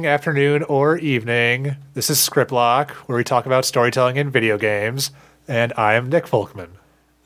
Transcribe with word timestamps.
Morning, 0.00 0.14
afternoon, 0.14 0.62
or 0.62 0.96
evening. 0.96 1.76
This 1.92 2.08
is 2.08 2.16
Scriptlock, 2.16 2.92
where 3.06 3.18
we 3.18 3.22
talk 3.22 3.44
about 3.44 3.66
storytelling 3.66 4.16
in 4.16 4.30
video 4.30 4.56
games, 4.56 5.10
and 5.46 5.74
I 5.76 5.92
am 5.92 6.08
Nick 6.08 6.24
Volkman. 6.24 6.70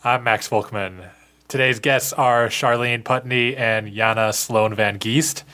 I'm 0.02 0.24
Max 0.24 0.48
Volkman. 0.48 1.09
Today's 1.47 1.78
guests 1.78 2.12
are 2.14 2.48
Charlene 2.48 3.05
Putney 3.05 3.55
and 3.55 3.95
Jana 3.95 4.33
Sloan 4.33 4.74
Van 4.74 4.98
Geest. 4.98 5.45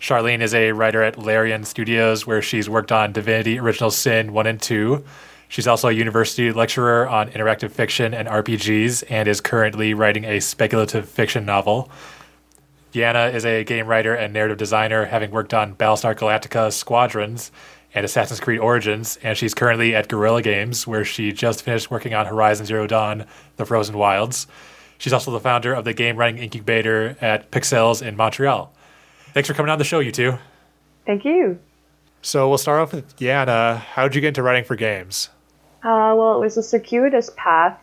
Charlene 0.00 0.42
is 0.42 0.54
a 0.54 0.70
writer 0.70 1.02
at 1.02 1.18
Larian 1.18 1.64
Studios, 1.64 2.24
where 2.24 2.40
she's 2.40 2.70
worked 2.70 2.92
on 2.92 3.10
Divinity 3.10 3.58
Original 3.58 3.90
Sin 3.90 4.32
1 4.32 4.46
and 4.46 4.62
2. 4.62 5.02
She's 5.48 5.66
also 5.66 5.88
a 5.88 5.92
university 5.92 6.52
lecturer 6.52 7.08
on 7.08 7.30
interactive 7.30 7.72
fiction 7.72 8.14
and 8.14 8.28
RPGs, 8.28 9.02
and 9.10 9.26
is 9.26 9.40
currently 9.40 9.92
writing 9.92 10.24
a 10.24 10.38
speculative 10.38 11.08
fiction 11.08 11.44
novel. 11.44 11.90
Jana 12.94 13.26
is 13.34 13.44
a 13.44 13.64
game 13.64 13.88
writer 13.88 14.14
and 14.14 14.32
narrative 14.32 14.56
designer, 14.56 15.04
having 15.06 15.32
worked 15.32 15.52
on 15.52 15.74
Battlestar 15.74 16.14
Galactica 16.14 16.72
Squadrons 16.72 17.50
and 17.92 18.04
Assassin's 18.04 18.38
Creed 18.38 18.60
Origins, 18.60 19.18
and 19.20 19.36
she's 19.36 19.52
currently 19.52 19.96
at 19.96 20.08
Guerrilla 20.08 20.42
Games, 20.42 20.86
where 20.86 21.04
she 21.04 21.32
just 21.32 21.64
finished 21.64 21.90
working 21.90 22.14
on 22.14 22.26
Horizon 22.26 22.66
Zero 22.66 22.86
Dawn 22.86 23.26
The 23.56 23.66
Frozen 23.66 23.98
Wilds. 23.98 24.46
She's 24.96 25.12
also 25.12 25.32
the 25.32 25.40
founder 25.40 25.74
of 25.74 25.84
the 25.84 25.92
game 25.92 26.16
writing 26.16 26.40
incubator 26.40 27.16
at 27.20 27.50
Pixelles 27.50 28.00
in 28.00 28.14
Montreal. 28.14 28.72
Thanks 29.32 29.48
for 29.48 29.54
coming 29.56 29.70
on 29.70 29.78
the 29.78 29.84
show, 29.84 29.98
you 29.98 30.12
two. 30.12 30.38
Thank 31.04 31.24
you. 31.24 31.58
So 32.22 32.48
we'll 32.48 32.58
start 32.58 32.80
off 32.80 32.92
with 32.92 33.16
Yana. 33.16 33.76
How'd 33.76 34.14
you 34.14 34.20
get 34.20 34.28
into 34.28 34.44
writing 34.44 34.62
for 34.62 34.76
games? 34.76 35.30
Uh, 35.82 36.14
well, 36.16 36.36
it 36.36 36.40
was 36.40 36.56
a 36.56 36.62
circuitous 36.62 37.30
path. 37.36 37.76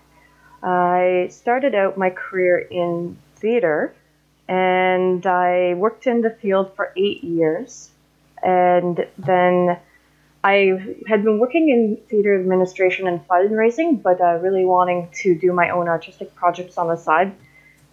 I 0.63 1.27
started 1.29 1.75
out 1.75 1.97
my 1.97 2.11
career 2.11 2.59
in 2.59 3.17
theater 3.35 3.93
and 4.51 5.25
I 5.25 5.75
worked 5.75 6.07
in 6.07 6.19
the 6.19 6.29
field 6.29 6.75
for 6.75 6.91
eight 6.97 7.23
years. 7.23 7.89
And 8.43 9.07
then 9.17 9.79
I 10.43 10.97
had 11.07 11.23
been 11.23 11.39
working 11.39 11.69
in 11.69 11.97
theater 12.09 12.37
administration 12.37 13.07
and 13.07 13.25
fundraising, 13.25 14.03
but 14.03 14.19
uh, 14.19 14.39
really 14.41 14.65
wanting 14.65 15.07
to 15.21 15.35
do 15.35 15.53
my 15.53 15.69
own 15.69 15.87
artistic 15.87 16.35
projects 16.35 16.77
on 16.77 16.89
the 16.89 16.97
side. 16.97 17.33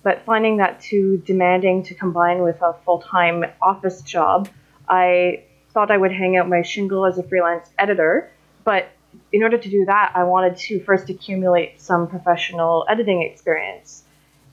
But 0.03 0.25
finding 0.25 0.56
that 0.56 0.81
too 0.81 1.23
demanding 1.25 1.84
to 1.84 1.95
combine 1.95 2.42
with 2.42 2.61
a 2.61 2.75
full 2.84 3.03
time 3.03 3.45
office 3.62 4.03
job, 4.03 4.48
I 4.89 5.45
thought 5.70 5.92
I 5.92 5.97
would 5.97 6.12
hang 6.12 6.36
out 6.36 6.48
my 6.48 6.62
shingle 6.62 7.06
as 7.06 7.19
a 7.19 7.23
freelance 7.23 7.70
editor. 7.79 8.33
But 8.64 8.89
in 9.31 9.45
order 9.45 9.59
to 9.59 9.70
do 9.70 9.84
that, 9.84 10.11
I 10.17 10.25
wanted 10.25 10.56
to 10.56 10.81
first 10.81 11.09
accumulate 11.09 11.81
some 11.81 12.09
professional 12.09 12.84
editing 12.89 13.23
experience. 13.23 14.03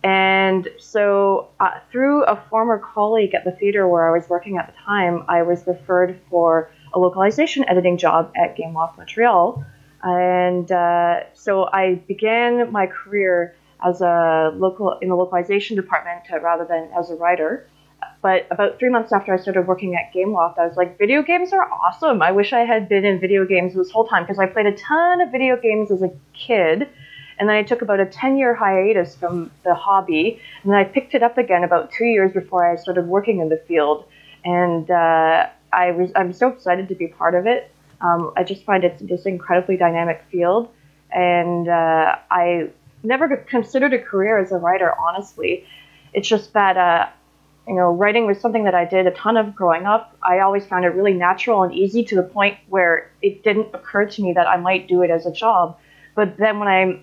And 0.06 0.68
so, 0.78 1.48
uh, 1.60 1.80
through 1.92 2.26
a 2.26 2.36
former 2.52 2.78
colleague 2.78 3.34
at 3.34 3.44
the 3.44 3.52
theater 3.52 3.88
where 3.88 4.08
I 4.08 4.16
was 4.16 4.30
working 4.30 4.58
at 4.58 4.68
the 4.68 4.80
time, 4.86 5.26
I 5.28 5.42
was 5.42 5.66
referred 5.66 6.22
for 6.30 6.70
a 6.94 7.00
localization 7.00 7.68
editing 7.68 7.98
job 7.98 8.32
at 8.38 8.56
Game 8.56 8.76
Gameloft 8.76 8.98
Montreal. 9.00 9.66
And 10.04 10.72
uh, 10.72 11.22
so 11.34 11.70
I 11.74 11.96
began 12.08 12.72
my 12.72 12.86
career 12.86 13.56
as 13.84 14.02
a 14.02 14.52
local 14.54 14.96
in 15.02 15.10
the 15.10 15.16
localization 15.16 15.76
department 15.76 16.22
uh, 16.32 16.40
rather 16.40 16.66
than 16.66 16.88
as 16.96 17.10
a 17.10 17.16
writer. 17.16 17.68
But 18.22 18.46
about 18.52 18.78
three 18.78 18.90
months 18.90 19.12
after 19.12 19.34
I 19.34 19.38
started 19.38 19.66
working 19.66 19.96
at 19.96 20.14
Gameloft, 20.14 20.60
I 20.60 20.68
was 20.68 20.78
like, 20.78 21.00
video 21.00 21.24
games 21.24 21.52
are 21.52 21.68
awesome. 21.68 22.22
I 22.22 22.32
wish 22.32 22.54
I 22.54 22.60
had 22.60 22.88
been 22.88 23.06
in 23.06 23.20
video 23.20 23.44
games 23.44 23.74
this 23.74 23.90
whole 23.90 24.06
time 24.06 24.22
because 24.22 24.38
I 24.38 24.46
played 24.46 24.68
a 24.68 24.76
ton 24.76 25.22
of 25.22 25.32
video 25.32 25.60
games 25.60 25.90
as 25.90 26.04
a 26.04 26.12
kid 26.36 26.90
and 27.38 27.50
then 27.50 27.56
I 27.56 27.64
took 27.64 27.82
about 27.82 28.00
a 28.00 28.06
10 28.06 28.38
year 28.38 28.56
hiatus 28.56 29.16
from 29.16 29.52
the 29.64 29.74
hobby. 29.74 30.40
And 30.64 30.72
then 30.72 30.80
I 30.80 30.84
picked 30.84 31.14
it 31.14 31.24
up 31.24 31.38
again 31.38 31.64
about 31.64 31.92
two 31.92 32.06
years 32.06 32.32
before 32.32 32.70
I 32.70 32.76
started 32.76 33.08
working 33.08 33.40
in 33.40 33.50
the 33.50 33.62
field. 33.68 34.06
And 34.44 34.90
uh, 34.90 35.48
I 35.74 35.92
was, 35.92 36.12
I'm 36.16 36.34
so 36.34 36.50
excited 36.50 36.88
to 36.90 36.96
be 36.96 37.08
part 37.08 37.36
of 37.36 37.46
it. 37.46 37.72
Um, 38.02 38.32
I 38.38 38.44
just 38.44 38.64
find 38.64 38.84
it 38.84 39.06
this 39.08 39.26
incredibly 39.26 39.78
dynamic 39.78 40.24
field. 40.32 40.70
And 41.12 41.68
uh, 41.68 42.16
I 42.32 42.70
never 43.04 43.36
considered 43.38 43.94
a 43.94 44.00
career 44.00 44.38
as 44.40 44.52
a 44.52 44.58
writer, 44.58 44.94
honestly. 44.98 45.66
It's 46.14 46.28
just 46.28 46.54
that, 46.54 46.78
uh, 46.78 47.10
you 47.68 47.76
know, 47.76 47.92
writing 47.92 48.26
was 48.26 48.40
something 48.40 48.64
that 48.64 48.76
I 48.76 48.86
did 48.86 49.08
a 49.08 49.12
ton 49.12 49.36
of 49.36 49.56
growing 49.56 49.86
up. 49.86 50.16
I 50.24 50.40
always 50.40 50.66
found 50.66 50.86
it 50.86 50.90
really 50.90 51.14
natural 51.14 51.64
and 51.64 51.74
easy 51.74 52.04
to 52.06 52.16
the 52.16 52.24
point 52.24 52.58
where 52.70 53.12
it 53.22 53.44
didn't 53.44 53.74
occur 53.74 54.06
to 54.06 54.22
me 54.22 54.34
that 54.34 54.48
I 54.48 54.58
might 54.58 54.88
do 54.88 55.02
it 55.02 55.10
as 55.10 55.26
a 55.26 55.32
job. 55.32 55.78
But 56.16 56.38
then 56.38 56.60
when 56.60 56.68
I 56.68 57.02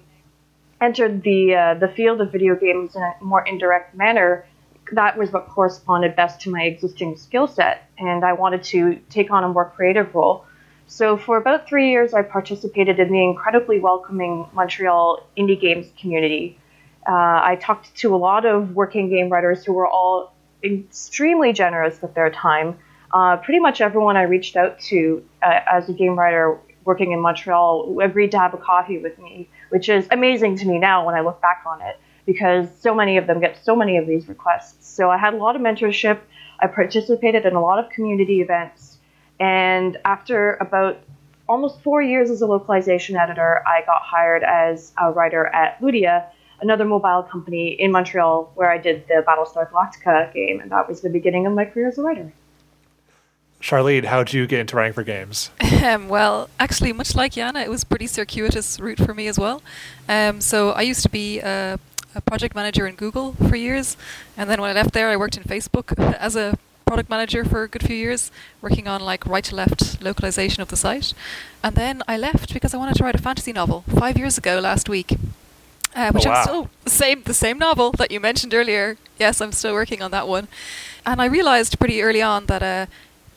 entered 0.83 1.23
the 1.23 1.55
uh, 1.55 1.75
the 1.75 1.89
field 1.89 2.21
of 2.21 2.33
video 2.33 2.55
games 2.57 2.97
in 2.97 3.03
a 3.03 3.15
more 3.21 3.47
indirect 3.47 3.95
manner, 3.95 4.45
that 4.93 5.17
was 5.17 5.31
what 5.33 5.49
corresponded 5.49 6.17
best 6.17 6.41
to 6.43 6.51
my 6.51 6.63
existing 6.65 7.17
skill 7.17 7.47
set, 7.47 7.89
and 7.99 8.25
I 8.25 8.33
wanted 8.33 8.63
to 8.65 8.99
take 9.09 9.31
on 9.31 9.45
a 9.45 9.49
more 9.49 9.67
creative 9.77 10.15
role. 10.15 10.45
So 10.89 11.17
for 11.17 11.39
about 11.39 11.69
three 11.69 11.91
years, 11.91 12.13
I 12.13 12.23
participated 12.23 12.99
in 12.99 13.11
the 13.11 13.23
incredibly 13.23 13.81
welcoming 13.81 14.47
Montreal 14.53 15.27
indie 15.39 15.59
games 15.59 15.87
community. 15.99 16.59
Uh, 17.07 17.41
I 17.53 17.59
talked 17.61 17.95
to 17.97 18.15
a 18.15 18.19
lot 18.19 18.45
of 18.45 18.75
working 18.75 19.09
game 19.09 19.31
writers 19.31 19.65
who 19.65 19.73
were 19.73 19.87
all 19.87 20.35
extremely 20.63 21.53
generous 21.53 22.03
with 22.03 22.15
their 22.15 22.31
time. 22.31 22.79
Uh, 23.13 23.37
pretty 23.39 23.61
much 23.61 23.81
everyone 23.81 24.17
I 24.17 24.23
reached 24.23 24.57
out 24.57 24.79
to 24.91 25.25
uh, 25.43 25.61
as 25.71 25.89
a 25.89 25.93
game 25.93 26.19
writer 26.19 26.59
working 26.85 27.13
in 27.13 27.21
Montreal 27.21 28.01
agreed 28.01 28.33
to 28.33 28.39
have 28.39 28.55
a 28.55 28.57
coffee 28.57 28.99
with 28.99 29.19
me, 29.19 29.49
which 29.73 29.89
is 29.89 30.07
amazing 30.11 30.55
to 30.59 30.67
me 30.67 30.79
now 30.79 31.07
when 31.07 31.15
I 31.15 31.23
look 31.23 31.41
back 31.41 31.63
on 31.67 31.81
it 31.81 31.99
because 32.27 32.69
so 32.79 32.95
many 32.95 33.17
of 33.17 33.27
them 33.27 33.41
get 33.41 33.57
so 33.65 33.75
many 33.75 33.97
of 33.97 34.07
these 34.07 34.29
requests. 34.29 34.87
So 34.87 35.11
I 35.11 35.17
had 35.17 35.33
a 35.33 35.39
lot 35.39 35.57
of 35.57 35.63
mentorship. 35.63 36.21
I 36.61 36.67
participated 36.67 37.47
in 37.47 37.55
a 37.55 37.61
lot 37.61 37.83
of 37.83 37.91
community 37.91 38.43
events. 38.43 38.99
And 39.41 39.97
after 40.05 40.59
about 40.61 40.99
almost 41.49 41.81
four 41.81 42.03
years 42.03 42.31
as 42.31 42.43
a 42.43 42.47
localization 42.47 43.17
editor, 43.17 43.67
I 43.67 43.83
got 43.87 44.03
hired 44.03 44.43
as 44.45 44.93
a 45.01 45.11
writer 45.11 45.47
at 45.47 45.81
Ludia, 45.81 46.27
another 46.61 46.85
mobile 46.85 47.23
company 47.23 47.69
in 47.69 47.93
Montreal 47.93 48.53
where 48.55 48.71
I 48.71 48.77
did 48.77 49.09
the 49.09 49.25
Battlestar 49.27 49.71
Galactica 49.71 50.35
game. 50.35 50.61
And 50.61 50.71
that 50.71 50.87
was 50.87 51.01
the 51.01 51.09
beginning 51.09 51.47
of 51.47 51.55
my 51.55 51.65
career 51.65 51.89
as 51.89 51.97
a 51.97 52.03
writer. 52.03 52.31
Charlene, 53.63 54.07
how 54.07 54.25
did 54.25 54.35
you 54.35 54.47
get 54.49 54.59
into 54.59 54.77
writing 54.77 54.93
for 54.93 55.05
games? 55.05 55.51
Um, 55.83 56.09
well, 56.09 56.49
actually, 56.61 56.93
much 56.93 57.17
like 57.17 57.33
Yana, 57.33 57.65
it 57.65 57.69
was 57.69 57.83
pretty 57.83 58.07
circuitous 58.07 58.79
route 58.79 58.99
for 58.99 59.15
me 59.15 59.27
as 59.27 59.37
well. 59.37 59.63
Um, 60.09 60.41
so 60.41 60.71
I 60.71 60.83
used 60.83 61.03
to 61.03 61.09
be 61.09 61.41
a, 61.41 61.77
a, 62.15 62.21
project 62.21 62.55
manager 62.55 62.87
in 62.87 62.95
Google 62.95 63.33
for 63.33 63.57
years, 63.57 63.97
and 64.37 64.49
then 64.49 64.61
when 64.61 64.71
I 64.71 64.75
left 64.75 64.93
there, 64.93 65.09
I 65.09 65.17
worked 65.17 65.37
in 65.37 65.43
Facebook 65.43 65.99
as 66.15 66.37
a 66.37 66.57
product 66.87 67.11
manager 67.11 67.45
for 67.45 67.65
a 67.65 67.69
good 67.69 67.83
few 67.83 67.97
years, 67.97 68.31
working 68.61 68.87
on 68.87 69.01
like 69.01 69.27
right 69.27 69.43
to 69.43 69.57
left 69.57 70.01
localization 70.01 70.63
of 70.63 70.69
the 70.69 70.77
site. 70.77 71.15
And 71.65 71.75
then 71.75 72.03
I 72.07 72.17
left 72.17 72.55
because 72.55 72.75
I 72.75 72.77
wanted 72.77 72.95
to 72.97 73.05
write 73.05 73.17
a 73.17 73.23
fantasy 73.23 73.53
novel 73.53 73.83
five 73.89 74.17
years 74.17 74.39
ago 74.39 74.61
last 74.61 74.89
week. 74.89 75.17
Uh, 75.97 76.13
which 76.13 76.27
oh, 76.27 76.31
wow. 76.31 76.37
I'm 76.37 76.43
still 76.45 76.71
the 76.85 76.91
same 76.91 77.23
the 77.25 77.35
same 77.35 77.59
novel 77.59 77.91
that 77.93 78.11
you 78.13 78.21
mentioned 78.21 78.55
earlier. 78.55 78.99
Yes, 79.19 79.41
I'm 79.41 79.53
still 79.53 79.75
working 79.75 80.01
on 80.01 80.11
that 80.13 80.29
one, 80.29 80.47
and 81.05 81.21
I 81.21 81.27
realized 81.27 81.79
pretty 81.79 82.01
early 82.03 82.23
on 82.23 82.47
that 82.47 82.63
uh, 82.63 82.87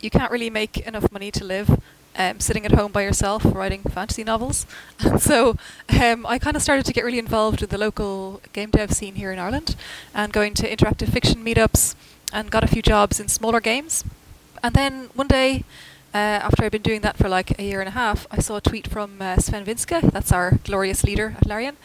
you 0.05 0.11
can't 0.11 0.31
really 0.31 0.51
make 0.51 0.77
enough 0.87 1.11
money 1.11 1.31
to 1.31 1.43
live 1.43 1.81
um, 2.15 2.39
sitting 2.39 2.65
at 2.65 2.71
home 2.71 2.91
by 2.91 3.01
yourself 3.01 3.43
writing 3.43 3.81
fantasy 3.81 4.23
novels. 4.23 4.65
So 5.19 5.57
um, 6.01 6.25
I 6.25 6.37
kind 6.39 6.55
of 6.55 6.61
started 6.61 6.85
to 6.85 6.93
get 6.93 7.03
really 7.03 7.19
involved 7.19 7.61
with 7.61 7.71
the 7.71 7.77
local 7.77 8.41
game 8.53 8.69
dev 8.69 8.93
scene 8.93 9.15
here 9.15 9.31
in 9.31 9.39
Ireland 9.39 9.75
and 10.13 10.31
going 10.31 10.53
to 10.55 10.69
interactive 10.69 11.09
fiction 11.09 11.43
meetups 11.43 11.95
and 12.31 12.51
got 12.51 12.63
a 12.63 12.67
few 12.67 12.81
jobs 12.81 13.19
in 13.19 13.27
smaller 13.27 13.59
games. 13.59 14.03
And 14.63 14.75
then 14.75 15.09
one 15.15 15.27
day, 15.27 15.63
uh, 16.13 16.39
after 16.47 16.63
I'd 16.63 16.71
been 16.71 16.81
doing 16.81 17.01
that 17.01 17.17
for 17.17 17.27
like 17.27 17.59
a 17.59 17.63
year 17.63 17.81
and 17.81 17.89
a 17.89 17.91
half, 17.91 18.27
I 18.31 18.39
saw 18.39 18.57
a 18.57 18.61
tweet 18.61 18.87
from 18.87 19.21
uh, 19.21 19.37
Swen 19.37 19.65
Vincke, 19.65 20.11
that's 20.11 20.31
our 20.31 20.59
glorious 20.63 21.03
leader 21.03 21.35
at 21.37 21.47
Larian. 21.47 21.77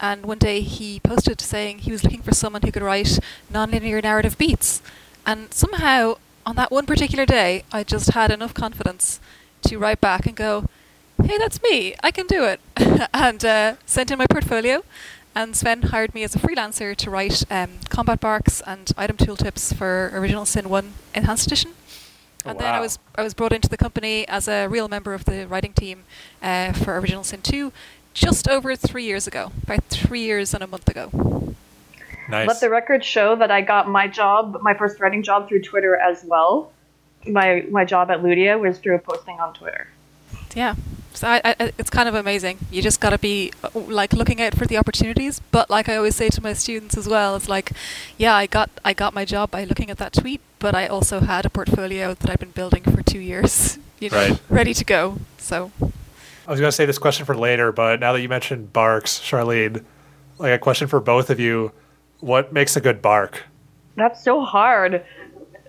And 0.00 0.24
one 0.26 0.38
day 0.38 0.60
he 0.60 1.00
posted 1.00 1.40
saying 1.40 1.80
he 1.80 1.92
was 1.92 2.04
looking 2.04 2.22
for 2.22 2.34
someone 2.34 2.62
who 2.62 2.72
could 2.72 2.82
write 2.82 3.18
nonlinear 3.52 4.02
narrative 4.02 4.38
beats. 4.38 4.82
And 5.26 5.52
somehow 5.52 6.16
on 6.46 6.56
that 6.56 6.70
one 6.70 6.86
particular 6.86 7.26
day, 7.26 7.64
I 7.72 7.84
just 7.84 8.10
had 8.10 8.30
enough 8.30 8.54
confidence 8.54 9.20
to 9.62 9.78
write 9.78 10.00
back 10.00 10.26
and 10.26 10.36
go, 10.36 10.66
hey, 11.22 11.38
that's 11.38 11.62
me, 11.62 11.94
I 12.02 12.10
can 12.10 12.26
do 12.26 12.44
it. 12.44 12.60
and 13.14 13.44
uh, 13.44 13.76
sent 13.86 14.10
in 14.10 14.18
my 14.18 14.26
portfolio. 14.26 14.84
And 15.34 15.56
Swen 15.56 15.82
hired 15.82 16.14
me 16.14 16.22
as 16.22 16.36
a 16.36 16.38
freelancer 16.38 16.94
to 16.94 17.10
write 17.10 17.42
um, 17.50 17.70
combat 17.88 18.20
barks 18.20 18.62
and 18.66 18.92
item 18.96 19.16
tooltips 19.16 19.74
for 19.74 20.10
Original 20.14 20.46
Sin 20.46 20.68
1 20.68 20.92
Enhanced 21.14 21.46
Edition. 21.48 21.72
Oh, 22.46 22.50
and 22.50 22.60
then 22.60 22.72
I 22.74 22.78
was 22.78 22.98
I 23.16 23.22
was 23.22 23.32
brought 23.34 23.52
into 23.52 23.68
the 23.68 23.78
company 23.78 24.28
as 24.28 24.46
a 24.46 24.66
real 24.68 24.86
member 24.86 25.14
of 25.14 25.24
the 25.24 25.46
writing 25.48 25.72
team 25.72 26.04
uh, 26.42 26.72
for 26.72 26.96
Original 26.98 27.24
Sin 27.24 27.40
2 27.40 27.72
just 28.12 28.48
over 28.48 28.76
three 28.76 29.04
years 29.04 29.26
ago, 29.26 29.50
about 29.64 29.82
three 29.84 30.20
years 30.20 30.54
and 30.54 30.62
a 30.62 30.66
month 30.66 30.88
ago. 30.88 31.54
Nice. 32.28 32.48
Let 32.48 32.60
the 32.60 32.70
record 32.70 33.04
show 33.04 33.36
that 33.36 33.50
I 33.50 33.60
got 33.60 33.88
my 33.88 34.06
job, 34.08 34.58
my 34.62 34.74
first 34.74 35.00
writing 35.00 35.22
job, 35.22 35.48
through 35.48 35.62
Twitter 35.62 35.96
as 35.96 36.24
well. 36.24 36.72
My 37.26 37.64
my 37.70 37.84
job 37.84 38.10
at 38.10 38.20
Ludia 38.22 38.58
was 38.58 38.78
through 38.78 38.96
a 38.96 38.98
posting 38.98 39.40
on 39.40 39.54
Twitter. 39.54 39.88
Yeah, 40.54 40.76
So 41.14 41.26
I, 41.26 41.40
I, 41.44 41.72
it's 41.78 41.90
kind 41.90 42.08
of 42.08 42.14
amazing. 42.14 42.58
You 42.70 42.80
just 42.80 43.00
got 43.00 43.10
to 43.10 43.18
be 43.18 43.52
uh, 43.64 43.70
like 43.74 44.12
looking 44.12 44.40
out 44.40 44.54
for 44.54 44.66
the 44.66 44.76
opportunities. 44.76 45.40
But 45.50 45.68
like 45.68 45.88
I 45.88 45.96
always 45.96 46.14
say 46.14 46.28
to 46.28 46.40
my 46.40 46.52
students 46.52 46.96
as 46.96 47.08
well, 47.08 47.34
it's 47.34 47.48
like, 47.48 47.72
yeah, 48.18 48.34
I 48.36 48.46
got 48.46 48.70
I 48.84 48.92
got 48.92 49.14
my 49.14 49.24
job 49.24 49.50
by 49.50 49.64
looking 49.64 49.90
at 49.90 49.98
that 49.98 50.12
tweet, 50.12 50.40
but 50.60 50.74
I 50.74 50.86
also 50.86 51.20
had 51.20 51.44
a 51.44 51.50
portfolio 51.50 52.14
that 52.14 52.30
I've 52.30 52.38
been 52.38 52.52
building 52.52 52.84
for 52.84 53.02
two 53.02 53.18
years, 53.18 53.78
you 54.00 54.10
know, 54.10 54.16
Right. 54.16 54.40
ready 54.48 54.74
to 54.74 54.84
go. 54.84 55.18
So 55.38 55.72
I 56.46 56.50
was 56.50 56.60
going 56.60 56.68
to 56.70 56.72
say 56.76 56.86
this 56.86 56.98
question 56.98 57.26
for 57.26 57.36
later, 57.36 57.72
but 57.72 57.98
now 58.00 58.12
that 58.12 58.20
you 58.20 58.28
mentioned 58.28 58.72
barks, 58.72 59.18
Charlene, 59.18 59.82
like 60.38 60.52
a 60.52 60.58
question 60.58 60.86
for 60.88 61.00
both 61.00 61.30
of 61.30 61.40
you: 61.40 61.72
What 62.24 62.54
makes 62.54 62.74
a 62.74 62.80
good 62.80 63.02
bark? 63.02 63.42
That's 63.96 64.24
so 64.24 64.40
hard. 64.40 65.04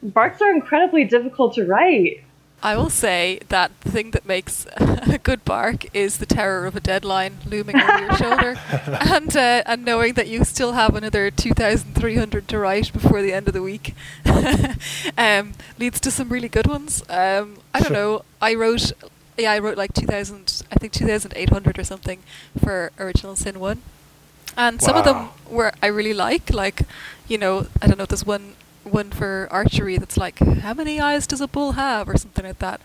Barks 0.01 0.41
are 0.41 0.49
incredibly 0.51 1.03
difficult 1.03 1.53
to 1.55 1.65
write. 1.65 2.23
I 2.63 2.77
will 2.77 2.89
say 2.89 3.41
that 3.49 3.77
the 3.81 3.91
thing 3.91 4.11
that 4.11 4.25
makes 4.25 4.65
a 4.77 5.19
good 5.21 5.43
bark 5.43 5.93
is 5.93 6.17
the 6.17 6.25
terror 6.25 6.65
of 6.65 6.73
a 6.77 6.79
deadline 6.79 7.39
looming 7.45 7.75
over 7.75 7.99
your 7.99 8.15
shoulder, 8.15 8.55
and 8.71 9.35
uh, 9.35 9.63
and 9.65 9.83
knowing 9.83 10.13
that 10.13 10.29
you 10.29 10.45
still 10.45 10.71
have 10.71 10.95
another 10.95 11.29
two 11.29 11.53
thousand 11.53 11.93
three 11.93 12.15
hundred 12.15 12.47
to 12.47 12.57
write 12.57 12.93
before 12.93 13.21
the 13.21 13.33
end 13.33 13.49
of 13.49 13.53
the 13.53 13.61
week, 13.61 13.93
um, 15.17 15.55
leads 15.77 15.99
to 15.99 16.09
some 16.09 16.29
really 16.29 16.47
good 16.47 16.67
ones. 16.67 17.03
Um, 17.09 17.57
I 17.73 17.81
don't 17.81 17.91
know. 17.91 18.23
I 18.41 18.55
wrote, 18.55 18.93
yeah, 19.37 19.51
I 19.51 19.59
wrote 19.59 19.77
like 19.77 19.93
two 19.93 20.07
thousand, 20.07 20.63
I 20.71 20.75
think 20.75 20.93
two 20.93 21.05
thousand 21.05 21.33
eight 21.35 21.49
hundred 21.49 21.77
or 21.77 21.83
something 21.83 22.23
for 22.57 22.93
Original 22.97 23.35
Sin 23.35 23.59
One, 23.59 23.81
and 24.57 24.81
some 24.81 24.95
of 24.95 25.03
them 25.05 25.17
Wow. 25.17 25.33
were 25.49 25.71
I 25.81 25.87
really 25.87 26.13
like. 26.13 26.53
Like, 26.53 26.81
you 27.27 27.37
know, 27.37 27.67
I 27.81 27.87
don't 27.87 27.97
know. 27.97 28.05
There's 28.05 28.25
one 28.25 28.55
one 28.83 29.11
for 29.11 29.47
archery 29.51 29.97
that's 29.97 30.17
like, 30.17 30.39
how 30.39 30.73
many 30.73 30.99
eyes 30.99 31.25
does 31.27 31.41
a 31.41 31.47
bull 31.47 31.71
have, 31.73 32.07
or 32.07 32.17
something 32.17 32.45
like 32.45 32.59
that. 32.59 32.81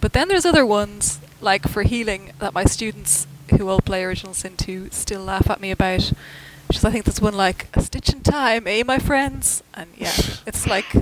But 0.00 0.12
then 0.12 0.28
there's 0.28 0.44
other 0.46 0.64
ones 0.66 1.20
like 1.40 1.66
for 1.68 1.82
healing 1.82 2.32
that 2.38 2.52
my 2.54 2.64
students 2.64 3.26
who 3.56 3.68
all 3.68 3.80
play 3.80 4.04
Original 4.04 4.34
Sin 4.34 4.56
2 4.56 4.90
still 4.90 5.22
laugh 5.22 5.48
at 5.50 5.60
me 5.60 5.70
about. 5.70 6.12
Which 6.68 6.76
is, 6.78 6.84
I 6.84 6.90
think 6.90 7.04
there's 7.06 7.20
one 7.22 7.34
like 7.34 7.68
a 7.74 7.80
stitch 7.80 8.10
in 8.10 8.20
time, 8.20 8.66
eh, 8.66 8.82
my 8.84 8.98
friends? 8.98 9.62
And 9.74 9.88
yeah, 9.96 10.12
it's 10.46 10.66
like 10.66 10.94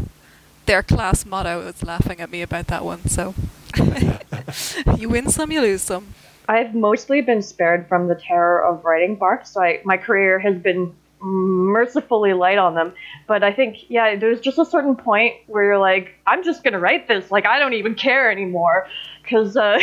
their 0.66 0.82
class 0.82 1.26
motto 1.26 1.60
is 1.66 1.82
laughing 1.82 2.20
at 2.20 2.30
me 2.30 2.42
about 2.42 2.68
that 2.68 2.84
one. 2.84 3.08
So 3.08 3.34
you 4.96 5.08
win 5.08 5.28
some, 5.30 5.50
you 5.50 5.60
lose 5.60 5.82
some. 5.82 6.14
I've 6.48 6.74
mostly 6.74 7.20
been 7.20 7.42
spared 7.42 7.88
from 7.88 8.08
the 8.08 8.14
terror 8.14 8.64
of 8.64 8.84
writing 8.84 9.16
barks, 9.16 9.50
so 9.50 9.62
I, 9.62 9.80
my 9.84 9.96
career 9.96 10.38
has 10.38 10.56
been 10.56 10.94
mercifully 11.20 12.32
light 12.34 12.58
on 12.58 12.74
them. 12.74 12.92
But 13.26 13.42
I 13.42 13.52
think, 13.52 13.78
yeah, 13.88 14.16
there's 14.16 14.40
just 14.40 14.58
a 14.58 14.64
certain 14.64 14.96
point 14.96 15.34
where 15.46 15.64
you're 15.64 15.78
like, 15.78 16.14
I'm 16.26 16.44
just 16.44 16.62
gonna 16.62 16.78
write 16.78 17.08
this. 17.08 17.30
Like, 17.30 17.46
I 17.46 17.58
don't 17.58 17.74
even 17.74 17.94
care 17.94 18.30
anymore, 18.30 18.86
because 19.22 19.56
uh, 19.56 19.78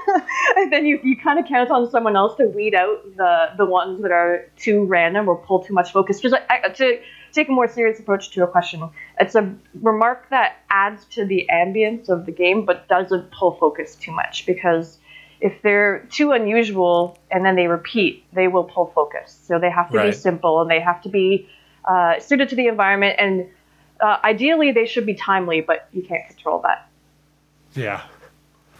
then 0.70 0.84
you, 0.84 1.00
you 1.02 1.16
kind 1.16 1.38
of 1.38 1.46
count 1.46 1.70
on 1.70 1.90
someone 1.90 2.16
else 2.16 2.36
to 2.36 2.46
weed 2.46 2.74
out 2.74 3.02
the 3.16 3.50
the 3.56 3.64
ones 3.64 4.02
that 4.02 4.12
are 4.12 4.46
too 4.56 4.84
random 4.84 5.28
or 5.28 5.36
pull 5.36 5.60
too 5.60 5.72
much 5.72 5.92
focus. 5.92 6.22
Like, 6.24 6.74
to 6.76 7.00
take 7.32 7.48
a 7.48 7.52
more 7.52 7.68
serious 7.68 7.98
approach 7.98 8.30
to 8.30 8.44
a 8.44 8.46
question, 8.46 8.88
it's 9.20 9.34
a 9.34 9.54
remark 9.80 10.28
that 10.30 10.56
adds 10.70 11.04
to 11.06 11.24
the 11.24 11.48
ambience 11.50 12.08
of 12.08 12.26
the 12.26 12.32
game, 12.32 12.64
but 12.64 12.88
doesn't 12.88 13.30
pull 13.30 13.52
focus 13.52 13.94
too 13.96 14.12
much 14.12 14.44
because 14.44 14.98
if 15.40 15.60
they're 15.62 16.06
too 16.10 16.32
unusual 16.32 17.18
and 17.30 17.44
then 17.44 17.56
they 17.56 17.66
repeat, 17.66 18.24
they 18.32 18.48
will 18.48 18.64
pull 18.64 18.86
focus. 18.94 19.38
So 19.46 19.58
they 19.58 19.70
have 19.70 19.90
to 19.90 19.96
Right. 19.96 20.06
be 20.06 20.12
simple 20.12 20.60
and 20.62 20.70
they 20.70 20.80
have 20.80 21.02
to 21.02 21.08
be 21.08 21.48
uh, 21.84 22.18
suited 22.20 22.48
to 22.50 22.56
the 22.56 22.66
environment. 22.68 23.16
And 23.18 23.48
uh, 24.00 24.18
ideally, 24.24 24.72
they 24.72 24.86
should 24.86 25.06
be 25.06 25.14
timely, 25.14 25.60
but 25.60 25.88
you 25.92 26.02
can't 26.02 26.26
control 26.28 26.60
that. 26.62 26.88
Yeah. 27.74 28.02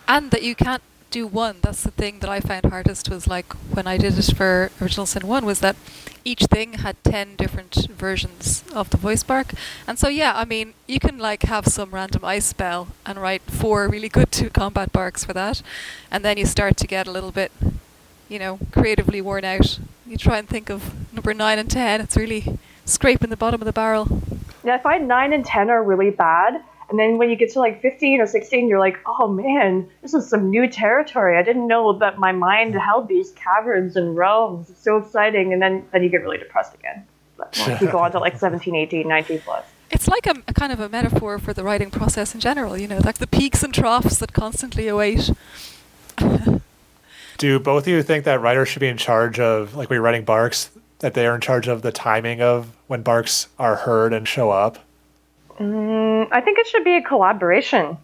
and 0.06 0.31
that 0.31 0.43
you 0.43 0.55
can't 0.55 0.83
do 1.15 1.27
one. 1.29 1.59
That's 1.63 1.85
the 1.85 1.93
thing 1.93 2.19
that 2.19 2.29
i 2.29 2.41
found 2.41 2.65
hardest 2.65 3.09
was 3.09 3.29
like 3.29 3.53
when 3.77 3.87
i 3.87 3.97
did 3.97 4.19
it 4.19 4.37
for 4.37 4.73
original 4.83 5.07
sin 5.07 5.25
1 5.29 5.47
was 5.47 5.61
that 5.61 5.77
each 6.25 6.45
thing 6.55 6.73
had 6.85 6.97
10 7.05 7.37
different 7.37 7.75
versions 8.05 8.65
of 8.75 8.91
the 8.91 8.97
voice 8.97 9.23
bark. 9.23 9.55
And 9.87 9.97
so 9.97 10.09
yeah 10.09 10.33
i 10.35 10.45
mean 10.45 10.75
you 10.89 10.99
can 10.99 11.17
like 11.19 11.45
have 11.45 11.67
some 11.69 11.91
random 11.93 12.25
ice 12.25 12.47
spell 12.47 12.89
and 13.07 13.23
write 13.25 13.43
four 13.43 13.89
really 13.89 14.09
good 14.09 14.33
two 14.33 14.51
combat 14.51 14.91
barks 14.93 15.25
for 15.25 15.35
that. 15.35 15.63
And 16.11 16.25
then 16.25 16.37
you 16.37 16.47
start 16.47 16.77
to 16.79 16.87
get 16.89 17.07
a 17.07 17.13
little 17.13 17.35
bit 17.41 17.53
you 18.29 18.41
know 18.41 18.59
creatively 18.73 19.21
worn 19.21 19.45
out. 19.45 19.79
You 20.11 20.17
try 20.17 20.39
and 20.39 20.49
think 20.49 20.69
of 20.69 20.81
number 21.15 21.33
9 21.33 21.59
and 21.63 21.71
10 21.71 22.01
it's 22.01 22.17
really 22.17 22.59
scraping 22.85 23.31
the 23.31 23.43
bottom 23.45 23.61
of 23.61 23.67
the 23.67 23.79
barrel. 23.81 24.07
Yeah, 24.65 24.75
I 24.75 24.79
find 24.79 25.07
9 25.07 25.33
and 25.33 25.45
10 25.45 25.71
are 25.71 25.85
really 25.85 26.11
bad. 26.11 26.61
And 26.89 26.99
then 26.99 27.19
when 27.19 27.31
you 27.31 27.37
get 27.37 27.51
to 27.53 27.59
like 27.59 27.81
15 27.81 28.21
or 28.21 28.27
16, 28.27 28.69
you're 28.69 28.79
like, 28.79 28.99
oh 29.07 29.29
man, 29.29 29.89
this 30.03 30.15
is 30.15 30.29
some 30.29 30.51
new 30.51 30.69
territory. 30.69 31.39
I 31.39 31.43
didn't 31.43 31.67
know 31.67 31.93
that 31.99 32.19
my 32.19 32.33
mind 32.33 32.75
held 32.75 33.09
these 33.09 33.33
caverns 33.33 33.97
and 33.97 34.17
realms. 34.17 34.71
It's 34.71 34.83
so 34.83 34.99
exciting. 34.99 35.53
And 35.53 35.63
then, 35.63 35.85
then 35.93 36.03
you 36.03 36.09
get 36.09 36.23
really 36.23 36.39
depressed 36.39 36.75
again. 36.75 37.07
But 37.37 37.57
once 37.67 37.81
you 37.81 37.91
go 37.91 37.99
on 37.99 38.13
to 38.13 38.19
like 38.19 38.39
17, 38.39 38.75
18, 38.75 39.09
19 39.09 39.41
plus. 39.41 39.65
It's 39.91 40.09
like 40.09 40.27
a, 40.27 40.35
a 40.49 40.55
kind 40.55 40.73
of 40.73 40.81
a 40.81 40.89
metaphor 40.89 41.39
for 41.39 41.53
the 41.53 41.63
writing 41.63 41.91
process 41.91 42.35
in 42.35 42.41
general, 42.41 42.77
you 42.77 42.89
know, 42.89 42.99
like 42.99 43.19
the 43.19 43.27
peaks 43.27 43.63
and 43.63 43.73
troughs 43.73 44.19
that 44.19 44.33
constantly 44.33 44.89
await. 44.89 45.31
Do 47.39 47.59
both 47.59 47.85
of 47.85 47.89
you 47.89 48.03
think 48.03 48.25
that 48.25 48.41
writers 48.41 48.69
should 48.69 48.81
be 48.81 48.89
in 48.89 48.97
charge 48.97 49.41
of, 49.41 49.75
like, 49.75 49.91
when 49.91 49.97
you're 49.97 50.05
writing 50.05 50.25
barks, 50.25 50.71
that 51.01 51.15
they 51.15 51.27
are 51.27 51.35
in 51.35 51.41
charge 51.41 51.67
of 51.67 51.83
the 51.83 51.91
timing 51.93 52.41
of 52.41 52.69
when 52.87 53.03
barks 53.03 53.49
are 53.59 53.77
heard 53.77 54.13
and 54.13 54.27
show 54.27 54.51
up? 54.51 54.79
Mm, 55.59 56.29
I 56.33 56.41
think 56.41 56.59
it 56.59 56.67
should 56.67 56.85
be 56.85 56.97
a 56.97 57.03
collaboration. 57.03 57.97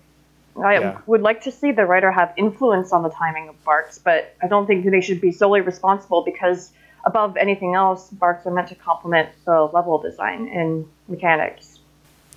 I 0.63 0.79
Yeah. 0.79 0.99
would 1.07 1.23
like 1.23 1.43
to 1.43 1.53
see 1.53 1.73
the 1.73 1.87
writer 1.87 2.11
have 2.11 2.33
influence 2.37 2.93
on 2.93 3.03
the 3.03 3.11
timing 3.11 3.49
of 3.49 3.65
barks, 3.65 3.99
but 3.99 4.35
I 4.43 4.47
don't 4.49 4.67
think 4.67 4.85
they 4.85 5.01
should 5.01 5.21
be 5.21 5.33
solely 5.33 5.61
responsible 5.61 6.23
because, 6.23 6.73
above 7.05 7.37
anything 7.37 7.75
else, 7.75 8.11
barks 8.11 8.47
are 8.47 8.51
meant 8.51 8.69
to 8.69 8.75
complement 8.75 9.29
the 9.45 9.63
level 9.73 9.99
design 9.99 10.49
and 10.49 10.87
mechanics. 11.09 11.79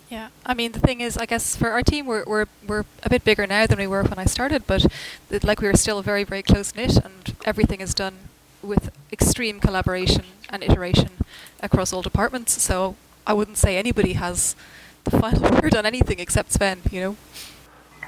Yeah, 0.10 0.30
I 0.46 0.54
mean 0.54 0.74
the 0.74 0.80
thing 0.80 1.02
is, 1.02 1.18
I 1.18 1.26
guess 1.26 1.56
for 1.56 1.72
our 1.72 1.82
team, 1.82 2.06
we're 2.06 2.24
we're 2.26 2.46
we're 2.68 2.86
a 3.02 3.10
bit 3.10 3.24
bigger 3.24 3.48
now 3.48 3.66
than 3.66 3.80
we 3.80 3.88
were 3.88 4.04
when 4.04 4.20
I 4.20 4.26
started, 4.26 4.68
but 4.68 4.86
th- 5.30 5.44
like 5.44 5.60
we 5.60 5.68
were 5.68 5.76
still 5.76 6.02
very 6.04 6.24
very 6.24 6.44
close 6.44 6.76
knit, 6.76 6.98
and 6.98 7.36
everything 7.46 7.82
is 7.82 7.96
done 7.96 8.16
with 8.62 8.92
extreme 9.12 9.60
collaboration 9.60 10.26
and 10.50 10.64
iteration 10.64 11.10
across 11.62 11.92
all 11.92 12.04
departments. 12.04 12.62
So 12.62 12.96
I 13.26 13.34
wouldn't 13.34 13.58
say 13.58 13.76
anybody 13.78 14.14
has 14.14 14.56
the 15.04 15.12
final 15.12 15.42
word 15.62 15.76
on 15.76 15.86
anything 15.86 16.20
except 16.20 16.52
Swen. 16.52 16.82
You 16.92 17.02
know. 17.02 17.18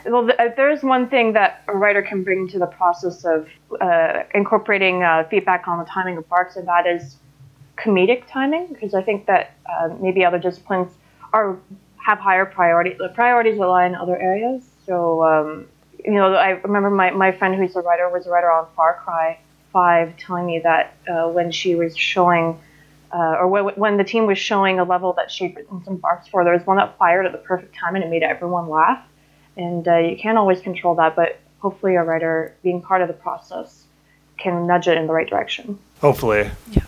Well, 0.06 0.30
there's 0.56 0.84
one 0.84 1.10
thing 1.10 1.34
that 1.34 1.64
a 1.68 1.76
writer 1.76 2.04
can 2.04 2.24
bring 2.24 2.48
to 2.50 2.60
the 2.60 2.68
process 2.68 3.26
of 3.26 3.48
uh, 3.82 4.24
incorporating 4.36 5.02
uh, 5.02 5.28
feedback 5.30 5.68
on 5.68 5.80
the 5.80 5.86
timing 5.86 6.18
of 6.18 6.30
barks, 6.30 6.58
and 6.58 6.68
that 6.68 6.86
is 6.86 7.18
comedic 7.76 8.24
timing, 8.28 8.68
because 8.68 8.94
I 8.94 9.02
think 9.02 9.26
that 9.26 9.56
uh, 9.66 9.90
maybe 10.00 10.24
other 10.24 10.38
disciplines 10.38 10.92
are 11.34 11.58
have 12.06 12.20
higher 12.20 12.46
priority. 12.46 12.96
The 12.98 13.10
priorities 13.10 13.58
lie 13.58 13.88
in 13.88 13.96
other 13.96 14.16
areas. 14.16 14.64
So, 14.86 15.24
um, 15.24 15.68
you 16.04 16.14
know, 16.14 16.36
I 16.36 16.50
remember 16.50 16.92
my, 16.92 17.10
my 17.10 17.32
friend 17.32 17.56
who's 17.56 17.76
a 17.76 17.82
writer 17.82 18.08
was 18.10 18.28
a 18.28 18.30
writer 18.30 18.52
on 18.52 18.68
Far 18.76 19.02
Cry 19.04 19.40
Five, 19.74 20.16
telling 20.18 20.46
me 20.46 20.60
that 20.60 20.96
uh, 21.08 21.28
when 21.30 21.52
she 21.52 21.76
was 21.76 21.98
showing. 21.98 22.60
Uh, 23.16 23.38
or 23.40 23.48
when, 23.48 23.66
when 23.76 23.98
the 23.98 24.04
team 24.04 24.26
was 24.26 24.38
showing 24.38 24.78
a 24.78 24.84
level 24.84 25.14
that 25.14 25.32
she'd 25.32 25.56
written 25.56 25.82
some 25.86 25.96
barks 25.96 26.28
for, 26.28 26.44
there 26.44 26.52
was 26.52 26.66
one 26.66 26.76
that 26.76 26.98
fired 26.98 27.26
at 27.26 27.32
the 27.32 27.38
perfect 27.38 27.74
time 27.74 27.96
and 27.96 28.04
it 28.04 28.10
made 28.10 28.24
everyone 28.24 28.68
laugh 28.68 29.02
and 29.58 29.88
uh, 29.88 29.98
you 29.98 30.18
can't 30.18 30.38
always 30.38 30.62
control 30.62 30.96
that, 30.96 31.16
but 31.16 31.40
hopefully 31.60 31.96
a 31.96 32.04
writer 32.04 32.56
being 32.64 32.82
part 32.82 33.02
of 33.02 33.08
the 33.08 33.14
process 33.14 33.84
can 34.38 34.68
nudge 34.68 34.88
it 34.88 34.98
in 34.98 35.08
the 35.08 35.14
right 35.14 35.30
direction. 35.30 35.80
Hopefully. 36.02 36.52
Yeah. 36.72 36.84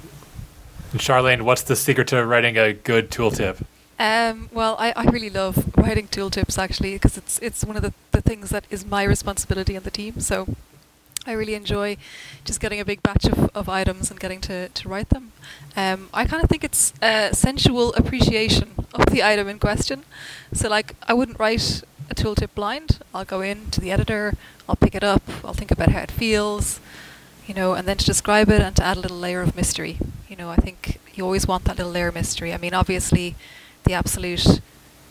And 0.91 0.99
Charlene, 0.99 1.43
what's 1.43 1.63
the 1.63 1.75
secret 1.75 2.07
to 2.09 2.25
writing 2.25 2.57
a 2.57 2.73
good 2.73 3.09
tooltip? 3.09 3.63
Um, 3.99 4.49
well, 4.53 4.75
I, 4.77 4.93
I 4.95 5.05
really 5.05 5.29
love 5.29 5.75
writing 5.75 6.07
tooltips 6.07 6.57
actually 6.57 6.93
because 6.93 7.17
it's 7.17 7.39
it's 7.39 7.65
one 7.65 7.75
of 7.75 7.81
the, 7.81 7.93
the 8.11 8.21
things 8.21 8.51
that 8.51 8.65
is 8.69 8.85
my 8.85 9.03
responsibility 9.03 9.75
in 9.75 9.83
the 9.83 9.89
team. 9.89 10.19
So 10.19 10.47
I 11.25 11.33
really 11.33 11.55
enjoy 11.55 11.97
just 12.45 12.59
getting 12.59 12.79
a 12.79 12.85
big 12.85 13.03
batch 13.03 13.25
of, 13.25 13.49
of 13.53 13.67
items 13.67 14.09
and 14.09 14.19
getting 14.19 14.39
to, 14.41 14.69
to 14.69 14.89
write 14.89 15.09
them. 15.09 15.33
Um, 15.75 16.09
I 16.13 16.25
kind 16.25 16.43
of 16.43 16.49
think 16.49 16.63
it's 16.63 16.93
a 17.01 17.33
sensual 17.33 17.93
appreciation 17.95 18.71
of 18.93 19.07
the 19.07 19.23
item 19.23 19.47
in 19.47 19.59
question. 19.59 20.03
So 20.53 20.69
like 20.69 20.95
I 21.07 21.13
wouldn't 21.13 21.39
write 21.39 21.83
a 22.09 22.15
tooltip 22.15 22.49
blind. 22.55 22.99
I'll 23.13 23.25
go 23.25 23.41
in 23.41 23.69
to 23.71 23.81
the 23.81 23.91
editor, 23.91 24.35
I'll 24.69 24.77
pick 24.77 24.95
it 24.95 25.03
up, 25.03 25.21
I'll 25.43 25.53
think 25.53 25.71
about 25.71 25.89
how 25.89 25.99
it 25.99 26.11
feels, 26.11 26.79
you 27.45 27.53
know, 27.53 27.73
and 27.73 27.87
then 27.87 27.97
to 27.97 28.05
describe 28.05 28.49
it 28.49 28.61
and 28.61 28.75
to 28.77 28.83
add 28.83 28.97
a 28.97 28.99
little 28.99 29.17
layer 29.17 29.41
of 29.41 29.55
mystery. 29.55 29.97
You 30.29 30.35
know, 30.35 30.49
I 30.49 30.55
think 30.55 30.99
you 31.13 31.25
always 31.25 31.47
want 31.47 31.65
that 31.65 31.77
little 31.77 31.91
layer 31.91 32.07
of 32.07 32.15
mystery. 32.15 32.53
I 32.53 32.57
mean, 32.57 32.73
obviously, 32.73 33.35
the 33.83 33.93
absolute, 33.93 34.61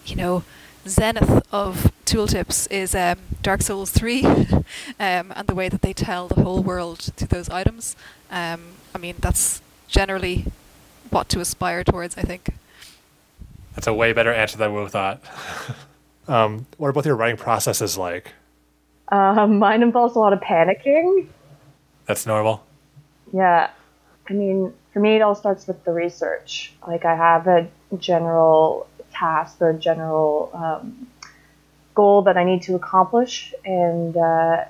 you 0.07 0.17
know, 0.17 0.45
zenith 0.89 1.47
of 1.53 1.93
tooltips 2.05 2.71
is 2.71 2.95
um, 2.95 3.19
Dark 3.43 3.63
Souls 3.63 3.91
3 3.91 4.25
um, 4.25 4.65
and 4.99 5.47
the 5.47 5.55
way 5.55 5.69
that 5.69 5.83
they 5.83 5.93
tell 5.93 6.29
the 6.29 6.43
whole 6.43 6.63
world 6.63 7.01
through 7.17 7.29
those 7.29 7.49
items. 7.49 7.97
Um, 8.31 8.63
I 8.95 8.99
mean, 8.99 9.17
that's 9.21 9.61
generally 9.89 10.47
what 11.11 11.29
to 11.31 11.41
aspire 11.41 11.85
towards, 11.85 12.17
I 12.17 12.23
think. 12.23 12.55
That's 13.75 13.87
a 13.87 13.95
way 13.95 14.13
better 14.13 14.33
answer 14.33 14.57
than 14.57 14.73
we 14.73 14.81
would 14.81 14.93
have 14.93 15.21
thought. 15.21 15.77
um, 16.29 16.67
what 16.79 16.89
are 16.89 16.93
both 16.93 17.07
your 17.07 17.17
writing 17.17 17.37
processes 17.37 17.99
like? 17.99 18.33
Um, 19.09 19.59
mine 19.59 19.83
involves 19.83 20.17
a 20.17 20.19
lot 20.19 20.33
of 20.33 20.41
panicking. 20.41 21.29
That's 22.07 22.27
normal. 22.27 22.65
Yeah. 23.33 23.71
I 24.29 24.33
mean, 24.33 24.73
for 24.93 25.01
me, 25.01 25.17
it 25.17 25.23
all 25.23 25.35
starts 25.35 25.67
with 25.67 25.85
the 25.85 25.93
research. 25.93 26.73
Like, 26.87 27.05
I 27.05 27.15
have 27.15 27.47
a 27.47 27.69
general 27.99 28.89
task 29.19 29.57
or 29.61 29.73
general 29.73 30.51
um, 30.55 31.07
goal 31.95 32.23
that 32.23 32.37
I 32.37 32.45
need 32.45 32.63
to 32.63 32.75
accomplish, 32.75 33.55
and 33.65 34.17
uh, 34.17 34.65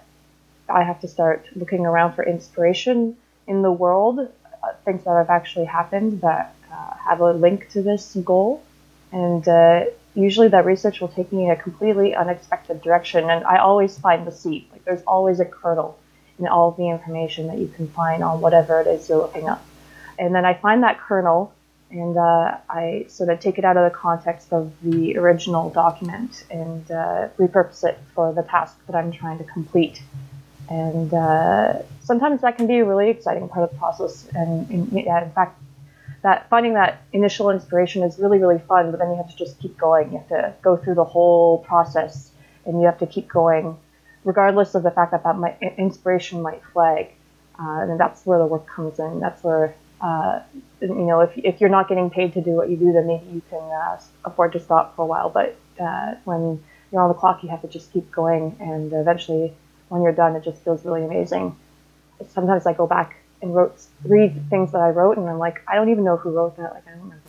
I 0.68 0.82
have 0.82 1.00
to 1.00 1.08
start 1.08 1.46
looking 1.54 1.84
around 1.84 2.14
for 2.14 2.24
inspiration 2.24 3.16
in 3.46 3.62
the 3.62 3.72
world, 3.72 4.20
uh, 4.20 4.72
things 4.84 5.04
that 5.04 5.16
have 5.22 5.30
actually 5.30 5.66
happened 5.66 6.20
that 6.22 6.54
uh, 6.72 6.94
have 7.08 7.20
a 7.20 7.32
link 7.32 7.68
to 7.70 7.82
this 7.82 8.16
goal. 8.24 8.62
And 9.12 9.46
uh, 9.48 9.84
usually 10.14 10.48
that 10.48 10.64
research 10.64 11.00
will 11.00 11.08
take 11.18 11.32
me 11.32 11.44
in 11.46 11.50
a 11.50 11.56
completely 11.56 12.14
unexpected 12.14 12.82
direction, 12.82 13.30
and 13.30 13.44
I 13.44 13.58
always 13.58 13.98
find 13.98 14.26
the 14.26 14.32
seed. 14.32 14.66
Like, 14.72 14.84
there's 14.84 15.02
always 15.06 15.40
a 15.40 15.44
kernel 15.44 15.98
in 16.38 16.46
all 16.46 16.68
of 16.70 16.76
the 16.76 16.88
information 16.90 17.46
that 17.48 17.58
you 17.58 17.68
can 17.68 17.88
find 17.88 18.22
on 18.22 18.40
whatever 18.40 18.80
it 18.80 18.86
is 18.86 19.08
you're 19.08 19.18
looking 19.18 19.48
up. 19.48 19.64
And 20.18 20.34
then 20.34 20.44
I 20.44 20.54
find 20.54 20.82
that 20.82 20.98
kernel 20.98 21.52
and 21.90 22.16
uh, 22.16 22.56
I 22.68 23.06
sort 23.08 23.30
of 23.30 23.38
take 23.40 23.58
it 23.58 23.64
out 23.64 23.76
of 23.76 23.90
the 23.90 23.96
context 23.96 24.52
of 24.52 24.72
the 24.82 25.16
original 25.16 25.70
document 25.70 26.44
and 26.50 26.90
uh, 26.90 27.28
repurpose 27.38 27.84
it 27.84 27.98
for 28.14 28.32
the 28.32 28.42
task 28.42 28.76
that 28.86 28.96
I'm 28.96 29.12
trying 29.12 29.38
to 29.38 29.44
complete. 29.44 30.02
And 30.68 31.14
uh, 31.14 31.82
sometimes 32.02 32.40
that 32.40 32.56
can 32.56 32.66
be 32.66 32.78
a 32.78 32.84
really 32.84 33.08
exciting 33.10 33.48
part 33.48 33.64
of 33.64 33.70
the 33.70 33.78
process. 33.78 34.26
And 34.34 34.68
in, 34.70 34.88
yeah, 34.96 35.24
in 35.24 35.30
fact, 35.30 35.60
that 36.22 36.48
finding 36.48 36.74
that 36.74 37.02
initial 37.12 37.50
inspiration 37.50 38.02
is 38.02 38.18
really 38.18 38.38
really 38.38 38.58
fun. 38.58 38.90
But 38.90 38.98
then 38.98 39.10
you 39.10 39.16
have 39.16 39.30
to 39.30 39.36
just 39.36 39.60
keep 39.60 39.78
going. 39.78 40.10
You 40.10 40.18
have 40.18 40.28
to 40.28 40.54
go 40.62 40.76
through 40.76 40.96
the 40.96 41.04
whole 41.04 41.58
process, 41.58 42.32
and 42.64 42.80
you 42.80 42.86
have 42.86 42.98
to 42.98 43.06
keep 43.06 43.28
going, 43.28 43.76
regardless 44.24 44.74
of 44.74 44.82
the 44.82 44.90
fact 44.90 45.12
that 45.12 45.22
that 45.22 45.36
might, 45.36 45.62
inspiration 45.78 46.42
might 46.42 46.62
flag. 46.72 47.12
Uh, 47.58 47.82
and 47.82 48.00
that's 48.00 48.26
where 48.26 48.40
the 48.40 48.46
work 48.46 48.66
comes 48.66 48.98
in. 48.98 49.20
That's 49.20 49.42
where 49.44 49.76
uh, 50.00 50.40
you 50.80 50.88
know, 50.88 51.20
if, 51.20 51.30
if 51.36 51.60
you're 51.60 51.70
not 51.70 51.88
getting 51.88 52.10
paid 52.10 52.34
to 52.34 52.40
do 52.40 52.50
what 52.50 52.68
you 52.68 52.76
do, 52.76 52.92
then 52.92 53.06
maybe 53.06 53.26
you 53.32 53.42
can 53.48 53.62
uh, 53.62 53.98
afford 54.24 54.52
to 54.52 54.60
stop 54.60 54.94
for 54.96 55.02
a 55.02 55.06
while. 55.06 55.30
But 55.30 55.56
uh, 55.80 56.14
when 56.24 56.62
you're 56.92 57.00
on 57.00 57.08
the 57.08 57.14
clock, 57.14 57.42
you 57.42 57.48
have 57.48 57.62
to 57.62 57.68
just 57.68 57.92
keep 57.92 58.10
going. 58.10 58.56
And 58.60 58.92
eventually, 58.92 59.54
when 59.88 60.02
you're 60.02 60.12
done, 60.12 60.36
it 60.36 60.44
just 60.44 60.62
feels 60.62 60.84
really 60.84 61.04
amazing. 61.04 61.56
Sometimes 62.28 62.66
I 62.66 62.72
go 62.72 62.86
back 62.86 63.16
and 63.42 63.54
wrote, 63.54 63.80
read 64.04 64.48
things 64.50 64.72
that 64.72 64.80
I 64.80 64.90
wrote, 64.90 65.18
and 65.18 65.28
I'm 65.28 65.38
like, 65.38 65.62
I 65.68 65.74
don't 65.74 65.90
even 65.90 66.04
know 66.04 66.16
who 66.16 66.30
wrote 66.30 66.56
that. 66.56 66.72
Like, 66.72 66.84
I 66.86 66.90
don't 66.90 67.00
remember. 67.00 67.22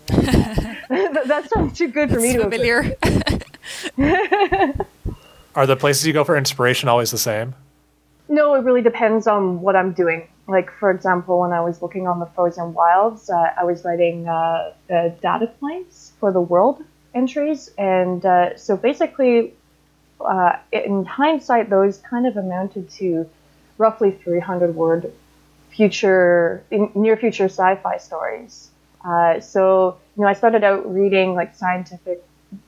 that. 0.87 1.23
That's 1.27 1.55
not 1.55 1.75
too 1.75 1.87
good 1.89 2.09
for 2.09 2.15
it's 2.19 2.23
me 2.23 2.33
to 2.33 2.43
familiar. 2.43 2.95
Are 5.55 5.65
the 5.65 5.75
places 5.75 6.05
you 6.05 6.13
go 6.13 6.23
for 6.23 6.37
inspiration 6.37 6.87
always 6.87 7.11
the 7.11 7.17
same? 7.17 7.55
No, 8.29 8.55
it 8.55 8.59
really 8.59 8.81
depends 8.81 9.25
on 9.27 9.61
what 9.61 9.75
I'm 9.75 9.93
doing. 9.93 10.27
Like, 10.47 10.71
for 10.71 10.91
example, 10.91 11.41
when 11.41 11.51
I 11.51 11.61
was 11.61 11.81
looking 11.81 12.07
on 12.07 12.19
the 12.19 12.25
frozen 12.27 12.73
wilds, 12.73 13.29
uh, 13.29 13.53
I 13.57 13.65
was 13.65 13.83
writing 13.83 14.27
uh, 14.27 14.71
data 14.87 15.47
points 15.59 16.13
for 16.19 16.31
the 16.31 16.39
world 16.39 16.83
entries. 17.13 17.69
And 17.77 18.25
uh, 18.25 18.57
so 18.57 18.77
basically, 18.77 19.53
uh, 20.21 20.57
in 20.71 21.05
hindsight, 21.05 21.69
those 21.69 21.97
kind 21.97 22.25
of 22.25 22.37
amounted 22.37 22.89
to 22.91 23.29
roughly 23.77 24.11
300 24.11 24.73
word 24.75 25.11
future, 25.69 26.63
near 26.95 27.17
future 27.17 27.45
sci 27.45 27.75
fi 27.75 27.97
stories. 27.97 28.69
Uh, 29.05 29.39
so, 29.39 29.97
you 30.15 30.23
know, 30.23 30.29
I 30.29 30.33
started 30.33 30.63
out 30.63 30.91
reading 30.91 31.35
like 31.35 31.55
scientific 31.55 32.23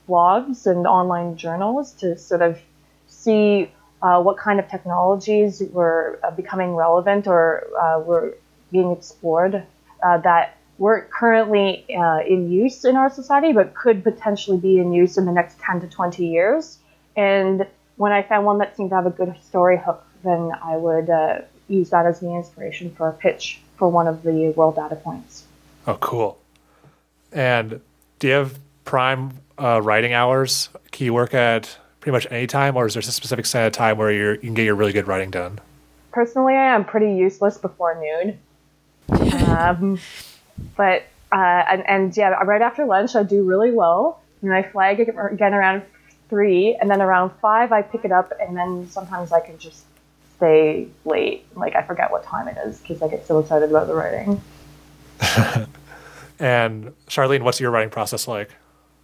blogs 0.08 0.66
and 0.66 0.86
online 0.86 1.36
journals 1.36 1.92
to 1.92 2.16
sort 2.16 2.42
of 2.42 2.60
see 3.08 3.70
uh, 4.02 4.20
what 4.20 4.36
kind 4.36 4.58
of 4.58 4.68
technologies 4.68 5.62
were 5.72 6.18
uh, 6.24 6.30
becoming 6.30 6.74
relevant 6.74 7.26
or 7.26 7.66
uh, 7.80 8.00
were 8.00 8.36
being 8.72 8.92
explored 8.92 9.62
uh, 10.02 10.18
that 10.18 10.56
weren't 10.78 11.10
currently 11.10 11.84
uh, 11.94 12.20
in 12.26 12.50
use 12.50 12.84
in 12.84 12.96
our 12.96 13.10
society, 13.10 13.52
but 13.52 13.74
could 13.74 14.02
potentially 14.02 14.56
be 14.56 14.78
in 14.78 14.92
use 14.92 15.18
in 15.18 15.26
the 15.26 15.32
next 15.32 15.58
10 15.60 15.82
to 15.82 15.86
20 15.86 16.26
years. 16.26 16.78
And 17.16 17.66
when 17.96 18.12
I 18.12 18.22
found 18.22 18.46
one 18.46 18.58
that 18.58 18.76
seemed 18.76 18.90
to 18.90 18.96
have 18.96 19.06
a 19.06 19.10
good 19.10 19.34
story 19.42 19.76
hook, 19.76 20.02
then 20.24 20.52
I 20.62 20.76
would 20.76 21.10
uh, 21.10 21.40
use 21.68 21.90
that 21.90 22.06
as 22.06 22.20
the 22.20 22.34
inspiration 22.34 22.94
for 22.94 23.08
a 23.08 23.12
pitch 23.12 23.60
for 23.76 23.90
one 23.90 24.06
of 24.06 24.22
the 24.22 24.52
world 24.56 24.76
data 24.76 24.96
points. 24.96 25.44
Oh, 25.86 25.96
cool. 25.96 26.38
And 27.32 27.80
do 28.18 28.28
you 28.28 28.34
have 28.34 28.58
prime 28.84 29.32
writing 29.58 30.14
hours? 30.14 30.70
Can 30.90 31.04
you 31.04 31.12
work 31.12 31.34
at 31.34 31.76
pretty 32.00 32.12
much 32.12 32.26
any 32.30 32.46
time, 32.46 32.76
or 32.76 32.86
is 32.86 32.94
there 32.94 33.00
a 33.00 33.04
specific 33.04 33.46
set 33.46 33.66
of 33.66 33.72
time 33.72 33.98
where 33.98 34.10
you 34.10 34.38
can 34.38 34.54
get 34.54 34.64
your 34.64 34.74
really 34.74 34.92
good 34.92 35.06
writing 35.06 35.30
done? 35.30 35.60
Personally, 36.12 36.54
I 36.54 36.74
am 36.74 36.84
pretty 36.84 37.14
useless 37.14 37.58
before 37.58 38.00
noon. 38.00 38.38
um, 39.46 39.98
but 40.76 41.04
uh, 41.32 41.64
and, 41.68 41.88
and, 41.88 42.16
yeah, 42.16 42.30
right 42.30 42.62
after 42.62 42.84
lunch, 42.84 43.14
I 43.14 43.22
do 43.22 43.44
really 43.44 43.70
well, 43.70 44.20
and 44.42 44.52
I 44.52 44.62
flag 44.62 44.98
again 45.00 45.54
around 45.54 45.82
three, 46.28 46.76
and 46.80 46.90
then 46.90 47.00
around 47.00 47.30
five, 47.40 47.70
I 47.70 47.82
pick 47.82 48.04
it 48.04 48.12
up, 48.12 48.32
and 48.40 48.56
then 48.56 48.88
sometimes 48.90 49.30
I 49.30 49.40
can 49.40 49.58
just 49.58 49.84
stay 50.36 50.88
late. 51.04 51.44
Like 51.54 51.76
I 51.76 51.82
forget 51.82 52.10
what 52.10 52.24
time 52.24 52.48
it 52.48 52.56
is 52.64 52.78
because 52.78 53.02
I 53.02 53.08
get 53.08 53.26
so 53.26 53.38
excited 53.38 53.70
about 53.70 53.86
the 53.86 53.94
writing. 53.94 54.40
and 56.38 56.92
Charlene, 57.06 57.42
what's 57.42 57.60
your 57.60 57.70
writing 57.70 57.90
process 57.90 58.26
like? 58.26 58.50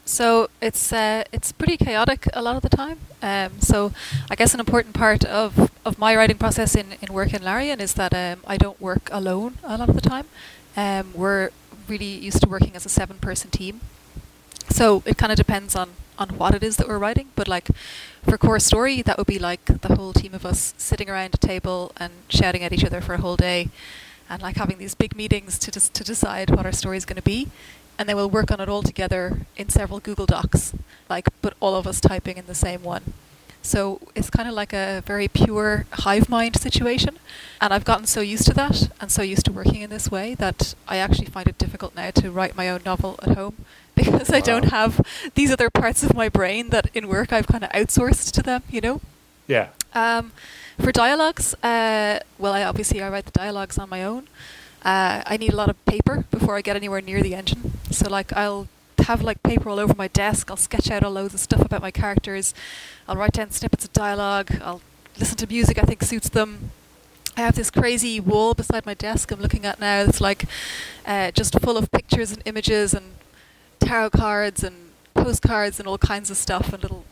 So 0.07 0.49
it's 0.63 0.93
uh, 0.93 1.25
it's 1.33 1.51
pretty 1.51 1.77
chaotic 1.77 2.29
a 2.33 2.41
lot 2.41 2.55
of 2.55 2.63
the 2.63 2.69
time. 2.69 2.99
Um, 3.23 3.61
so 3.61 3.93
I 4.31 4.37
guess 4.37 4.55
an 4.55 4.61
important 4.61 4.95
part 4.95 5.25
of, 5.25 5.73
of 5.85 5.99
my 5.99 6.15
writing 6.15 6.39
process 6.39 6.77
in, 6.77 6.95
in 7.03 7.13
work 7.13 7.35
in 7.35 7.43
Larian 7.43 7.81
is 7.81 7.95
that 7.95 8.15
um, 8.15 8.41
I 8.47 8.57
don't 8.57 8.81
work 8.81 9.09
alone 9.11 9.59
a 9.65 9.77
lot 9.77 9.89
of 9.89 9.97
the 9.97 10.01
time. 10.01 10.27
Um, 10.77 11.13
we're 11.13 11.51
really 11.89 12.07
used 12.07 12.41
to 12.43 12.49
working 12.49 12.77
as 12.77 12.87
a 12.87 12.89
seven 12.89 13.19
person 13.19 13.51
team. 13.51 13.81
So 14.71 15.03
it 15.07 15.19
kind 15.19 15.33
of 15.33 15.37
depends 15.37 15.75
on, 15.75 15.91
on 16.21 16.39
what 16.39 16.55
it 16.55 16.63
is 16.63 16.77
that 16.77 16.87
we're 16.87 16.99
writing. 16.99 17.31
But 17.35 17.49
like 17.49 17.69
for 18.23 18.39
core 18.39 18.61
story, 18.61 19.03
that 19.03 19.19
would 19.19 19.27
be 19.27 19.41
like 19.41 19.65
the 19.65 19.97
whole 19.97 20.13
team 20.13 20.35
of 20.35 20.47
us 20.47 20.73
sitting 20.79 21.11
around 21.11 21.35
a 21.35 21.39
table 21.39 21.91
and 21.97 22.13
shouting 22.29 22.63
at 22.63 22.73
each 22.73 22.85
other 22.85 23.01
for 23.01 23.15
a 23.15 23.21
whole 23.21 23.37
day 23.37 23.71
and 24.29 24.41
like 24.41 24.57
having 24.57 24.79
these 24.79 24.95
big 24.95 25.17
meetings 25.17 25.59
to 25.59 25.73
just 25.73 25.95
to 25.95 26.05
decide 26.05 26.51
what 26.51 26.65
our 26.65 26.73
story 26.73 26.97
is 26.97 27.05
going 27.05 27.17
to 27.17 27.23
be 27.23 27.49
and 27.99 28.09
then 28.09 28.17
we'll 28.17 28.31
work 28.31 28.51
on 28.51 28.61
it 28.61 28.69
all 28.69 28.83
together 28.83 29.41
in 29.57 29.69
several 29.69 30.01
Google 30.01 30.27
Docs, 30.27 30.75
like 31.09 31.29
but 31.43 31.55
all 31.61 31.75
of 31.75 31.87
us 31.87 32.01
typing 32.01 32.37
in 32.37 32.47
the 32.47 32.55
same 32.55 32.83
one. 32.83 33.13
So 33.63 34.01
it's 34.15 34.31
kind 34.31 34.49
of 34.49 34.55
like 34.55 34.73
a 34.73 35.03
very 35.05 35.27
pure 35.27 35.87
hive 35.91 36.29
mind 36.29 36.57
situation, 36.57 37.19
and 37.61 37.75
I've 37.75 37.85
gotten 37.85 38.07
so 38.07 38.21
used 38.21 38.47
to 38.47 38.55
that 38.55 38.91
and 39.01 39.11
so 39.11 39.23
used 39.23 39.45
to 39.47 39.53
working 39.53 39.83
in 39.83 39.91
this 39.91 40.09
way 40.11 40.35
that 40.37 40.75
I 40.87 40.99
actually 40.99 41.27
find 41.27 41.49
it 41.49 41.59
difficult 41.59 41.97
now 41.97 42.11
to 42.13 42.31
write 42.31 42.57
my 42.57 42.71
own 42.71 42.83
novel 42.85 43.19
at 43.23 43.37
home 43.37 43.65
because 43.97 44.31
wow. 44.31 44.37
I 44.37 44.41
don't 44.41 44.71
have 44.71 45.01
these 45.35 45.51
other 45.51 45.69
parts 45.69 46.05
of 46.05 46.15
my 46.15 46.29
brain 46.29 46.69
that 46.71 46.91
in 46.95 47.09
work 47.09 47.33
I've 47.33 47.49
kind 47.49 47.65
of 47.65 47.71
outsourced 47.71 48.31
to 48.33 48.43
them, 48.43 48.63
you 48.71 48.81
know. 48.81 49.01
Yeah. 49.49 49.69
Um, 49.95 50.33
for 50.79 50.93
dialogues, 50.93 51.55
uh, 51.63 52.21
well, 52.39 52.53
I 52.53 52.63
obviously 52.63 53.03
I 53.03 53.09
write 53.09 53.25
the 53.25 53.33
dialogues 53.33 53.79
on 53.79 53.89
my 53.89 54.05
own. 54.05 54.29
Uh, 54.87 55.21
I 55.27 55.37
need 55.37 55.53
a 55.53 55.57
lot 55.57 55.69
of 55.69 55.85
paper 55.85 56.27
before 56.31 56.57
I 56.57 56.61
get 56.61 56.77
anywhere 56.77 57.01
near 57.01 57.21
the 57.21 57.35
engine. 57.35 57.73
So 57.91 58.09
like 58.09 58.33
I'll 58.35 58.69
have 59.01 59.21
like 59.21 59.43
paper 59.43 59.69
all 59.69 59.81
over 59.81 59.97
my 59.97 60.07
desk. 60.07 60.49
I'll 60.49 60.57
sketch 60.57 60.93
out 60.93 61.03
all 61.03 61.11
loads 61.11 61.35
of 61.35 61.41
stuff 61.41 61.61
about 61.61 61.83
my 61.83 61.91
characters. 61.91 62.55
I'll 63.09 63.17
write 63.17 63.33
down 63.33 63.51
snippets 63.51 63.85
of 63.85 63.93
dialogue. 63.93 64.61
I'll 64.63 64.81
listen 65.19 65.37
to 65.39 65.47
music 65.49 65.77
I 65.77 65.83
think 65.83 66.05
suits 66.05 66.29
them. 66.29 66.71
I 67.37 67.41
have 67.41 67.57
this 67.57 67.69
crazy 67.69 68.21
wall 68.21 68.55
beside 68.55 68.87
my 68.87 68.95
desk 68.95 69.33
I'm 69.33 69.41
looking 69.41 69.65
at 69.65 69.81
now 69.81 70.05
that's 70.05 70.21
like 70.21 70.45
uh, 71.05 71.33
just 71.33 71.59
full 71.59 71.77
of 71.77 71.91
pictures 71.91 72.31
and 72.31 72.41
images 72.45 72.95
and 72.95 73.07
tarot 73.81 74.11
cards 74.11 74.63
and 74.63 74.77
postcards 75.15 75.81
and 75.81 75.89
all 75.89 75.99
kinds 75.99 76.31
of 76.31 76.37
stuff 76.37 76.73
and 76.73 76.81
little 76.81 77.05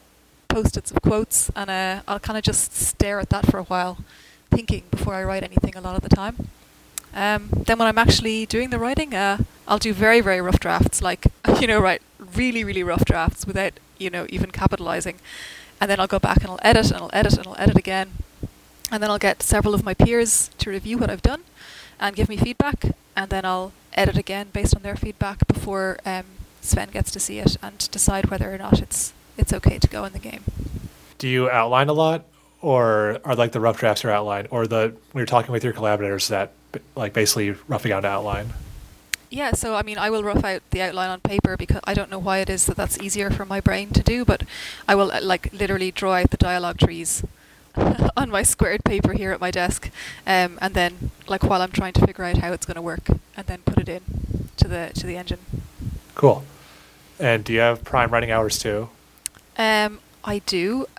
post-its 0.47 0.93
of 0.93 1.03
quotes 1.03 1.51
and 1.57 1.69
uh, 1.71 2.03
I'll 2.07 2.21
kind 2.21 2.39
of 2.39 2.45
just 2.45 2.77
stare 2.77 3.19
at 3.19 3.31
that 3.31 3.47
for 3.51 3.59
a 3.59 3.65
while 3.65 3.99
thinking 4.53 4.85
before 4.93 5.15
I 5.15 5.25
write 5.25 5.43
anything 5.43 5.75
a 5.75 5.81
lot 5.81 5.97
of 5.97 6.03
the 6.03 6.15
time. 6.15 6.51
Um, 7.15 7.49
then 7.53 7.79
when 7.79 7.87
I'm 7.87 7.99
actually 7.99 8.45
doing 8.45 8.71
the 8.71 8.79
writing, 8.79 9.15
uh, 9.15 9.39
I'll 9.69 9.79
do 9.79 9.93
very, 9.93 10.21
very 10.21 10.41
rough 10.41 10.61
drafts, 10.61 11.01
like, 11.01 11.27
you 11.61 11.67
know, 11.67 11.79
write 11.79 12.03
really, 12.19 12.65
really 12.65 12.83
rough 12.83 13.05
drafts 13.05 13.47
without, 13.47 13.75
you 13.99 14.11
know, 14.11 14.27
even 14.29 14.51
capitalizing. 14.51 15.17
And 15.81 15.91
then 15.91 16.01
I'll 16.01 16.09
go 16.09 16.19
back 16.19 16.39
and 16.39 16.49
I'll 16.49 16.61
edit 16.63 16.91
and 16.91 16.97
I'll 17.01 17.11
edit 17.13 17.39
and 17.39 17.47
I'll 17.47 17.57
edit 17.59 17.79
again. 17.79 18.13
And 18.91 19.03
then 19.03 19.11
I'll 19.11 19.19
get 19.19 19.43
several 19.43 19.75
of 19.75 19.85
my 19.85 19.95
peers 19.95 20.51
to 20.59 20.71
review 20.71 20.99
what 20.99 21.11
I've 21.11 21.23
done 21.23 21.43
and 22.01 22.17
give 22.17 22.29
me 22.29 22.37
feedback. 22.37 22.85
And 23.17 23.31
then 23.31 23.45
I'll 23.45 23.73
edit 23.95 24.19
again 24.19 24.49
based 24.53 24.75
on 24.75 24.83
their 24.83 24.97
feedback 24.97 25.47
before 25.47 25.99
um, 26.05 26.25
Swen 26.61 26.91
gets 26.91 27.11
to 27.13 27.21
see 27.21 27.39
it 27.39 27.57
and 27.63 27.89
decide 27.91 28.31
whether 28.31 28.53
or 28.53 28.59
not 28.59 28.81
it's 28.81 29.13
it's 29.37 29.53
okay 29.53 29.79
to 29.79 29.89
go 29.89 30.05
in 30.05 30.13
the 30.13 30.19
game. 30.19 30.45
Do 31.19 31.29
you 31.29 31.51
outline 31.51 31.89
a 31.89 31.93
lot, 31.93 32.25
or 32.61 33.21
are 33.25 33.35
like 33.35 33.53
the 33.53 33.61
rough 33.61 33.79
drafts 33.79 34.05
are 34.05 34.11
outlined, 34.11 34.49
or 34.51 34.67
the 34.67 34.95
when 35.13 35.21
you're 35.21 35.27
talking 35.27 35.53
with 35.53 35.65
your 35.65 35.73
collaborators 35.73 36.29
that 36.29 36.53
like 36.95 37.13
basically 37.13 37.55
roughing 37.69 37.93
out 37.93 38.05
an 38.05 38.11
outline? 38.11 38.53
Yeah, 39.31 39.53
so 39.53 39.75
I 39.75 39.83
mean, 39.83 39.99
I 39.99 40.11
will 40.11 40.23
rough 40.23 40.45
out 40.45 40.63
the 40.71 40.81
outline 40.81 41.11
on 41.11 41.21
paper 41.21 41.57
because 41.57 41.81
I 41.85 41.95
don't 41.95 42.11
know 42.11 42.21
why 42.21 42.39
it 42.39 42.49
is 42.49 42.67
that 42.67 42.77
that's 42.77 43.01
easier 43.01 43.31
for 43.31 43.45
my 43.45 43.61
brain 43.61 43.91
to 43.91 44.03
do, 44.03 44.25
but 44.25 44.45
I 44.87 44.95
will 44.95 45.11
uh, 45.11 45.21
like 45.23 45.53
literally 45.53 45.91
draw 45.91 46.15
out 46.15 46.31
the 46.31 46.37
dialogue 46.37 46.79
trees 46.79 47.25
on 48.17 48.31
my 48.31 48.45
squared 48.45 48.85
paper 48.85 49.13
here 49.13 49.33
at 49.33 49.41
my 49.41 49.51
desk, 49.51 49.91
um, 50.27 50.59
and 50.63 50.75
then 50.75 51.11
like 51.27 51.43
while 51.43 51.63
I'm 51.63 51.73
trying 51.73 51.95
to 51.95 52.07
figure 52.07 52.25
out 52.25 52.39
how 52.39 52.53
it's 52.53 52.65
going 52.65 52.77
to 52.77 52.83
work, 52.83 53.09
and 53.37 53.47
then 53.47 53.63
put 53.65 53.79
it 53.79 53.89
in 53.89 54.03
to 54.57 54.69
the 54.69 54.93
to 54.95 55.07
the 55.07 55.17
engine. 55.17 55.41
Cool. 56.15 56.45
And 57.19 57.43
do 57.45 57.53
you 57.53 57.61
have 57.61 57.83
prime 57.83 58.11
writing 58.11 58.31
hours 58.31 58.59
too? 58.59 58.89
Um, 59.57 59.99
I 60.25 60.39
do. 60.41 60.87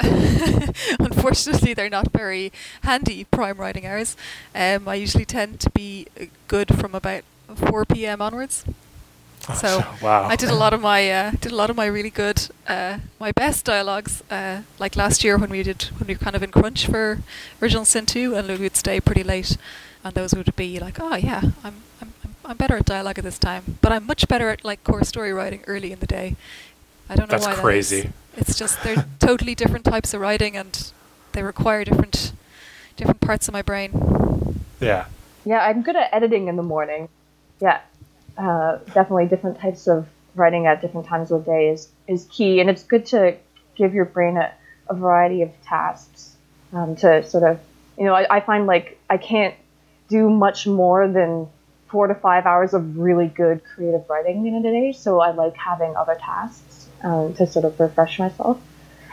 Unfortunately, 0.99 1.73
they're 1.73 1.89
not 1.89 2.11
very 2.11 2.51
handy 2.83 3.23
prime 3.25 3.57
writing 3.57 3.85
hours. 3.85 4.15
Um, 4.53 4.87
I 4.87 4.95
usually 4.95 5.25
tend 5.25 5.59
to 5.61 5.69
be 5.71 6.07
uh, 6.19 6.25
good 6.47 6.75
from 6.79 6.93
about 6.93 7.23
4 7.55 7.85
p.m. 7.85 8.21
onwards. 8.21 8.65
So 9.55 9.83
wow. 10.01 10.23
I 10.23 10.35
did 10.35 10.49
a 10.49 10.55
lot 10.55 10.73
of 10.73 10.81
my 10.81 11.09
uh, 11.11 11.31
did 11.39 11.51
a 11.51 11.55
lot 11.55 11.69
of 11.69 11.75
my 11.75 11.85
really 11.85 12.09
good 12.09 12.49
uh, 12.67 12.97
my 13.19 13.31
best 13.31 13.63
dialogues 13.65 14.23
uh, 14.31 14.61
like 14.79 14.95
last 14.95 15.23
year 15.23 15.37
when 15.37 15.51
we 15.51 15.61
did 15.61 15.83
when 15.99 16.07
we 16.07 16.15
were 16.15 16.19
kind 16.19 16.35
of 16.35 16.41
in 16.41 16.49
crunch 16.49 16.87
for 16.87 17.19
original 17.61 17.85
sin 17.85 18.07
2 18.07 18.33
and 18.33 18.47
we 18.47 18.55
would 18.57 18.75
stay 18.75 18.99
pretty 18.99 19.23
late 19.23 19.55
and 20.03 20.15
those 20.15 20.33
would 20.33 20.55
be 20.55 20.79
like 20.79 20.99
oh 20.99 21.15
yeah 21.15 21.41
I'm 21.63 21.75
I'm 22.01 22.13
I'm- 22.23 22.35
I'm 22.43 22.57
better 22.57 22.77
at 22.77 22.85
dialogue 22.85 23.17
at 23.19 23.23
this 23.23 23.37
time 23.39 23.77
but 23.81 23.91
I'm 23.91 24.05
much 24.05 24.27
better 24.27 24.49
at 24.49 24.63
like 24.65 24.83
core 24.83 25.03
story 25.03 25.31
writing 25.33 25.61
early 25.67 25.91
in 25.91 25.99
the 25.99 26.07
day 26.07 26.35
I 27.09 27.15
don't 27.15 27.27
know 27.29 27.37
That's 27.37 27.45
why 27.45 27.51
that 27.51 27.57
is. 27.57 27.61
crazy. 27.61 28.09
it's 28.35 28.57
just 28.57 28.81
they're 28.83 29.05
totally 29.19 29.55
different 29.55 29.85
types 29.85 30.13
of 30.13 30.21
writing 30.21 30.55
and 30.57 30.91
they 31.33 31.43
require 31.43 31.83
different 31.83 32.31
different 32.97 33.19
parts 33.21 33.47
of 33.47 33.53
my 33.53 33.61
brain 33.61 33.91
Yeah. 34.79 35.05
Yeah, 35.45 35.59
I'm 35.59 35.83
good 35.83 35.95
at 35.95 36.09
editing 36.13 36.47
in 36.47 36.55
the 36.55 36.63
morning. 36.63 37.07
Yeah, 37.61 37.81
uh, 38.37 38.77
definitely 38.93 39.27
different 39.27 39.59
types 39.59 39.87
of 39.87 40.07
writing 40.33 40.65
at 40.65 40.81
different 40.81 41.05
times 41.05 41.31
of 41.31 41.45
the 41.45 41.51
day 41.51 41.69
is, 41.69 41.89
is 42.07 42.25
key, 42.31 42.59
and 42.59 42.69
it's 42.69 42.83
good 42.83 43.05
to 43.07 43.35
give 43.75 43.93
your 43.93 44.05
brain 44.05 44.37
a, 44.37 44.51
a 44.89 44.95
variety 44.95 45.43
of 45.43 45.51
tasks 45.63 46.35
um, 46.73 46.95
to 46.97 47.23
sort 47.29 47.43
of, 47.43 47.59
you 47.97 48.05
know, 48.05 48.13
I, 48.15 48.37
I 48.37 48.39
find 48.39 48.65
like 48.65 48.99
I 49.09 49.17
can't 49.17 49.53
do 50.09 50.29
much 50.31 50.65
more 50.65 51.07
than 51.07 51.47
four 51.89 52.07
to 52.07 52.15
five 52.15 52.45
hours 52.47 52.73
of 52.73 52.97
really 52.97 53.27
good 53.27 53.61
creative 53.63 54.09
writing 54.09 54.47
in 54.47 54.55
a 54.55 54.61
day, 54.63 54.93
so 54.93 55.19
I 55.19 55.29
like 55.31 55.55
having 55.55 55.95
other 55.95 56.15
tasks 56.15 56.84
um, 57.05 57.33
to 57.35 57.47
sort 57.47 57.63
of 57.63 57.79
refresh 57.79 58.19
myself. 58.19 58.59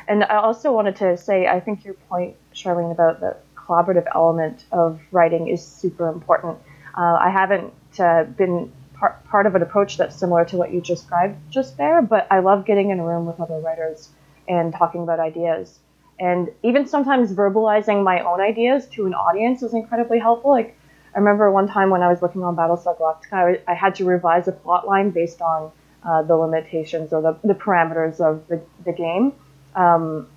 And 0.08 0.25
I 0.25 0.37
also 0.37 0.72
wanted 0.72 0.96
to 0.96 1.16
say, 1.16 1.46
I 1.46 1.61
think 1.61 1.84
your 1.84 1.94
point, 1.94 2.34
Charlene, 2.52 2.90
about 2.90 3.20
the 3.20 3.37
collaborative 3.54 4.06
element 4.14 4.64
of 4.72 5.00
writing 5.12 5.46
is 5.46 5.64
super 5.64 6.08
important. 6.08 6.58
Uh, 6.96 7.18
I 7.20 7.30
haven't 7.30 7.72
uh, 8.00 8.25
been 8.25 8.72
part, 8.94 9.25
part 9.25 9.46
of 9.46 9.54
an 9.54 9.62
approach 9.62 9.99
that's 9.99 10.16
similar 10.16 10.44
to 10.46 10.56
what 10.56 10.72
you 10.72 10.80
described 10.80 11.37
just 11.50 11.76
there, 11.76 12.02
but 12.02 12.26
I 12.30 12.40
love 12.40 12.66
getting 12.66 12.90
in 12.90 12.99
a 12.99 13.04
room 13.04 13.26
with 13.26 13.40
other 13.40 13.61
writers 13.61 14.08
and 14.49 14.72
talking 14.75 15.02
about 15.02 15.20
ideas. 15.20 15.78
And 16.18 16.50
even 16.62 16.87
sometimes 16.87 17.32
verbalizing 17.32 18.02
my 18.02 18.20
own 18.20 18.40
ideas 18.40 18.87
to 18.94 19.06
an 19.06 19.14
audience 19.14 19.62
is 19.62 19.75
incredibly 19.75 20.18
helpful. 20.18 20.50
Like, 20.50 20.76
I 21.14 21.18
remember 21.18 21.50
one 21.50 21.68
time 21.68 21.90
when 21.90 22.02
I 22.02 22.08
was 22.08 22.20
working 22.20 22.42
on 22.42 22.56
Battlestar 22.56 22.99
Galactica, 22.99 23.61
I, 23.66 23.72
I 23.72 23.75
had 23.75 23.94
to 23.96 24.04
revise 24.04 24.49
a 24.49 24.52
plot 24.52 24.87
line 24.87 25.11
based 25.11 25.40
on 25.40 25.70
uh, 26.04 26.23
the 26.23 26.37
limitations 26.37 27.12
or 27.12 27.23
the, 27.23 27.37
the 27.47 27.54
parameters 27.54 28.21
of 28.21 28.47
the, 28.49 28.61
the 28.85 28.92
game. 28.92 29.32
Um, 29.75 30.28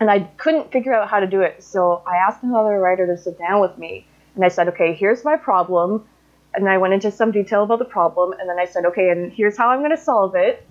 and 0.00 0.10
I 0.10 0.20
couldn't 0.38 0.72
figure 0.72 0.94
out 0.94 1.08
how 1.08 1.20
to 1.20 1.26
do 1.26 1.42
it. 1.42 1.62
So 1.62 2.02
I 2.06 2.16
asked 2.16 2.42
another 2.42 2.78
writer 2.78 3.06
to 3.06 3.18
sit 3.18 3.38
down 3.38 3.60
with 3.60 3.76
me, 3.76 4.06
and 4.34 4.44
I 4.44 4.48
said, 4.48 4.68
"Okay, 4.68 4.94
here's 4.94 5.24
my 5.24 5.36
problem." 5.36 6.06
And 6.54 6.68
I 6.68 6.78
went 6.78 6.94
into 6.94 7.12
some 7.12 7.30
detail 7.30 7.62
about 7.62 7.78
the 7.78 7.84
problem, 7.84 8.32
and 8.32 8.48
then 8.48 8.58
I 8.58 8.64
said, 8.64 8.86
"Okay, 8.86 9.10
and 9.10 9.32
here's 9.32 9.56
how 9.56 9.68
I'm 9.68 9.80
going 9.80 9.90
to 9.90 10.02
solve 10.02 10.34
it." 10.34 10.66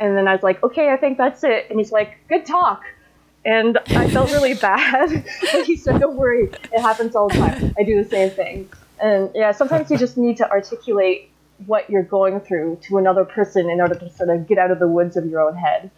And 0.00 0.16
then 0.16 0.26
I 0.26 0.32
was 0.32 0.42
like, 0.42 0.62
"Okay, 0.62 0.90
I 0.90 0.96
think 0.96 1.18
that's 1.18 1.44
it." 1.44 1.66
And 1.68 1.78
he's 1.78 1.92
like, 1.92 2.16
"Good 2.28 2.46
talk." 2.46 2.82
And 3.44 3.78
I 3.88 4.08
felt 4.08 4.32
really 4.32 4.54
bad. 4.70 5.10
and 5.10 5.66
he 5.66 5.76
said, 5.76 6.00
"Don't 6.00 6.16
worry, 6.16 6.50
it 6.72 6.80
happens 6.80 7.14
all 7.14 7.28
the 7.28 7.34
time. 7.34 7.74
I 7.78 7.82
do 7.82 8.02
the 8.02 8.08
same 8.08 8.30
thing." 8.30 8.70
And 8.98 9.30
yeah, 9.34 9.52
sometimes 9.52 9.90
you 9.90 9.98
just 9.98 10.16
need 10.16 10.38
to 10.38 10.50
articulate 10.50 11.30
what 11.66 11.88
you're 11.88 12.02
going 12.02 12.40
through 12.40 12.78
to 12.82 12.98
another 12.98 13.24
person 13.24 13.70
in 13.70 13.80
order 13.80 13.94
to 13.94 14.10
sort 14.10 14.28
of 14.28 14.46
get 14.46 14.58
out 14.58 14.70
of 14.70 14.78
the 14.78 14.88
woods 14.88 15.16
of 15.16 15.26
your 15.26 15.40
own 15.40 15.56
head. 15.56 15.90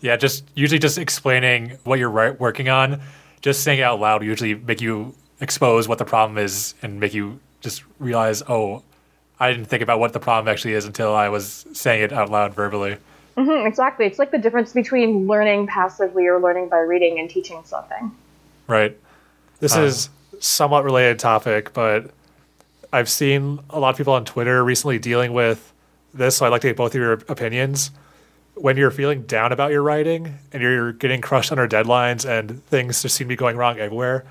Yeah, 0.00 0.16
just 0.16 0.44
usually 0.54 0.78
just 0.78 0.98
explaining 0.98 1.78
what 1.84 1.98
you're 1.98 2.10
wri- 2.10 2.38
working 2.38 2.68
on, 2.68 3.00
just 3.40 3.62
saying 3.62 3.78
it 3.78 3.82
out 3.82 4.00
loud 4.00 4.22
usually 4.24 4.54
make 4.54 4.80
you 4.80 5.14
expose 5.40 5.88
what 5.88 5.98
the 5.98 6.04
problem 6.04 6.38
is 6.38 6.74
and 6.82 7.00
make 7.00 7.14
you 7.14 7.38
just 7.60 7.82
realize, 7.98 8.42
oh, 8.48 8.82
I 9.38 9.50
didn't 9.52 9.66
think 9.66 9.82
about 9.82 9.98
what 10.00 10.12
the 10.12 10.20
problem 10.20 10.50
actually 10.52 10.74
is 10.74 10.84
until 10.86 11.14
I 11.14 11.28
was 11.28 11.66
saying 11.72 12.02
it 12.02 12.12
out 12.12 12.30
loud 12.30 12.54
verbally. 12.54 12.96
hmm 13.36 13.66
exactly. 13.66 14.06
It's 14.06 14.18
like 14.18 14.30
the 14.30 14.38
difference 14.38 14.72
between 14.72 15.26
learning 15.26 15.66
passively 15.66 16.26
or 16.26 16.40
learning 16.40 16.68
by 16.68 16.78
reading 16.78 17.18
and 17.18 17.28
teaching 17.30 17.62
something. 17.64 18.10
Right. 18.66 18.96
This 19.60 19.76
Uh. 19.76 19.82
is 19.82 20.08
somewhat 20.40 20.84
related 20.84 21.18
topic, 21.18 21.72
but 21.72 22.10
I've 22.92 23.08
seen 23.08 23.60
a 23.70 23.78
lot 23.78 23.90
of 23.90 23.96
people 23.96 24.12
on 24.12 24.24
Twitter 24.24 24.64
recently 24.64 24.98
dealing 24.98 25.32
with 25.32 25.72
this, 26.14 26.36
so 26.36 26.46
I'd 26.46 26.50
like 26.50 26.62
to 26.62 26.68
get 26.68 26.76
both 26.76 26.94
of 26.94 27.00
your 27.00 27.12
opinions. 27.12 27.90
When 28.54 28.76
you're 28.76 28.90
feeling 28.90 29.22
down 29.22 29.52
about 29.52 29.70
your 29.70 29.82
writing 29.82 30.38
and 30.52 30.62
you're 30.62 30.92
getting 30.92 31.20
crushed 31.20 31.52
under 31.52 31.68
deadlines 31.68 32.26
and 32.28 32.64
things 32.64 33.02
just 33.02 33.16
seem 33.16 33.26
to 33.26 33.28
be 33.28 33.36
going 33.36 33.56
wrong 33.56 33.78
everywhere, 33.78 34.24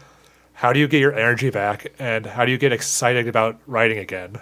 how 0.54 0.74
do 0.74 0.80
you 0.80 0.88
get 0.88 1.00
your 1.00 1.14
energy 1.14 1.50
back 1.50 1.92
and 2.00 2.26
how 2.26 2.46
do 2.46 2.52
you 2.52 2.58
get 2.58 2.72
excited 2.72 3.28
about 3.28 3.58
writing 3.68 4.00
again? 4.00 4.38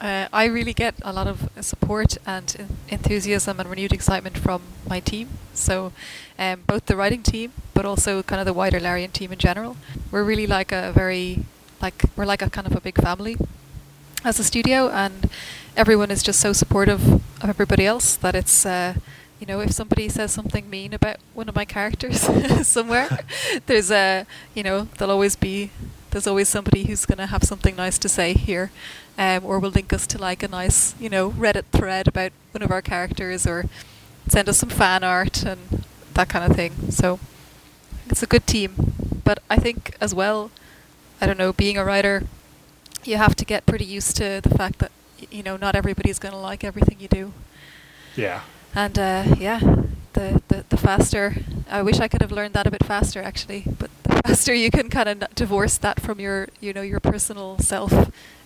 Uh, 0.00 0.28
I 0.32 0.44
really 0.44 0.72
get 0.72 0.94
a 1.02 1.12
lot 1.12 1.26
of 1.26 1.48
support 1.60 2.18
and 2.24 2.78
enthusiasm 2.88 3.58
and 3.58 3.68
renewed 3.68 3.92
excitement 3.92 4.38
from 4.38 4.62
my 4.88 5.00
team. 5.00 5.28
So, 5.54 5.92
um, 6.38 6.62
both 6.68 6.86
the 6.86 6.94
writing 6.94 7.22
team, 7.22 7.52
but 7.74 7.84
also 7.84 8.22
kind 8.22 8.38
of 8.38 8.46
the 8.46 8.52
wider 8.52 8.78
Larian 8.78 9.10
team 9.10 9.32
in 9.32 9.38
general. 9.38 9.76
We're 10.12 10.22
really 10.22 10.46
like 10.46 10.70
a 10.70 10.92
very, 10.92 11.44
like 11.80 12.04
we're 12.16 12.26
like 12.26 12.42
a 12.42 12.50
kind 12.50 12.66
of 12.66 12.74
a 12.74 12.80
big 12.80 12.96
family 13.00 13.36
as 14.24 14.38
a 14.38 14.44
studio, 14.44 14.88
and 14.88 15.30
everyone 15.76 16.10
is 16.10 16.22
just 16.22 16.40
so 16.40 16.52
supportive 16.52 17.14
of 17.14 17.48
everybody 17.48 17.86
else 17.86 18.16
that 18.16 18.34
it's. 18.34 18.66
Uh, 18.66 18.94
you 19.40 19.46
know, 19.46 19.60
if 19.60 19.70
somebody 19.70 20.08
says 20.08 20.32
something 20.32 20.68
mean 20.68 20.92
about 20.92 21.16
one 21.32 21.48
of 21.48 21.54
my 21.54 21.64
characters 21.64 22.20
somewhere, 22.66 23.20
there's 23.66 23.90
a, 23.90 24.26
you 24.54 24.62
know, 24.62 24.88
there'll 24.98 25.12
always 25.12 25.36
be, 25.36 25.70
there's 26.10 26.26
always 26.26 26.48
somebody 26.48 26.84
who's 26.84 27.06
going 27.06 27.18
to 27.18 27.26
have 27.26 27.44
something 27.44 27.76
nice 27.76 27.98
to 27.98 28.08
say 28.08 28.32
here, 28.32 28.72
um, 29.16 29.44
or 29.44 29.60
will 29.60 29.70
link 29.70 29.92
us 29.92 30.06
to 30.08 30.18
like 30.18 30.42
a 30.42 30.48
nice, 30.48 30.94
you 30.98 31.08
know, 31.08 31.30
Reddit 31.30 31.66
thread 31.72 32.08
about 32.08 32.32
one 32.50 32.62
of 32.62 32.72
our 32.72 32.82
characters, 32.82 33.46
or 33.46 33.66
send 34.26 34.48
us 34.48 34.58
some 34.58 34.70
fan 34.70 35.04
art 35.04 35.44
and 35.44 35.84
that 36.14 36.28
kind 36.28 36.50
of 36.50 36.56
thing. 36.56 36.90
So 36.90 37.20
it's 38.08 38.22
a 38.22 38.26
good 38.26 38.46
team, 38.46 39.20
but 39.24 39.40
I 39.48 39.56
think 39.56 39.94
as 40.00 40.14
well, 40.14 40.50
I 41.20 41.26
don't 41.26 41.38
know, 41.38 41.52
being 41.52 41.76
a 41.76 41.84
writer, 41.84 42.24
you 43.04 43.16
have 43.16 43.34
to 43.36 43.44
get 43.44 43.66
pretty 43.66 43.84
used 43.84 44.16
to 44.16 44.40
the 44.42 44.50
fact 44.50 44.78
that 44.78 44.92
you 45.30 45.42
know 45.42 45.56
not 45.56 45.74
everybody's 45.74 46.18
going 46.18 46.32
to 46.32 46.38
like 46.38 46.64
everything 46.64 46.98
you 47.00 47.08
do. 47.08 47.32
Yeah. 48.16 48.42
And 48.74 48.98
uh, 48.98 49.34
yeah, 49.38 49.60
the, 50.12 50.42
the 50.48 50.64
the 50.68 50.76
faster. 50.76 51.36
I 51.70 51.82
wish 51.82 52.00
I 52.00 52.08
could 52.08 52.22
have 52.22 52.32
learned 52.32 52.54
that 52.54 52.66
a 52.66 52.70
bit 52.70 52.84
faster, 52.84 53.22
actually. 53.22 53.64
But 53.78 53.90
the 54.04 54.22
faster 54.26 54.54
you 54.54 54.70
can 54.70 54.88
kind 54.90 55.08
of 55.08 55.34
divorce 55.34 55.78
that 55.78 56.00
from 56.00 56.20
your, 56.20 56.48
you 56.60 56.72
know, 56.72 56.82
your 56.82 57.00
personal 57.00 57.58
self 57.58 57.92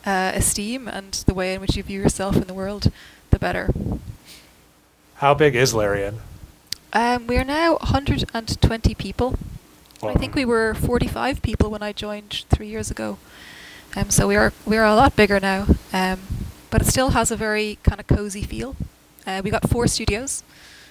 uh, 0.04 0.32
esteem 0.34 0.88
and 0.88 1.12
the 1.26 1.34
way 1.34 1.54
in 1.54 1.60
which 1.60 1.76
you 1.76 1.82
view 1.82 2.00
yourself 2.00 2.36
in 2.36 2.46
the 2.46 2.54
world, 2.54 2.90
the 3.30 3.38
better. 3.38 3.70
How 5.16 5.34
big 5.34 5.54
is 5.54 5.72
Larian? 5.72 6.20
Um, 6.92 7.26
we 7.26 7.36
are 7.38 7.44
now 7.44 7.76
120 7.76 8.94
people. 8.94 9.38
I 10.02 10.14
think 10.14 10.34
we 10.34 10.44
were 10.44 10.74
45 10.74 11.42
people 11.42 11.70
when 11.70 11.82
I 11.82 11.92
joined 11.92 12.44
three 12.50 12.66
years 12.66 12.90
ago. 12.90 13.18
Um, 13.94 14.10
so 14.10 14.26
we 14.26 14.36
are 14.36 14.52
we 14.64 14.76
are 14.76 14.84
a 14.84 14.94
lot 14.94 15.14
bigger 15.14 15.38
now. 15.38 15.66
Um, 15.92 16.20
but 16.70 16.80
it 16.82 16.86
still 16.86 17.10
has 17.10 17.30
a 17.30 17.36
very 17.36 17.78
kind 17.82 18.00
of 18.00 18.06
cozy 18.06 18.42
feel. 18.42 18.74
Uh, 19.26 19.42
we 19.44 19.50
got 19.50 19.68
four 19.68 19.86
studios, 19.86 20.42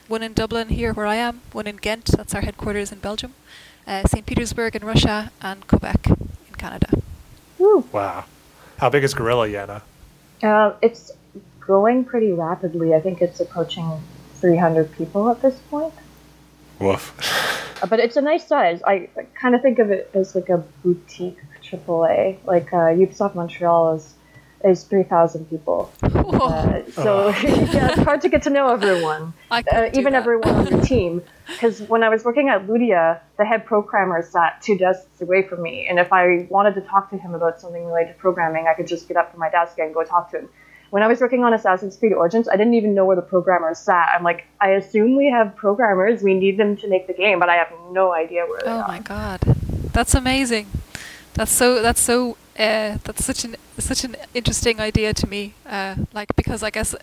one 0.07 0.23
in 0.23 0.33
Dublin 0.33 0.69
here 0.69 0.93
where 0.93 1.07
I 1.07 1.15
am, 1.15 1.41
one 1.51 1.67
in 1.67 1.77
Ghent, 1.77 2.05
that's 2.05 2.33
our 2.35 2.41
headquarters 2.41 2.91
in 2.91 2.99
Belgium, 2.99 3.33
uh, 3.87 4.03
St. 4.07 4.25
Petersburg 4.25 4.75
in 4.75 4.85
Russia, 4.85 5.31
and 5.41 5.67
Quebec 5.67 6.07
in 6.07 6.55
Canada. 6.57 7.01
Woo. 7.57 7.85
Wow. 7.91 8.25
How 8.77 8.89
big 8.89 9.03
is 9.03 9.13
Guerrilla, 9.13 9.47
Yana? 9.47 9.81
Uh, 10.43 10.73
it's 10.81 11.11
growing 11.59 12.05
pretty 12.05 12.31
rapidly. 12.31 12.93
I 12.93 12.99
think 12.99 13.21
it's 13.21 13.39
approaching 13.39 14.01
300 14.35 14.91
people 14.93 15.29
at 15.29 15.41
this 15.41 15.59
point. 15.69 15.93
Woof. 16.81 17.13
Uh, 17.81 17.87
but 17.87 17.99
it's 17.99 18.17
a 18.17 18.21
nice 18.21 18.47
size. 18.47 18.81
I, 18.83 19.09
I 19.17 19.23
kind 19.39 19.55
of 19.55 19.61
think 19.61 19.79
of 19.79 19.91
it 19.91 20.09
as 20.13 20.35
like 20.35 20.49
a 20.49 20.57
boutique 20.83 21.39
AAA. 21.63 22.43
Like 22.45 22.73
uh, 22.73 22.93
Ubisoft 22.93 23.35
Montreal 23.35 23.95
is 23.95 24.15
is 24.63 24.83
3,000 24.83 25.49
people. 25.49 25.91
Uh, 26.03 26.81
so 26.91 27.29
yeah, 27.43 27.89
it's 27.91 28.01
hard 28.01 28.21
to 28.21 28.29
get 28.29 28.43
to 28.43 28.49
know 28.49 28.69
everyone, 28.69 29.33
I 29.51 29.63
uh, 29.71 29.89
even 29.93 30.13
that. 30.13 30.19
everyone 30.19 30.49
on 30.49 30.65
the 30.65 30.81
team. 30.85 31.23
Because 31.47 31.81
when 31.81 32.03
I 32.03 32.09
was 32.09 32.23
working 32.23 32.49
at 32.49 32.67
Ludia, 32.67 33.19
the 33.37 33.45
head 33.45 33.65
programmer 33.65 34.21
sat 34.21 34.61
two 34.61 34.77
desks 34.77 35.21
away 35.21 35.43
from 35.47 35.61
me, 35.61 35.87
and 35.87 35.99
if 35.99 36.13
I 36.13 36.47
wanted 36.49 36.75
to 36.75 36.81
talk 36.81 37.09
to 37.09 37.17
him 37.17 37.33
about 37.33 37.59
something 37.59 37.85
related 37.85 38.13
to 38.13 38.19
programming, 38.19 38.67
I 38.67 38.73
could 38.73 38.87
just 38.87 39.07
get 39.07 39.17
up 39.17 39.31
from 39.31 39.39
my 39.39 39.49
desk 39.49 39.79
and 39.79 39.93
go 39.93 40.03
talk 40.03 40.31
to 40.31 40.39
him. 40.39 40.49
When 40.91 41.03
I 41.03 41.07
was 41.07 41.21
working 41.21 41.43
on 41.43 41.53
Assassin's 41.53 41.95
Creed 41.95 42.11
Origins, 42.13 42.49
I 42.49 42.57
didn't 42.57 42.73
even 42.73 42.93
know 42.93 43.05
where 43.05 43.15
the 43.15 43.21
programmers 43.21 43.79
sat. 43.79 44.09
I'm 44.13 44.23
like, 44.23 44.45
I 44.59 44.71
assume 44.71 45.15
we 45.15 45.29
have 45.31 45.55
programmers. 45.55 46.21
We 46.21 46.33
need 46.33 46.57
them 46.57 46.75
to 46.77 46.87
make 46.87 47.07
the 47.07 47.13
game, 47.13 47.39
but 47.39 47.49
I 47.49 47.55
have 47.55 47.71
no 47.91 48.11
idea 48.13 48.45
where 48.45 48.59
they 48.59 48.67
Oh 48.69 48.79
are. 48.79 48.83
Oh 48.83 48.87
my 48.87 48.99
god. 48.99 49.39
That's 49.93 50.13
amazing. 50.13 50.67
That's 51.33 51.51
so. 51.51 51.81
That's 51.81 52.01
so. 52.01 52.37
Uh, 52.59 52.97
that's 53.05 53.23
such 53.23 53.45
an 53.45 53.55
such 53.77 54.03
an 54.03 54.17
interesting 54.33 54.79
idea 54.81 55.13
to 55.13 55.27
me. 55.27 55.53
Uh, 55.65 55.95
like 56.13 56.35
because 56.35 56.61
I 56.61 56.69
guess 56.69 56.93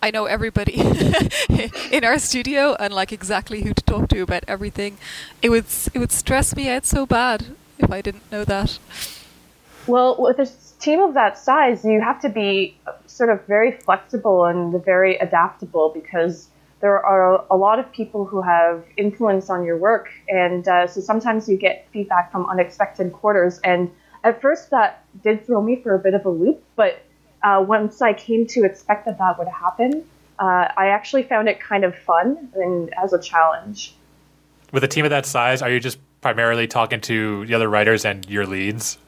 I 0.00 0.12
know 0.12 0.26
everybody 0.26 0.74
in 1.90 2.04
our 2.04 2.18
studio 2.20 2.76
and 2.78 2.94
like 2.94 3.10
exactly 3.12 3.62
who 3.62 3.74
to 3.74 3.82
talk 3.82 4.08
to 4.10 4.22
about 4.22 4.44
everything. 4.46 4.96
It 5.42 5.50
would 5.50 5.66
it 5.92 5.98
would 5.98 6.12
stress 6.12 6.54
me 6.54 6.68
out 6.68 6.86
so 6.86 7.04
bad 7.04 7.46
if 7.80 7.90
I 7.90 8.00
didn't 8.00 8.30
know 8.30 8.44
that. 8.44 8.78
Well, 9.88 10.16
with 10.18 10.38
team 10.78 11.00
of 11.00 11.14
that 11.14 11.38
size, 11.38 11.84
you 11.84 12.00
have 12.00 12.20
to 12.22 12.28
be 12.28 12.78
sort 13.06 13.30
of 13.30 13.44
very 13.46 13.72
flexible 13.72 14.44
and 14.44 14.84
very 14.84 15.16
adaptable 15.16 15.90
because 15.92 16.48
there 16.80 17.04
are 17.04 17.44
a 17.50 17.56
lot 17.56 17.78
of 17.78 17.90
people 17.92 18.24
who 18.24 18.40
have 18.40 18.84
influence 18.96 19.50
on 19.50 19.64
your 19.64 19.76
work, 19.76 20.10
and 20.28 20.68
uh, 20.68 20.86
so 20.86 21.00
sometimes 21.00 21.48
you 21.48 21.56
get 21.56 21.88
feedback 21.92 22.30
from 22.30 22.46
unexpected 22.46 23.12
quarters. 23.12 23.58
And 23.64 23.90
at 24.22 24.40
first, 24.40 24.70
that 24.70 25.04
did 25.24 25.44
throw 25.44 25.60
me 25.60 25.82
for 25.82 25.94
a 25.94 25.98
bit 25.98 26.14
of 26.14 26.24
a 26.24 26.30
loop, 26.30 26.62
but 26.76 27.02
uh, 27.42 27.64
once 27.66 28.00
I 28.00 28.12
came 28.12 28.46
to 28.48 28.64
expect 28.64 29.06
that 29.06 29.18
that 29.18 29.38
would 29.38 29.48
happen, 29.48 30.04
uh, 30.38 30.68
I 30.76 30.88
actually 30.88 31.24
found 31.24 31.48
it 31.48 31.58
kind 31.58 31.84
of 31.84 31.96
fun 31.96 32.48
and 32.54 32.94
as 32.94 33.12
a 33.12 33.20
challenge. 33.20 33.94
With 34.72 34.84
a 34.84 34.88
team 34.88 35.04
of 35.04 35.10
that 35.10 35.26
size, 35.26 35.62
are 35.62 35.70
you 35.70 35.80
just 35.80 35.98
primarily 36.20 36.68
talking 36.68 37.00
to 37.02 37.46
the 37.46 37.54
other 37.54 37.68
writers 37.68 38.04
and 38.04 38.28
your 38.28 38.46
leads? 38.46 38.98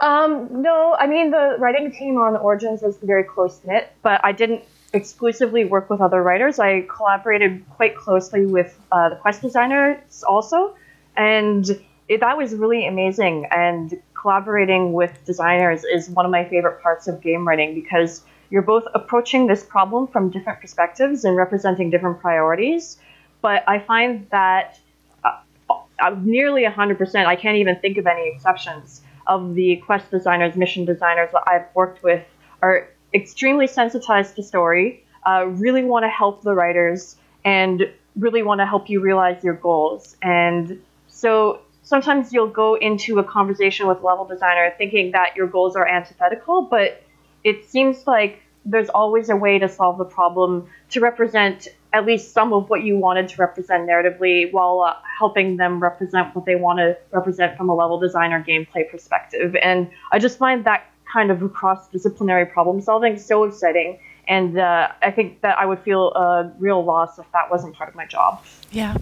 Um, 0.00 0.62
no, 0.62 0.96
I 0.98 1.06
mean 1.06 1.30
the 1.30 1.56
writing 1.58 1.90
team 1.90 2.16
on 2.18 2.36
Origins 2.36 2.82
was 2.82 2.96
very 2.98 3.24
close 3.24 3.60
knit, 3.64 3.92
but 4.02 4.20
I 4.24 4.32
didn't 4.32 4.62
exclusively 4.92 5.64
work 5.64 5.88
with 5.88 6.00
other 6.00 6.22
writers. 6.22 6.58
I 6.58 6.82
collaborated 6.82 7.64
quite 7.70 7.96
closely 7.96 8.46
with 8.46 8.78
uh, 8.90 9.10
the 9.10 9.16
quest 9.16 9.42
designers 9.42 10.22
also, 10.22 10.74
and 11.16 11.68
it, 12.08 12.20
that 12.20 12.36
was 12.36 12.54
really 12.54 12.86
amazing. 12.86 13.46
And 13.50 14.00
collaborating 14.14 14.92
with 14.92 15.12
designers 15.24 15.84
is 15.84 16.10
one 16.10 16.24
of 16.24 16.30
my 16.30 16.44
favorite 16.44 16.82
parts 16.82 17.08
of 17.08 17.20
game 17.20 17.46
writing 17.46 17.74
because 17.74 18.22
you're 18.50 18.62
both 18.62 18.84
approaching 18.94 19.46
this 19.46 19.62
problem 19.62 20.06
from 20.08 20.30
different 20.30 20.60
perspectives 20.60 21.24
and 21.24 21.36
representing 21.36 21.88
different 21.90 22.20
priorities. 22.20 22.98
But 23.40 23.64
I 23.66 23.78
find 23.78 24.28
that 24.30 24.78
uh, 25.24 25.38
uh, 25.70 26.16
nearly 26.20 26.64
100%, 26.64 27.26
I 27.26 27.36
can't 27.36 27.56
even 27.56 27.76
think 27.76 27.96
of 27.96 28.06
any 28.06 28.28
exceptions, 28.28 29.02
of 29.30 29.54
the 29.54 29.76
quest 29.86 30.10
designers, 30.10 30.56
mission 30.56 30.84
designers 30.84 31.30
that 31.32 31.44
I've 31.46 31.66
worked 31.74 32.02
with 32.02 32.22
are 32.60 32.88
extremely 33.14 33.66
sensitized 33.66 34.36
to 34.36 34.42
story, 34.42 35.04
uh, 35.24 35.46
really 35.46 35.84
want 35.84 36.04
to 36.04 36.08
help 36.08 36.42
the 36.42 36.52
writers, 36.52 37.16
and 37.44 37.90
really 38.16 38.42
want 38.42 38.60
to 38.60 38.66
help 38.66 38.90
you 38.90 39.00
realize 39.00 39.42
your 39.42 39.54
goals. 39.54 40.16
And 40.20 40.82
so 41.08 41.60
sometimes 41.84 42.32
you'll 42.32 42.48
go 42.48 42.74
into 42.74 43.18
a 43.20 43.24
conversation 43.24 43.86
with 43.86 44.02
level 44.02 44.24
designer 44.24 44.74
thinking 44.76 45.12
that 45.12 45.36
your 45.36 45.46
goals 45.46 45.76
are 45.76 45.86
antithetical, 45.86 46.62
but 46.62 47.02
it 47.44 47.64
seems 47.70 48.06
like 48.06 48.42
there's 48.64 48.88
always 48.90 49.28
a 49.28 49.36
way 49.36 49.58
to 49.58 49.68
solve 49.68 49.98
the 49.98 50.04
problem 50.04 50.68
to 50.90 51.00
represent 51.00 51.68
at 51.92 52.06
least 52.06 52.32
some 52.32 52.52
of 52.52 52.70
what 52.70 52.82
you 52.82 52.96
wanted 52.96 53.28
to 53.28 53.36
represent 53.36 53.88
narratively 53.88 54.52
while 54.52 54.80
uh, 54.80 54.94
helping 55.18 55.56
them 55.56 55.82
represent 55.82 56.34
what 56.36 56.44
they 56.44 56.54
want 56.54 56.78
to 56.78 56.96
represent 57.10 57.56
from 57.56 57.68
a 57.68 57.74
level 57.74 57.98
designer 57.98 58.44
gameplay 58.46 58.88
perspective. 58.88 59.56
And 59.56 59.90
I 60.12 60.18
just 60.18 60.38
find 60.38 60.64
that 60.66 60.86
kind 61.12 61.30
of 61.30 61.52
cross 61.52 61.88
disciplinary 61.88 62.46
problem 62.46 62.80
solving 62.80 63.18
so 63.18 63.44
exciting. 63.44 63.98
And 64.28 64.58
uh, 64.58 64.92
I 65.02 65.10
think 65.10 65.40
that 65.40 65.58
I 65.58 65.66
would 65.66 65.80
feel 65.80 66.12
a 66.12 66.52
real 66.58 66.84
loss 66.84 67.18
if 67.18 67.26
that 67.32 67.50
wasn't 67.50 67.74
part 67.74 67.88
of 67.88 67.96
my 67.96 68.06
job. 68.06 68.44
Yeah, 68.70 68.96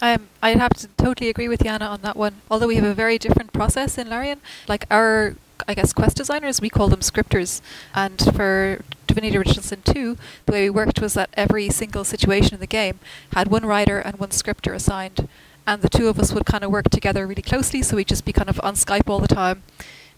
um, 0.00 0.28
I'd 0.42 0.58
have 0.58 0.72
to 0.74 0.88
totally 0.96 1.30
agree 1.30 1.48
with 1.48 1.60
Yana 1.60 1.88
on 1.88 2.00
that 2.00 2.16
one. 2.16 2.42
Although 2.50 2.66
we 2.66 2.74
have 2.74 2.84
a 2.84 2.94
very 2.94 3.18
different 3.18 3.52
process 3.52 3.96
in 3.96 4.10
Larian, 4.10 4.40
like 4.66 4.84
our, 4.90 5.36
I 5.66 5.74
guess, 5.74 5.92
quest 5.92 6.16
designers, 6.16 6.60
we 6.60 6.70
call 6.70 6.88
them 6.88 7.00
scripters. 7.00 7.62
And 7.94 8.20
for 8.34 8.82
Divinity 9.06 9.36
Original 9.36 9.62
Sin 9.62 9.82
2, 9.84 10.16
the 10.46 10.52
way 10.52 10.62
we 10.64 10.70
worked 10.70 11.00
was 11.00 11.14
that 11.14 11.30
every 11.34 11.68
single 11.70 12.04
situation 12.04 12.54
in 12.54 12.60
the 12.60 12.66
game 12.66 12.98
had 13.32 13.48
one 13.48 13.66
writer 13.66 13.98
and 13.98 14.18
one 14.18 14.30
scripter 14.30 14.72
assigned. 14.72 15.28
And 15.66 15.82
the 15.82 15.88
two 15.88 16.08
of 16.08 16.18
us 16.18 16.32
would 16.32 16.46
kind 16.46 16.64
of 16.64 16.70
work 16.70 16.90
together 16.90 17.26
really 17.26 17.42
closely, 17.42 17.82
so 17.82 17.96
we'd 17.96 18.08
just 18.08 18.24
be 18.24 18.32
kind 18.32 18.48
of 18.48 18.60
on 18.62 18.74
Skype 18.74 19.08
all 19.08 19.20
the 19.20 19.28
time, 19.28 19.62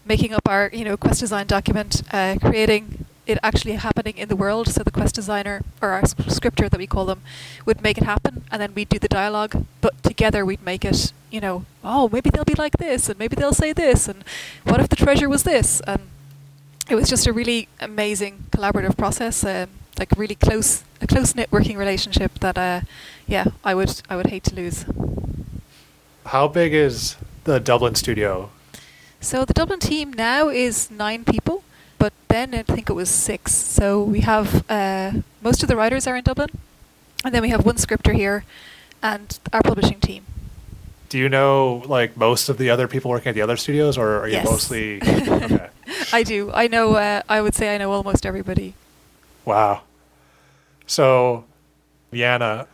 making 0.03 0.33
up 0.33 0.47
our, 0.47 0.69
you 0.73 0.83
know, 0.83 0.97
quest 0.97 1.19
design 1.19 1.47
document, 1.47 2.01
uh, 2.11 2.37
creating 2.41 3.05
it 3.25 3.37
actually 3.41 3.73
happening 3.73 4.17
in 4.17 4.27
the 4.29 4.35
world. 4.35 4.67
So 4.69 4.83
the 4.83 4.91
quest 4.91 5.15
designer 5.15 5.61
or 5.81 5.89
our 5.89 6.05
scripter 6.05 6.69
that 6.69 6.77
we 6.77 6.87
call 6.87 7.05
them 7.05 7.21
would 7.65 7.81
make 7.81 7.97
it 7.97 8.03
happen, 8.03 8.43
and 8.51 8.61
then 8.61 8.73
we'd 8.73 8.89
do 8.89 8.99
the 8.99 9.07
dialogue. 9.07 9.65
But 9.81 10.01
together 10.03 10.45
we'd 10.45 10.63
make 10.63 10.85
it. 10.85 11.13
You 11.31 11.41
know, 11.41 11.65
oh 11.83 12.09
maybe 12.11 12.29
they'll 12.29 12.45
be 12.45 12.55
like 12.55 12.77
this, 12.77 13.09
and 13.09 13.19
maybe 13.19 13.35
they'll 13.35 13.53
say 13.53 13.73
this, 13.73 14.07
and 14.07 14.23
what 14.63 14.79
if 14.79 14.89
the 14.89 14.95
treasure 14.95 15.27
was 15.27 15.43
this? 15.43 15.81
And 15.81 16.03
it 16.89 16.95
was 16.95 17.09
just 17.09 17.27
a 17.27 17.33
really 17.33 17.67
amazing 17.79 18.45
collaborative 18.51 18.97
process. 18.97 19.43
Um, 19.43 19.69
like 19.97 20.11
really 20.17 20.35
close, 20.35 20.83
a 21.01 21.07
close 21.07 21.35
knit 21.35 21.51
working 21.51 21.77
relationship 21.77 22.39
that, 22.39 22.57
uh, 22.57 22.81
yeah, 23.27 23.45
I 23.63 23.73
would 23.73 24.01
I 24.09 24.15
would 24.15 24.27
hate 24.27 24.43
to 24.45 24.55
lose. 24.55 24.85
How 26.25 26.47
big 26.47 26.73
is 26.73 27.17
the 27.43 27.59
Dublin 27.59 27.95
studio? 27.95 28.49
So 29.21 29.45
the 29.45 29.53
Dublin 29.53 29.79
team 29.79 30.11
now 30.11 30.49
is 30.49 30.91
nine 30.91 31.23
people 31.23 31.63
but 32.05 32.13
then 32.27 32.53
I 32.53 32.61
think 32.61 32.87
it 32.87 32.93
was 32.93 33.09
six. 33.09 33.51
So 33.51 34.03
we 34.03 34.19
have 34.19 34.63
uh, 34.69 35.11
most 35.41 35.63
of 35.63 35.69
the 35.69 35.75
writers 35.75 36.05
are 36.05 36.15
in 36.15 36.23
Dublin, 36.23 36.49
and 37.23 37.33
then 37.33 37.41
we 37.41 37.49
have 37.49 37.65
one 37.65 37.77
scripter 37.77 38.13
here, 38.13 38.45
and 39.01 39.39
our 39.51 39.63
publishing 39.63 39.99
team. 39.99 40.23
Do 41.09 41.17
you 41.17 41.29
know 41.29 41.81
like 41.87 42.15
most 42.15 42.47
of 42.47 42.59
the 42.59 42.69
other 42.69 42.87
people 42.87 43.09
working 43.09 43.29
at 43.29 43.33
the 43.33 43.41
other 43.41 43.57
studios, 43.57 43.97
or 43.97 44.19
are 44.21 44.27
you 44.27 44.33
yes. 44.33 44.45
mostly? 44.45 45.01
okay. 45.07 45.69
I 46.13 46.21
do. 46.21 46.51
I 46.53 46.67
know. 46.67 46.93
Uh, 46.93 47.23
I 47.27 47.41
would 47.41 47.55
say 47.55 47.73
I 47.73 47.79
know 47.79 47.91
almost 47.91 48.23
everybody. 48.23 48.75
Wow. 49.43 49.81
So, 50.85 51.45
Yana, 52.13 52.67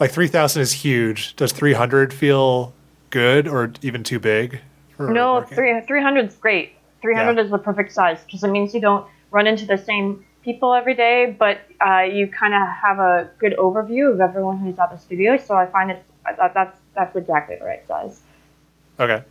like 0.00 0.10
three 0.10 0.26
thousand 0.26 0.62
is 0.62 0.72
huge. 0.72 1.36
Does 1.36 1.52
three 1.52 1.74
hundred 1.74 2.12
feel 2.12 2.72
good 3.10 3.46
or 3.46 3.72
even 3.82 4.02
too 4.02 4.18
big? 4.18 4.62
No, 4.98 5.42
three 5.42 5.80
three 5.82 6.02
hundred 6.02 6.26
is 6.26 6.34
great. 6.34 6.72
300 7.04 7.36
yeah. 7.36 7.44
is 7.44 7.50
the 7.50 7.58
perfect 7.58 7.92
size 7.92 8.24
because 8.24 8.42
it 8.42 8.48
means 8.48 8.72
you 8.74 8.80
don't 8.80 9.06
run 9.30 9.46
into 9.46 9.66
the 9.66 9.76
same 9.76 10.24
people 10.42 10.72
every 10.72 10.94
day, 10.94 11.36
but 11.38 11.58
uh, 11.86 12.00
you 12.00 12.26
kind 12.28 12.54
of 12.54 12.62
have 12.68 12.98
a 12.98 13.30
good 13.38 13.54
overview 13.58 14.12
of 14.12 14.20
everyone 14.20 14.58
who's 14.58 14.78
at 14.78 14.90
the 14.90 14.96
studio. 14.96 15.36
So 15.36 15.54
I 15.54 15.66
find 15.66 15.90
it 15.90 16.02
that 16.24 16.54
that's 16.54 16.78
that's 16.94 17.14
exactly 17.14 17.56
the 17.56 17.64
right 17.64 17.86
size. 17.86 18.22
Okay. 18.98 19.22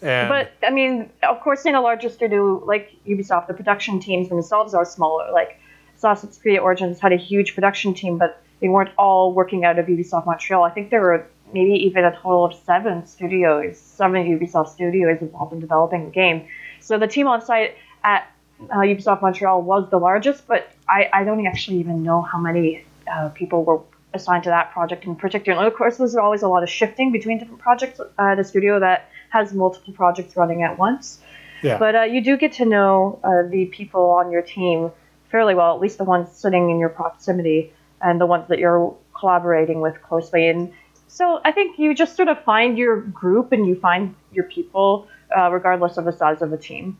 And 0.00 0.28
but 0.28 0.52
I 0.66 0.70
mean, 0.70 1.10
of 1.22 1.40
course, 1.40 1.66
in 1.66 1.74
a 1.74 1.80
larger 1.80 2.08
studio 2.08 2.62
like 2.64 2.96
Ubisoft, 3.06 3.46
the 3.46 3.54
production 3.54 4.00
teams 4.00 4.30
themselves 4.30 4.72
are 4.72 4.84
smaller. 4.84 5.30
Like 5.32 5.60
Assassin's 5.96 6.38
Creed 6.38 6.58
Origins 6.58 6.98
had 6.98 7.12
a 7.12 7.16
huge 7.16 7.54
production 7.54 7.92
team, 7.92 8.16
but 8.16 8.42
they 8.60 8.68
weren't 8.68 8.90
all 8.96 9.34
working 9.34 9.64
out 9.64 9.78
of 9.78 9.86
Ubisoft 9.86 10.24
Montreal. 10.26 10.64
I 10.64 10.70
think 10.70 10.90
there 10.90 11.02
were 11.02 11.26
maybe 11.52 11.74
even 11.84 12.04
a 12.04 12.12
total 12.12 12.46
of 12.46 12.54
seven 12.54 13.06
studios, 13.06 13.78
seven 13.78 14.24
Ubisoft 14.24 14.68
studios 14.70 15.20
involved 15.20 15.52
in 15.52 15.60
developing 15.60 16.06
the 16.06 16.10
game. 16.10 16.46
So 16.82 16.98
the 16.98 17.06
team 17.06 17.26
on 17.26 17.44
site 17.44 17.76
at 18.04 18.30
uh, 18.70 18.78
Ubisoft 18.78 19.22
Montreal 19.22 19.62
was 19.62 19.90
the 19.90 19.98
largest, 19.98 20.46
but 20.46 20.70
I, 20.88 21.08
I 21.12 21.24
don't 21.24 21.44
actually 21.46 21.78
even 21.78 22.02
know 22.02 22.22
how 22.22 22.38
many 22.38 22.84
uh, 23.10 23.28
people 23.30 23.64
were 23.64 23.80
assigned 24.14 24.44
to 24.44 24.50
that 24.50 24.72
project 24.72 25.04
in 25.04 25.16
particular. 25.16 25.58
And 25.58 25.66
of 25.66 25.74
course, 25.74 25.96
there's 25.96 26.16
always 26.16 26.42
a 26.42 26.48
lot 26.48 26.62
of 26.62 26.68
shifting 26.68 27.12
between 27.12 27.38
different 27.38 27.60
projects 27.60 28.00
at 28.18 28.38
a 28.38 28.44
studio 28.44 28.78
that 28.80 29.08
has 29.30 29.52
multiple 29.52 29.94
projects 29.94 30.36
running 30.36 30.62
at 30.62 30.78
once. 30.78 31.20
Yeah. 31.62 31.78
But 31.78 31.94
uh, 31.94 32.02
you 32.02 32.22
do 32.22 32.36
get 32.36 32.52
to 32.54 32.64
know 32.64 33.20
uh, 33.22 33.48
the 33.48 33.66
people 33.66 34.10
on 34.10 34.30
your 34.30 34.42
team 34.42 34.90
fairly 35.30 35.54
well, 35.54 35.74
at 35.74 35.80
least 35.80 35.98
the 35.98 36.04
ones 36.04 36.30
sitting 36.32 36.70
in 36.70 36.78
your 36.78 36.90
proximity 36.90 37.72
and 38.02 38.20
the 38.20 38.26
ones 38.26 38.48
that 38.48 38.58
you're 38.58 38.94
collaborating 39.18 39.80
with 39.80 40.00
closely. 40.02 40.48
And 40.48 40.72
so 41.06 41.40
I 41.44 41.52
think 41.52 41.78
you 41.78 41.94
just 41.94 42.16
sort 42.16 42.28
of 42.28 42.42
find 42.44 42.76
your 42.76 43.00
group 43.00 43.52
and 43.52 43.66
you 43.66 43.76
find 43.76 44.14
your 44.32 44.44
people 44.44 45.08
uh, 45.36 45.50
regardless 45.50 45.96
of 45.96 46.04
the 46.04 46.12
size 46.12 46.42
of 46.42 46.50
the 46.50 46.58
team. 46.58 46.98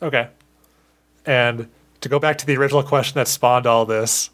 Okay. 0.00 0.28
And 1.26 1.68
to 2.00 2.08
go 2.08 2.18
back 2.18 2.38
to 2.38 2.46
the 2.46 2.56
original 2.56 2.82
question 2.82 3.14
that 3.16 3.28
spawned 3.28 3.66
all 3.66 3.86
this, 3.86 4.30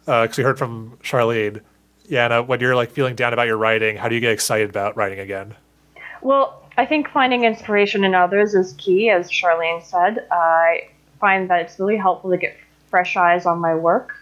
because 0.00 0.30
uh, 0.30 0.34
we 0.38 0.44
heard 0.44 0.58
from 0.58 0.98
Charlene, 1.02 1.60
Yana, 2.08 2.46
when 2.46 2.60
you're 2.60 2.74
like 2.74 2.90
feeling 2.90 3.14
down 3.14 3.32
about 3.32 3.46
your 3.46 3.56
writing, 3.56 3.96
how 3.96 4.08
do 4.08 4.14
you 4.14 4.20
get 4.20 4.32
excited 4.32 4.68
about 4.68 4.96
writing 4.96 5.18
again? 5.18 5.54
Well, 6.20 6.62
I 6.78 6.86
think 6.86 7.08
finding 7.10 7.44
inspiration 7.44 8.02
in 8.04 8.14
others 8.14 8.54
is 8.54 8.72
key, 8.78 9.10
as 9.10 9.30
Charlene 9.30 9.82
said. 9.82 10.26
I 10.30 10.88
find 11.20 11.50
that 11.50 11.60
it's 11.60 11.78
really 11.78 11.96
helpful 11.96 12.30
to 12.30 12.36
get 12.36 12.56
fresh 12.88 13.16
eyes 13.16 13.46
on 13.46 13.58
my 13.58 13.74
work. 13.74 14.14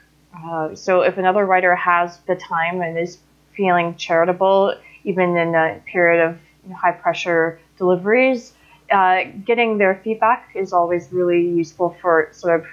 Uh, 0.44 0.74
so 0.74 1.02
if 1.02 1.16
another 1.16 1.46
writer 1.46 1.74
has 1.74 2.18
the 2.26 2.36
time 2.36 2.80
and 2.80 2.98
is 2.98 3.18
feeling 3.54 3.94
charitable, 3.96 4.74
even 5.04 5.36
in 5.36 5.54
a 5.54 5.80
period 5.86 6.24
of 6.24 6.38
high 6.72 6.92
pressure 6.92 7.60
deliveries, 7.78 8.52
uh, 8.90 9.24
getting 9.44 9.78
their 9.78 10.00
feedback 10.02 10.50
is 10.54 10.72
always 10.72 11.12
really 11.12 11.42
useful 11.42 11.96
for 12.00 12.28
sort 12.32 12.60
of 12.60 12.66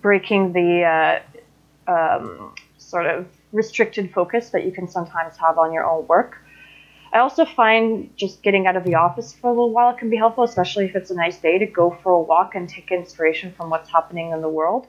breaking 0.00 0.52
the 0.52 0.82
uh, 0.82 1.90
um, 1.90 2.54
sort 2.78 3.06
of 3.06 3.26
restricted 3.52 4.12
focus 4.12 4.50
that 4.50 4.64
you 4.64 4.72
can 4.72 4.88
sometimes 4.88 5.36
have 5.36 5.58
on 5.58 5.72
your 5.72 5.84
own 5.84 6.06
work. 6.06 6.38
I 7.12 7.18
also 7.18 7.44
find 7.44 8.10
just 8.16 8.42
getting 8.42 8.66
out 8.66 8.76
of 8.76 8.84
the 8.84 8.94
office 8.94 9.34
for 9.34 9.48
a 9.48 9.50
little 9.50 9.70
while 9.70 9.94
can 9.94 10.08
be 10.08 10.16
helpful, 10.16 10.44
especially 10.44 10.86
if 10.86 10.96
it's 10.96 11.10
a 11.10 11.14
nice 11.14 11.38
day 11.38 11.58
to 11.58 11.66
go 11.66 11.96
for 12.02 12.12
a 12.12 12.20
walk 12.20 12.54
and 12.54 12.68
take 12.68 12.90
inspiration 12.90 13.52
from 13.52 13.68
what's 13.68 13.90
happening 13.90 14.30
in 14.30 14.40
the 14.40 14.48
world. 14.48 14.86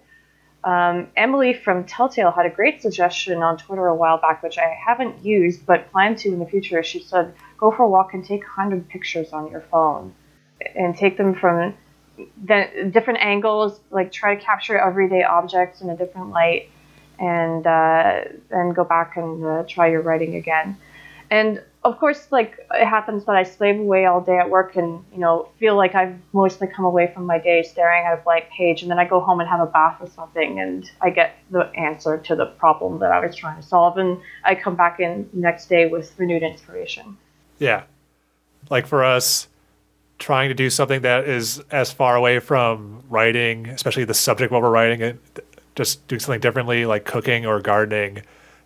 Um, 0.64 1.10
Emily 1.18 1.54
from 1.54 1.84
Telltale 1.84 2.32
had 2.32 2.46
a 2.46 2.50
great 2.50 2.82
suggestion 2.82 3.44
on 3.44 3.58
Twitter 3.58 3.88
a 3.88 3.96
while 3.96 4.18
back, 4.18 4.42
which 4.42 4.58
I 4.58 4.70
haven't 4.88 5.26
used 5.26 5.66
but 5.66 5.92
plan 5.92 6.16
to 6.18 6.30
in 6.30 6.40
the 6.40 6.46
future. 6.46 6.82
She 6.82 7.04
said, 7.04 7.34
go 7.58 7.70
for 7.70 7.84
a 7.84 7.90
walk 7.90 8.14
and 8.14 8.24
take 8.24 8.44
100 8.44 8.88
pictures 8.88 9.34
on 9.34 9.52
your 9.52 9.60
phone 9.60 10.14
and 10.76 10.96
take 10.96 11.18
them 11.18 11.36
from 11.36 11.74
the 12.46 12.90
different 12.92 13.20
angles, 13.22 13.80
like 13.92 14.12
try 14.12 14.36
to 14.36 14.42
capture 14.42 14.78
everyday 14.78 15.24
objects 15.24 15.82
in 15.82 15.90
a 15.90 15.98
different 15.98 16.30
light, 16.30 16.70
and 17.20 17.66
uh, 17.66 18.22
then 18.50 18.74
go 18.74 18.84
back 18.84 19.18
and 19.18 19.44
uh, 19.46 19.64
try 19.68 19.88
your 19.90 20.02
writing 20.02 20.36
again. 20.36 20.78
And 21.32 21.64
of 21.84 22.00
course, 22.00 22.28
like 22.32 22.60
it 22.72 22.86
happens 22.86 23.26
that 23.26 23.36
I 23.36 23.44
slave 23.44 23.80
away 23.80 24.06
all 24.06 24.22
day 24.22 24.38
at 24.38 24.50
work 24.50 24.76
and 24.76 25.04
you 25.12 25.20
know 25.20 25.50
feel 25.58 25.76
like 25.76 25.96
I've 25.96 26.16
mostly 26.32 26.68
come 26.68 26.86
away 26.86 27.12
from 27.14 27.26
my 27.26 27.40
day 27.40 27.64
staring 27.64 28.06
at 28.06 28.14
a 28.14 28.22
blank 28.22 28.46
page, 28.56 28.84
and 28.84 28.92
then 28.92 29.00
I 29.00 29.06
go 29.06 29.20
home 29.20 29.40
and 29.40 29.50
have 29.50 29.60
a 29.60 29.66
bath 29.66 29.98
or 30.00 30.08
something, 30.08 30.60
and 30.60 30.90
I 31.02 31.10
get 31.10 31.36
the 31.50 31.72
answer 31.76 32.18
to 32.18 32.36
the 32.36 32.46
problem 32.46 33.00
that 33.00 33.12
I 33.12 33.26
was 33.26 33.36
trying 33.36 33.60
to 33.60 33.68
solve, 33.68 33.98
and 33.98 34.20
I 34.44 34.56
come 34.56 34.76
back 34.76 35.00
in 35.00 35.30
next 35.34 35.68
day 35.68 35.88
with 35.88 36.14
renewed 36.18 36.44
inspiration. 36.44 37.18
Yeah, 37.58 37.84
like 38.70 38.86
for 38.86 39.04
us, 39.04 39.48
trying 40.20 40.50
to 40.50 40.56
do 40.56 40.70
something 40.70 41.02
that 41.02 41.28
is 41.28 41.60
as 41.72 41.92
far 41.92 42.16
away 42.16 42.40
from 42.40 43.04
writing, 43.10 43.68
especially 43.68 44.06
the 44.06 44.14
subject 44.14 44.52
while 44.52 44.62
we're 44.62 44.70
writing 44.70 45.02
it, 45.02 45.46
just 45.76 46.08
doing 46.08 46.20
something 46.20 46.40
differently, 46.40 46.86
like 46.86 47.04
cooking 47.06 47.46
or 47.46 47.60
gardening. 47.60 48.22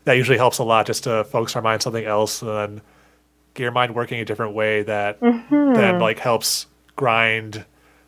That 0.05 0.13
usually 0.13 0.37
helps 0.37 0.57
a 0.59 0.63
lot, 0.63 0.85
just 0.85 1.03
to 1.05 1.23
focus 1.25 1.55
our 1.55 1.61
mind 1.61 1.75
on 1.75 1.79
something 1.81 2.05
else 2.05 2.41
and 2.41 2.49
then 2.49 2.81
get 3.55 3.63
your 3.63 3.71
mind 3.71 3.95
working 3.95 4.19
a 4.19 4.25
different 4.25 4.53
way 4.53 4.83
that 4.83 5.19
Mm-hmm. 5.19 5.73
then 5.73 5.99
like 5.99 6.19
helps 6.19 6.67
grind 6.95 7.65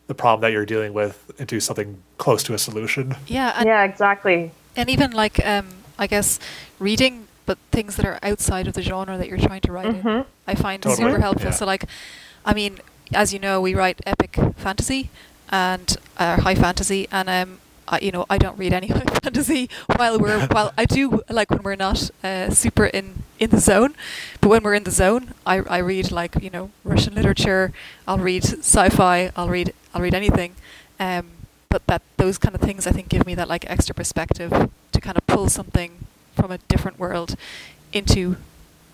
the 0.07 0.15
problem 0.15 0.41
that 0.41 0.51
you're 0.51 0.65
dealing 0.65 0.93
with 0.93 1.31
into 1.39 1.59
something 1.59 2.01
close 2.17 2.43
to 2.43 2.53
a 2.53 2.57
solution. 2.57 3.15
Yeah, 3.27 3.53
and, 3.55 3.65
yeah, 3.67 3.83
exactly. 3.83 4.51
and 4.75 4.89
even 4.89 5.11
like 5.11 5.43
um, 5.45 5.67
I 5.97 6.07
guess 6.07 6.39
reading, 6.79 7.27
but 7.45 7.57
things 7.71 7.95
that 7.97 8.05
are 8.05 8.19
outside 8.23 8.67
of 8.67 8.73
the 8.73 8.81
genre 8.81 9.17
that 9.17 9.27
you're 9.27 9.37
trying 9.37 9.61
to 9.61 9.71
write 9.71 9.85
in, 9.87 10.01
Mhm. 10.03 10.25
I 10.47 10.55
find 10.55 10.81
Totally, 10.83 11.09
super 11.11 11.19
helpful. 11.21 11.45
yeah. 11.49 11.51
So 11.51 11.65
like, 11.65 11.85
I 12.45 12.53
mean, 12.53 12.79
as 13.13 13.33
you 13.33 13.39
know, 13.39 13.61
we 13.61 13.73
write 13.73 14.01
epic 14.05 14.37
fantasy 14.57 15.09
and 15.49 15.97
uh, 16.17 16.41
high 16.41 16.55
fantasy, 16.55 17.07
and 17.11 17.29
um, 17.29 17.59
I, 17.87 17.99
you 17.99 18.11
know, 18.11 18.25
I 18.29 18.37
don't 18.37 18.57
read 18.57 18.73
any 18.73 18.87
high 18.97 19.05
fantasy 19.23 19.69
while 19.95 20.19
we're 20.19 20.45
while 20.51 20.73
I 20.77 20.85
do 20.85 21.21
like 21.29 21.49
when 21.49 21.63
we're 21.63 21.75
not 21.75 22.09
uh, 22.23 22.49
super 22.51 22.85
in 22.85 23.23
in 23.39 23.49
the 23.49 23.59
zone, 23.59 23.95
but 24.41 24.49
when 24.49 24.63
we're 24.63 24.75
in 24.75 24.83
the 24.83 24.91
zone, 24.91 25.33
I 25.45 25.57
I 25.61 25.77
read 25.79 26.11
like 26.11 26.41
you 26.41 26.49
know 26.49 26.71
Russian 26.83 27.15
literature. 27.15 27.71
I'll 28.07 28.19
read 28.19 28.43
sci-fi. 28.45 29.31
I'll 29.35 29.49
read 29.49 29.73
I'll 29.93 30.01
read 30.01 30.13
anything. 30.13 30.55
Um, 30.99 31.31
but 31.69 31.85
that 31.87 32.01
those 32.17 32.37
kind 32.37 32.55
of 32.55 32.61
things 32.61 32.87
I 32.87 32.91
think 32.91 33.09
give 33.09 33.25
me 33.25 33.35
that 33.35 33.47
like 33.47 33.69
extra 33.69 33.93
perspective 33.93 34.51
to 34.91 35.01
kind 35.01 35.17
of 35.17 35.25
pull 35.27 35.49
something 35.49 36.05
from 36.35 36.51
a 36.51 36.57
different 36.57 36.99
world 36.99 37.35
into 37.93 38.37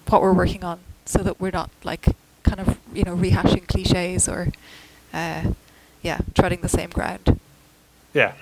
what 0.10 0.22
we're 0.22 0.34
working 0.34 0.64
on, 0.64 0.80
so 1.06 1.20
that 1.20 1.40
we're 1.40 1.52
not 1.52 1.70
like 1.84 2.16
kind 2.46 2.60
of 2.60 2.78
you 2.94 3.04
know 3.04 3.16
rehashing 3.16 3.68
cliches 3.68 4.30
or 4.30 4.48
uh, 5.14 5.52
yeah 6.02 6.20
treading 6.34 6.62
the 6.62 6.70
same 6.70 6.90
ground. 6.90 7.40
Yeah. 8.14 8.34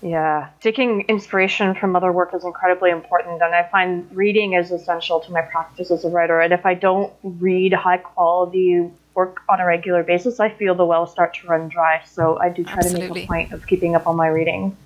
Yeah, 0.00 0.50
taking 0.60 1.00
inspiration 1.08 1.74
from 1.74 1.96
other 1.96 2.12
work 2.12 2.32
is 2.32 2.44
incredibly 2.44 2.90
important, 2.90 3.42
and 3.42 3.52
I 3.52 3.64
find 3.64 4.08
reading 4.14 4.52
is 4.52 4.70
essential 4.70 5.18
to 5.18 5.32
my 5.32 5.42
practice 5.42 5.90
as 5.90 6.04
a 6.04 6.08
writer. 6.08 6.40
And 6.40 6.52
if 6.52 6.64
I 6.64 6.74
don't 6.74 7.12
read 7.24 7.72
high 7.72 7.96
quality 7.96 8.88
work 9.14 9.42
on 9.48 9.58
a 9.58 9.66
regular 9.66 10.04
basis, 10.04 10.38
I 10.38 10.50
feel 10.50 10.76
the 10.76 10.84
well 10.84 11.08
start 11.08 11.34
to 11.34 11.48
run 11.48 11.68
dry. 11.68 12.00
So 12.06 12.38
I 12.38 12.48
do 12.48 12.62
try 12.62 12.80
to 12.80 12.92
make 12.96 13.24
a 13.24 13.26
point 13.26 13.52
of 13.52 13.66
keeping 13.66 13.96
up 13.96 14.06
on 14.06 14.14
my 14.14 14.28
reading. 14.28 14.76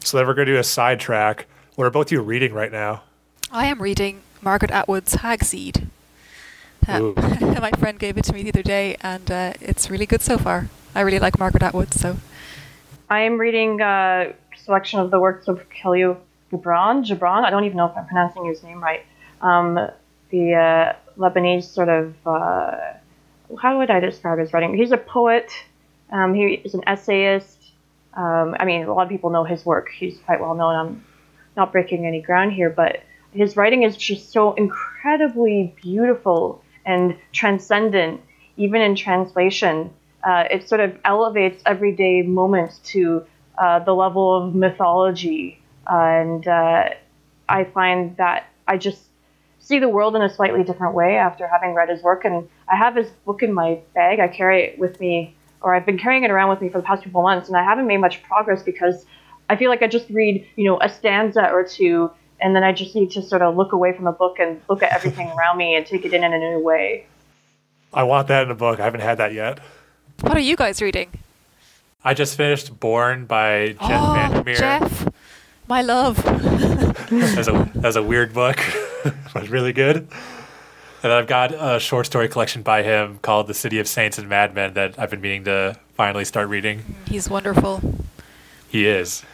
So 0.00 0.16
then 0.16 0.26
we're 0.26 0.34
going 0.34 0.46
to 0.46 0.54
do 0.54 0.58
a 0.58 0.64
sidetrack. 0.64 1.46
What 1.76 1.84
are 1.84 1.90
both 1.90 2.08
of 2.08 2.12
you 2.12 2.20
reading 2.20 2.52
right 2.52 2.72
now? 2.72 3.02
I 3.52 3.66
am 3.66 3.80
reading 3.80 4.22
Margaret 4.42 4.72
Atwood's 4.72 5.14
Hagseed. 5.16 5.86
Uh, 6.88 7.12
my 7.60 7.70
friend 7.78 7.98
gave 7.98 8.16
it 8.16 8.24
to 8.24 8.32
me 8.32 8.42
the 8.42 8.50
other 8.50 8.62
day, 8.62 8.96
and 9.00 9.30
uh, 9.30 9.52
it's 9.60 9.90
really 9.90 10.06
good 10.06 10.22
so 10.22 10.38
far. 10.38 10.68
I 10.94 11.02
really 11.02 11.18
like 11.18 11.38
Margaret 11.38 11.62
Atwood, 11.62 11.94
so 11.94 12.16
I 13.08 13.20
am 13.20 13.38
reading 13.38 13.80
a 13.80 14.34
selection 14.56 15.00
of 15.00 15.10
the 15.10 15.18
works 15.18 15.48
of 15.48 15.68
Khalil 15.70 16.20
Gibran. 16.52 17.04
Gibran, 17.04 17.44
I 17.44 17.50
don't 17.50 17.64
even 17.64 17.76
know 17.76 17.86
if 17.86 17.96
I'm 17.96 18.06
pronouncing 18.06 18.44
his 18.44 18.62
name 18.62 18.82
right. 18.82 19.04
Um, 19.40 19.90
the 20.30 20.54
uh, 20.54 20.92
Lebanese 21.18 21.64
sort 21.64 21.88
of, 21.88 22.14
uh, 22.26 22.76
how 23.60 23.78
would 23.78 23.90
I 23.90 24.00
describe 24.00 24.38
his 24.38 24.52
writing? 24.52 24.76
He's 24.76 24.92
a 24.92 24.96
poet. 24.96 25.52
Um, 26.10 26.34
he 26.34 26.54
is 26.64 26.74
an 26.74 26.82
essayist. 26.86 27.58
Um, 28.14 28.56
I 28.58 28.64
mean, 28.64 28.84
a 28.84 28.92
lot 28.92 29.04
of 29.04 29.08
people 29.08 29.30
know 29.30 29.44
his 29.44 29.64
work. 29.64 29.90
He's 29.90 30.18
quite 30.18 30.40
well 30.40 30.54
known. 30.54 30.74
I'm 30.74 31.04
not 31.56 31.72
breaking 31.72 32.06
any 32.06 32.20
ground 32.20 32.52
here, 32.52 32.70
but 32.70 33.02
his 33.32 33.56
writing 33.56 33.82
is 33.82 33.96
just 33.96 34.32
so 34.32 34.54
incredibly 34.54 35.74
beautiful 35.82 36.62
and 36.90 37.16
transcendent, 37.32 38.20
even 38.56 38.80
in 38.80 38.94
translation. 38.94 39.90
Uh, 40.22 40.44
it 40.50 40.68
sort 40.68 40.80
of 40.80 40.98
elevates 41.04 41.62
everyday 41.64 42.22
moments 42.22 42.78
to 42.92 43.24
uh, 43.58 43.78
the 43.78 43.94
level 43.94 44.36
of 44.36 44.54
mythology, 44.54 45.58
and 45.86 46.46
uh, 46.46 46.90
I 47.48 47.64
find 47.64 48.16
that 48.16 48.46
I 48.68 48.76
just 48.76 49.02
see 49.58 49.78
the 49.78 49.88
world 49.88 50.16
in 50.16 50.22
a 50.22 50.34
slightly 50.34 50.62
different 50.64 50.94
way 50.94 51.16
after 51.16 51.46
having 51.46 51.74
read 51.74 51.88
his 51.88 52.02
work. 52.02 52.24
And 52.24 52.48
I 52.68 52.76
have 52.76 52.96
his 52.96 53.08
book 53.24 53.42
in 53.42 53.52
my 53.52 53.80
bag. 53.94 54.20
I 54.20 54.28
carry 54.28 54.64
it 54.64 54.78
with 54.78 55.00
me, 55.00 55.34
or 55.60 55.74
I've 55.74 55.86
been 55.86 55.98
carrying 55.98 56.24
it 56.24 56.30
around 56.30 56.50
with 56.50 56.60
me 56.60 56.68
for 56.68 56.78
the 56.78 56.84
past 56.84 57.04
couple 57.04 57.22
months, 57.22 57.48
and 57.48 57.56
I 57.56 57.64
haven't 57.64 57.86
made 57.86 57.98
much 57.98 58.22
progress 58.22 58.62
because 58.62 59.04
I 59.48 59.56
feel 59.56 59.68
like 59.68 59.82
I 59.82 59.88
just 59.88 60.08
read, 60.10 60.46
you 60.56 60.64
know, 60.64 60.78
a 60.80 60.88
stanza 60.88 61.50
or 61.50 61.64
two, 61.64 62.10
and 62.40 62.54
then 62.54 62.64
I 62.64 62.72
just 62.72 62.94
need 62.94 63.10
to 63.12 63.22
sort 63.22 63.42
of 63.42 63.56
look 63.56 63.72
away 63.72 63.92
from 63.92 64.04
the 64.04 64.12
book 64.12 64.38
and 64.38 64.60
look 64.68 64.82
at 64.82 64.92
everything 64.92 65.28
around 65.38 65.58
me 65.58 65.74
and 65.74 65.86
take 65.86 66.04
it 66.04 66.12
in 66.12 66.24
in 66.24 66.32
a 66.32 66.38
new 66.38 66.60
way. 66.60 67.06
I 67.92 68.04
want 68.04 68.28
that 68.28 68.44
in 68.44 68.50
a 68.50 68.54
book. 68.54 68.80
I 68.80 68.84
haven't 68.84 69.00
had 69.00 69.18
that 69.18 69.32
yet. 69.32 69.60
what 70.20 70.36
are 70.36 70.40
you 70.40 70.56
guys 70.56 70.80
reading? 70.80 71.10
I 72.04 72.14
just 72.14 72.36
finished 72.36 72.78
Borne 72.80 73.26
by 73.26 73.68
Jeff 73.68 73.78
oh, 73.82 74.14
Vandermeer. 74.14 74.56
Jeff, 74.56 75.08
my 75.68 75.82
love. 75.82 76.16
That's 77.10 77.48
a 77.48 77.70
that's 77.74 77.96
a 77.96 78.02
weird 78.02 78.32
book, 78.32 78.58
but 79.34 79.48
really 79.48 79.72
good. 79.72 80.06
And 81.02 81.12
I've 81.12 81.26
got 81.26 81.52
a 81.52 81.80
short 81.80 82.06
story 82.06 82.28
collection 82.28 82.62
by 82.62 82.82
him 82.84 83.18
called 83.20 83.48
The 83.48 83.54
City 83.54 83.78
of 83.80 83.88
Saints 83.88 84.18
and 84.18 84.28
Madmen 84.28 84.74
that 84.74 84.98
I've 84.98 85.10
been 85.10 85.20
meaning 85.20 85.44
to 85.44 85.76
finally 85.94 86.24
start 86.24 86.48
reading. 86.48 86.84
He's 87.06 87.28
wonderful. 87.28 87.80
He 88.68 88.86
is. 88.86 89.24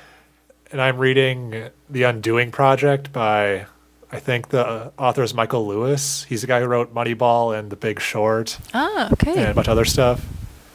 And 0.73 0.81
I'm 0.81 0.99
reading 0.99 1.71
The 1.89 2.03
Undoing 2.05 2.51
Project 2.51 3.13
by 3.13 3.67
I 4.11 4.21
think 4.21 4.49
the 4.49 4.93
author 4.99 5.23
is 5.23 5.35
Michael 5.35 5.67
Lewis. 5.67 6.25
He's 6.25 6.41
the 6.41 6.47
guy 6.47 6.61
who 6.61 6.67
wrote 6.67 6.95
Moneyball 6.95 7.57
and 7.59 7.71
The 7.71 7.77
Big 7.77 8.01
Short 8.01 8.59
Ah, 8.73 9.09
okay, 9.13 9.33
and 9.37 9.49
a 9.51 9.55
bunch 9.55 9.67
of 9.69 9.73
other 9.73 9.85
stuff. 9.85 10.25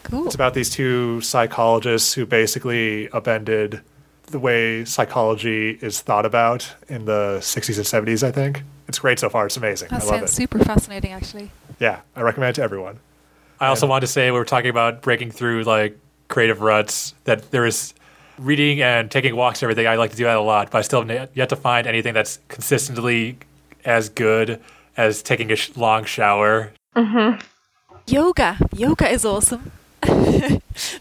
cool. 0.03 0.25
It's 0.25 0.35
about 0.35 0.53
these 0.53 0.69
two 0.69 1.21
psychologists 1.21 2.13
who 2.13 2.25
basically 2.25 3.09
upended 3.09 3.81
the 4.27 4.39
way 4.39 4.85
psychology 4.85 5.77
is 5.81 5.99
thought 6.01 6.25
about 6.25 6.73
in 6.87 7.05
the 7.05 7.37
60s 7.41 7.77
and 7.77 8.07
70s, 8.07 8.23
I 8.25 8.31
think. 8.31 8.63
It's 8.87 8.99
great 8.99 9.19
so 9.19 9.29
far. 9.29 9.45
It's 9.45 9.57
amazing. 9.57 9.89
That 9.89 10.03
I 10.03 10.05
love 10.05 10.19
sounds 10.19 10.31
it. 10.31 10.35
super 10.35 10.59
fascinating, 10.59 11.11
actually. 11.11 11.51
Yeah, 11.79 12.01
I 12.15 12.21
recommend 12.21 12.51
it 12.51 12.53
to 12.55 12.63
everyone. 12.63 12.99
I 13.59 13.67
also 13.67 13.87
wanted 13.87 14.01
to 14.01 14.07
say 14.07 14.31
we 14.31 14.37
were 14.37 14.45
talking 14.45 14.69
about 14.69 15.01
breaking 15.01 15.31
through 15.31 15.63
like 15.63 15.97
creative 16.29 16.61
ruts 16.61 17.13
that 17.25 17.51
there 17.51 17.65
is 17.65 17.93
reading 18.37 18.81
and 18.81 19.09
taking 19.09 19.35
walks 19.35 19.61
and 19.61 19.67
everything. 19.67 19.87
I 19.87 19.95
like 19.95 20.11
to 20.11 20.17
do 20.17 20.23
that 20.25 20.37
a 20.37 20.41
lot, 20.41 20.71
but 20.71 20.79
I 20.79 20.81
still 20.81 21.03
have 21.05 21.29
yet 21.35 21.49
to 21.49 21.55
find 21.55 21.87
anything 21.87 22.13
that's 22.13 22.39
consistently 22.47 23.37
as 23.85 24.09
good 24.09 24.61
as 24.97 25.21
taking 25.21 25.51
a 25.51 25.55
sh- 25.55 25.75
long 25.75 26.05
shower. 26.05 26.71
Yoga. 28.07 28.57
Yoga 28.73 29.09
is 29.09 29.25
awesome. 29.25 29.71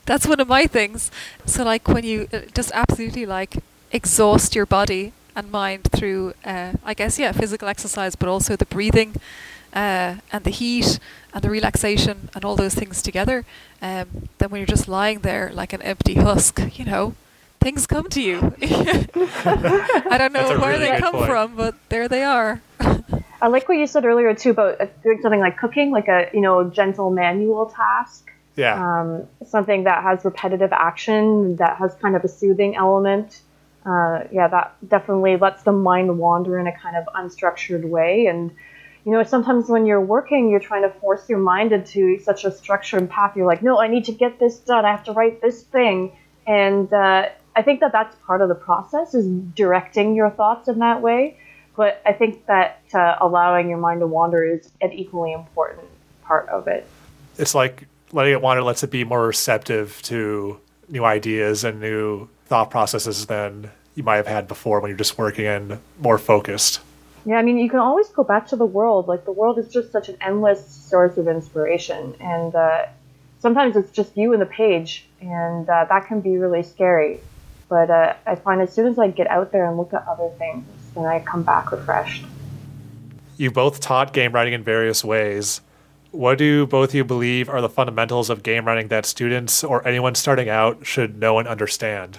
That's 0.05 0.27
one 0.27 0.40
of 0.40 0.49
my 0.49 0.66
things. 0.66 1.11
So, 1.47 1.64
like, 1.64 1.88
when 1.88 2.05
you 2.05 2.29
uh, 2.33 2.40
just 2.55 2.71
absolutely 2.75 3.27
like 3.27 3.57
exhaust 3.90 4.55
your 4.55 4.66
body 4.66 5.12
and 5.35 5.51
mind 5.51 5.85
through, 5.93 6.35
uh, 6.45 6.73
I 6.85 6.95
guess, 6.95 7.19
yeah, 7.19 7.33
physical 7.33 7.69
exercise, 7.69 8.14
but 8.14 8.29
also 8.29 8.57
the 8.57 8.66
breathing 8.66 9.16
uh, 9.72 10.16
and 10.33 10.44
the 10.44 10.50
heat 10.50 10.98
and 11.33 11.42
the 11.42 11.50
relaxation 11.50 12.28
and 12.35 12.44
all 12.44 12.56
those 12.56 12.74
things 12.74 13.02
together, 13.02 13.44
um, 13.83 14.28
then 14.38 14.50
when 14.50 14.61
you're 14.61 14.66
just 14.66 14.88
lying 14.88 15.20
there 15.20 15.50
like 15.54 15.72
an 15.72 15.83
empty 15.83 16.14
husk, 16.14 16.61
you 16.78 16.85
know, 16.85 17.14
things 17.61 17.87
come 17.87 18.09
to 18.11 18.20
you. 18.20 18.54
I 18.62 20.16
don't 20.18 20.33
know 20.33 20.48
where 20.59 20.70
really 20.70 20.87
they 20.87 20.98
come 20.98 21.14
point. 21.14 21.26
from, 21.26 21.56
but 21.56 21.74
there 21.88 22.09
they 22.09 22.22
are. 22.22 22.61
I 23.42 23.48
like 23.48 23.68
what 23.68 23.78
you 23.78 23.87
said 23.87 24.04
earlier 24.04 24.35
too 24.35 24.50
about 24.50 24.80
uh, 24.80 24.87
doing 25.02 25.20
something 25.22 25.40
like 25.40 25.56
cooking, 25.56 25.90
like 25.90 26.09
a 26.09 26.28
you 26.35 26.40
know 26.40 26.68
gentle 26.68 27.11
manual 27.11 27.66
task, 27.66 28.30
Yeah. 28.56 28.74
um, 29.00 29.26
something 29.46 29.85
that 29.85 30.02
has 30.02 30.24
repetitive 30.24 30.72
action 30.72 31.56
that 31.56 31.76
has 31.78 31.94
kind 31.96 32.16
of 32.16 32.24
a 32.24 32.28
soothing 32.28 32.76
element. 32.76 33.40
Uh, 33.87 34.24
yeah, 34.30 34.46
that 34.46 34.74
definitely 34.87 35.38
lets 35.38 35.62
the 35.62 35.72
mind 35.72 36.18
wander 36.18 36.59
in 36.59 36.66
a 36.66 36.76
kind 36.78 36.96
of 36.96 37.04
unstructured 37.14 37.88
way. 37.88 38.26
And 38.26 38.50
you 39.05 39.13
know, 39.13 39.23
sometimes 39.23 39.69
when 39.69 39.87
you're 39.87 40.01
working, 40.01 40.51
you're 40.51 40.61
trying 40.61 40.83
to 40.83 40.91
force 41.01 41.29
your 41.29 41.39
mind 41.39 41.73
into 41.73 42.19
such 42.19 42.45
a 42.45 42.53
structured 42.53 43.09
path. 43.09 43.35
You're 43.35 43.47
like, 43.47 43.63
no, 43.63 43.81
I 43.81 43.89
need 43.89 44.05
to 44.07 44.13
get 44.13 44.39
this 44.39 44.59
done. 44.59 44.85
I 44.85 44.91
have 44.91 45.05
to 45.05 45.13
write 45.13 45.41
this 45.41 45.63
thing. 45.63 46.13
And 46.47 46.93
uh, 46.93 47.31
I 47.57 47.63
think 47.63 47.81
that 47.81 47.93
that's 47.93 48.15
part 48.27 48.43
of 48.43 48.49
the 48.49 48.55
process 48.55 49.15
is 49.15 49.27
directing 49.55 50.15
your 50.15 50.31
thoughts 50.31 50.69
in 50.69 50.79
that 50.81 51.01
way. 51.01 51.39
But 51.77 52.03
I 52.05 52.13
think 52.13 52.47
that 52.47 52.83
uh, 52.93 53.17
allowing 53.21 53.71
your 53.71 53.79
mind 53.79 54.01
to 54.01 54.07
wander 54.07 54.45
is 54.45 54.71
an 54.83 54.93
equally 54.93 55.33
important 55.33 55.87
part 56.25 56.49
of 56.49 56.69
it. 56.69 56.87
It's 57.39 57.55
like 57.55 57.87
letting 58.13 58.33
it 58.33 58.43
wander 58.43 58.63
lets 58.63 58.83
it 58.83 58.91
be 58.91 59.05
more 59.05 59.27
receptive 59.27 60.01
to 60.03 60.61
new 60.89 61.05
ideas 61.05 61.65
and 61.65 61.81
new 61.81 62.29
thought 62.47 62.71
processes 62.71 63.27
than 63.27 63.71
you 63.95 64.03
might 64.03 64.17
have 64.17 64.27
had 64.27 64.49
before 64.49 64.81
when 64.81 64.91
you're 64.91 64.99
just 64.99 65.17
working 65.17 65.47
and 65.47 65.79
more 66.01 66.19
focused. 66.19 66.81
Yeah, 67.26 67.37
I 67.37 67.42
mean, 67.42 67.59
you 67.59 67.68
can 67.68 67.80
always 67.80 68.09
go 68.09 68.24
back 68.24 68.46
to 68.48 68.56
the 68.56 68.66
world. 68.66 69.09
Like, 69.09 69.24
the 69.24 69.33
world 69.33 69.59
is 69.59 69.68
just 69.68 69.92
such 69.92 70.09
an 70.09 70.16
endless 70.20 70.66
source 70.66 71.18
of 71.18 71.28
inspiration. 71.28 72.14
And 72.18 72.54
uh, 72.54 72.87
sometimes 73.40 73.76
it's 73.76 73.90
just 73.90 74.16
you 74.16 74.33
and 74.33 74.40
the 74.40 74.46
page, 74.46 75.06
and 75.20 75.68
uh, 75.68 75.87
that 75.88 76.06
can 76.06 76.20
be 76.20 76.38
really 76.38 76.62
scary. 76.62 77.20
But 77.68 77.90
uh, 77.90 78.14
I 78.26 78.35
find 78.37 78.61
as 78.61 78.72
soon 78.72 78.87
as 78.87 78.98
I 78.98 79.09
get 79.09 79.26
out 79.28 79.52
there 79.52 79.66
and 79.68 79.76
look 79.76 79.92
at 79.92 80.06
other 80.09 80.30
things, 80.38 80.64
then 80.94 81.04
I 81.04 81.20
come 81.20 81.42
back 81.42 81.70
refreshed. 81.72 82.24
You 83.37 83.50
both 83.50 83.80
taught 83.80 84.12
game 84.12 84.33
writing 84.33 84.54
in 84.54 84.64
various 84.64 85.04
ways. 85.04 85.61
What 86.11 86.38
do 86.38 86.66
both 86.66 86.90
of 86.90 86.94
you 86.94 87.04
believe 87.04 87.48
are 87.48 87.61
the 87.61 87.68
fundamentals 87.68 88.28
of 88.30 88.42
game 88.42 88.66
writing 88.66 88.88
that 88.88 89.06
students 89.06 89.62
or 89.62 89.87
anyone 89.87 90.14
starting 90.14 90.48
out 90.48 90.85
should 90.85 91.18
know 91.18 91.38
and 91.38 91.46
understand? 91.46 92.18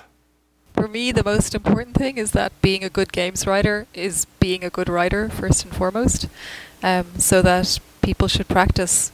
For 0.81 0.87
me, 0.87 1.11
the 1.11 1.23
most 1.23 1.53
important 1.53 1.95
thing 1.95 2.17
is 2.17 2.31
that 2.31 2.59
being 2.59 2.83
a 2.83 2.89
good 2.89 3.13
games 3.13 3.45
writer 3.45 3.85
is 3.93 4.25
being 4.39 4.63
a 4.63 4.71
good 4.71 4.89
writer 4.89 5.29
first 5.29 5.63
and 5.63 5.71
foremost, 5.71 6.27
um, 6.81 7.05
so 7.19 7.43
that 7.43 7.77
people 8.01 8.27
should 8.27 8.47
practice 8.47 9.11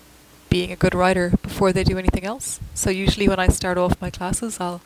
being 0.49 0.71
a 0.71 0.77
good 0.77 0.95
writer 0.95 1.33
before 1.41 1.73
they 1.73 1.83
do 1.83 1.97
anything 1.97 2.23
else. 2.23 2.61
So 2.73 2.89
usually 2.89 3.27
when 3.27 3.37
I 3.37 3.49
start 3.49 3.77
off 3.77 3.99
my 3.99 4.09
classes, 4.09 4.61
I'll 4.61 4.79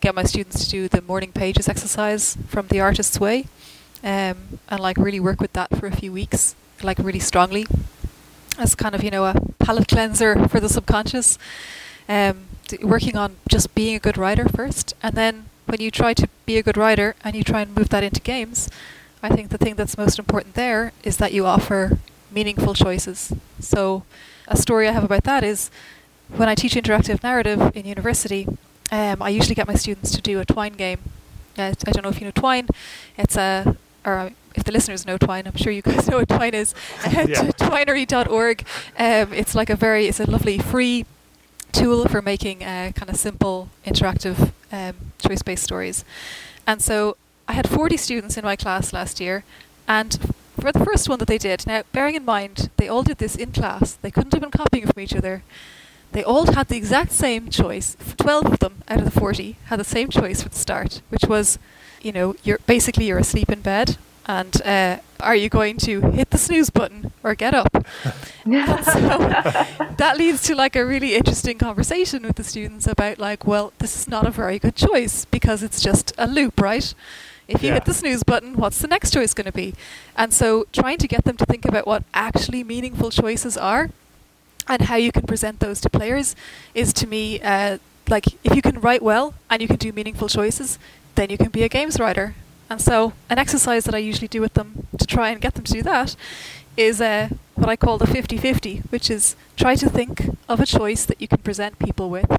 get 0.00 0.14
my 0.14 0.22
students 0.22 0.64
to 0.64 0.70
do 0.70 0.86
the 0.86 1.02
morning 1.02 1.32
pages 1.32 1.68
exercise 1.68 2.38
from 2.46 2.68
the 2.68 2.78
artist's 2.78 3.18
way, 3.18 3.46
um, 4.04 4.60
and 4.68 4.78
like 4.78 4.98
really 4.98 5.18
work 5.18 5.40
with 5.40 5.52
that 5.54 5.76
for 5.76 5.88
a 5.88 5.96
few 5.96 6.12
weeks, 6.12 6.54
like 6.80 7.00
really 7.00 7.18
strongly, 7.18 7.66
as 8.56 8.76
kind 8.76 8.94
of 8.94 9.02
you 9.02 9.10
know 9.10 9.24
a 9.24 9.34
palate 9.58 9.88
cleanser 9.88 10.46
for 10.46 10.60
the 10.60 10.68
subconscious. 10.68 11.38
Um, 12.08 12.42
working 12.82 13.16
on 13.16 13.34
just 13.48 13.74
being 13.74 13.96
a 13.96 13.98
good 13.98 14.16
writer 14.16 14.48
first, 14.48 14.94
and 15.02 15.16
then 15.16 15.49
when 15.70 15.80
you 15.80 15.90
try 15.90 16.12
to 16.14 16.28
be 16.46 16.58
a 16.58 16.62
good 16.62 16.76
writer 16.76 17.14
and 17.22 17.36
you 17.36 17.44
try 17.44 17.62
and 17.62 17.74
move 17.74 17.90
that 17.90 18.02
into 18.02 18.20
games, 18.20 18.68
I 19.22 19.28
think 19.28 19.50
the 19.50 19.58
thing 19.58 19.76
that's 19.76 19.96
most 19.96 20.18
important 20.18 20.54
there 20.54 20.92
is 21.04 21.18
that 21.18 21.32
you 21.32 21.46
offer 21.46 21.98
meaningful 22.30 22.74
choices. 22.74 23.32
So, 23.60 24.04
a 24.48 24.56
story 24.56 24.88
I 24.88 24.92
have 24.92 25.04
about 25.04 25.24
that 25.24 25.44
is 25.44 25.70
when 26.28 26.48
I 26.48 26.54
teach 26.54 26.74
interactive 26.74 27.22
narrative 27.22 27.72
in 27.74 27.86
university, 27.86 28.48
um, 28.90 29.22
I 29.22 29.28
usually 29.28 29.54
get 29.54 29.68
my 29.68 29.74
students 29.74 30.10
to 30.12 30.20
do 30.20 30.40
a 30.40 30.44
Twine 30.44 30.72
game. 30.72 30.98
Uh, 31.56 31.74
I 31.86 31.90
don't 31.92 32.02
know 32.02 32.08
if 32.08 32.20
you 32.20 32.26
know 32.26 32.32
Twine. 32.32 32.68
It's 33.16 33.36
a, 33.36 33.76
or 34.04 34.32
if 34.54 34.64
the 34.64 34.72
listeners 34.72 35.06
know 35.06 35.18
Twine, 35.18 35.46
I'm 35.46 35.56
sure 35.56 35.72
you 35.72 35.82
guys 35.82 36.08
know 36.10 36.18
what 36.18 36.28
Twine 36.28 36.54
is. 36.54 36.74
Uh, 37.04 37.10
yeah. 37.28 37.42
Twinery.org. 37.58 38.64
Um, 38.98 39.32
it's 39.32 39.54
like 39.54 39.70
a 39.70 39.76
very, 39.76 40.06
it's 40.06 40.18
a 40.18 40.28
lovely 40.28 40.58
free 40.58 41.06
tool 41.72 42.08
for 42.08 42.20
making 42.20 42.64
uh, 42.64 42.90
kind 42.96 43.08
of 43.08 43.16
simple 43.16 43.68
interactive 43.86 44.52
um, 44.72 44.94
choice-based 45.18 45.62
stories. 45.62 46.04
And 46.66 46.80
so 46.82 47.16
I 47.48 47.52
had 47.54 47.68
40 47.68 47.96
students 47.96 48.36
in 48.36 48.44
my 48.44 48.56
class 48.56 48.92
last 48.92 49.20
year, 49.20 49.44
and 49.88 50.18
for 50.60 50.72
the 50.72 50.84
first 50.84 51.08
one 51.08 51.18
that 51.18 51.28
they 51.28 51.38
did, 51.38 51.66
now 51.66 51.82
bearing 51.92 52.14
in 52.14 52.24
mind 52.24 52.70
they 52.76 52.88
all 52.88 53.02
did 53.02 53.18
this 53.18 53.36
in 53.36 53.52
class, 53.52 53.94
they 53.94 54.10
couldn't 54.10 54.32
have 54.32 54.42
been 54.42 54.50
copying 54.50 54.86
from 54.86 55.00
each 55.00 55.14
other. 55.14 55.42
They 56.12 56.24
all 56.24 56.52
had 56.52 56.68
the 56.68 56.76
exact 56.76 57.12
same 57.12 57.50
choice. 57.50 57.96
12 58.16 58.46
of 58.46 58.58
them 58.58 58.82
out 58.88 58.98
of 58.98 59.04
the 59.04 59.10
40 59.10 59.56
had 59.66 59.78
the 59.78 59.84
same 59.84 60.10
choice 60.10 60.42
for 60.42 60.48
the 60.48 60.58
start, 60.58 61.02
which 61.08 61.24
was, 61.24 61.58
you 62.02 62.12
know, 62.12 62.34
you're 62.42 62.58
basically 62.66 63.06
you're 63.06 63.18
asleep 63.18 63.48
in 63.48 63.60
bed 63.60 63.96
and 64.30 64.62
uh, 64.62 64.98
are 65.18 65.34
you 65.34 65.48
going 65.48 65.76
to 65.76 66.00
hit 66.12 66.30
the 66.30 66.38
snooze 66.38 66.70
button 66.70 67.12
or 67.24 67.34
get 67.34 67.52
up? 67.52 67.72
so 68.44 69.18
that 70.02 70.14
leads 70.16 70.42
to 70.44 70.54
like 70.54 70.76
a 70.76 70.86
really 70.86 71.16
interesting 71.16 71.58
conversation 71.58 72.22
with 72.22 72.36
the 72.36 72.44
students 72.44 72.86
about 72.86 73.18
like, 73.18 73.44
well, 73.44 73.72
this 73.78 73.96
is 73.98 74.06
not 74.06 74.24
a 74.26 74.30
very 74.30 74.60
good 74.60 74.76
choice 74.76 75.24
because 75.24 75.64
it's 75.64 75.80
just 75.80 76.12
a 76.16 76.28
loop, 76.28 76.60
right? 76.60 76.94
If 77.48 77.60
you 77.62 77.68
yeah. 77.68 77.74
hit 77.74 77.86
the 77.86 77.94
snooze 77.94 78.22
button, 78.22 78.54
what's 78.54 78.78
the 78.78 78.86
next 78.86 79.12
choice 79.12 79.34
going 79.34 79.46
to 79.46 79.52
be? 79.52 79.74
And 80.16 80.32
so 80.32 80.66
trying 80.72 80.98
to 80.98 81.08
get 81.08 81.24
them 81.24 81.36
to 81.38 81.44
think 81.44 81.64
about 81.64 81.84
what 81.84 82.04
actually 82.14 82.62
meaningful 82.62 83.10
choices 83.10 83.56
are 83.56 83.90
and 84.68 84.82
how 84.82 84.94
you 84.94 85.10
can 85.10 85.26
present 85.26 85.58
those 85.58 85.80
to 85.80 85.90
players 85.90 86.36
is 86.72 86.92
to 86.92 87.08
me 87.08 87.40
uh, 87.40 87.78
like 88.08 88.26
if 88.44 88.54
you 88.54 88.62
can 88.62 88.80
write 88.80 89.02
well 89.02 89.34
and 89.50 89.60
you 89.60 89.66
can 89.66 89.78
do 89.78 89.92
meaningful 89.92 90.28
choices, 90.28 90.78
then 91.16 91.30
you 91.30 91.36
can 91.36 91.50
be 91.50 91.64
a 91.64 91.68
games 91.68 91.98
writer. 91.98 92.36
And 92.70 92.80
so, 92.80 93.14
an 93.28 93.38
exercise 93.38 93.84
that 93.84 93.96
I 93.96 93.98
usually 93.98 94.28
do 94.28 94.40
with 94.40 94.54
them 94.54 94.86
to 94.96 95.04
try 95.04 95.30
and 95.30 95.40
get 95.40 95.54
them 95.54 95.64
to 95.64 95.72
do 95.72 95.82
that 95.82 96.14
is 96.76 97.00
uh, 97.00 97.30
what 97.56 97.68
I 97.68 97.74
call 97.74 97.98
the 97.98 98.06
50 98.06 98.38
50, 98.38 98.76
which 98.90 99.10
is 99.10 99.34
try 99.56 99.74
to 99.74 99.90
think 99.90 100.30
of 100.48 100.60
a 100.60 100.66
choice 100.66 101.04
that 101.04 101.20
you 101.20 101.26
can 101.26 101.38
present 101.38 101.80
people 101.80 102.08
with. 102.08 102.30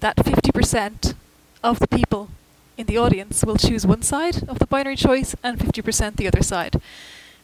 That 0.00 0.16
50% 0.16 1.14
of 1.62 1.78
the 1.78 1.88
people 1.88 2.30
in 2.78 2.86
the 2.86 2.96
audience 2.96 3.44
will 3.44 3.56
choose 3.56 3.86
one 3.86 4.02
side 4.02 4.48
of 4.48 4.58
the 4.58 4.66
binary 4.66 4.96
choice 4.96 5.36
and 5.42 5.58
50% 5.58 6.16
the 6.16 6.26
other 6.26 6.42
side. 6.42 6.80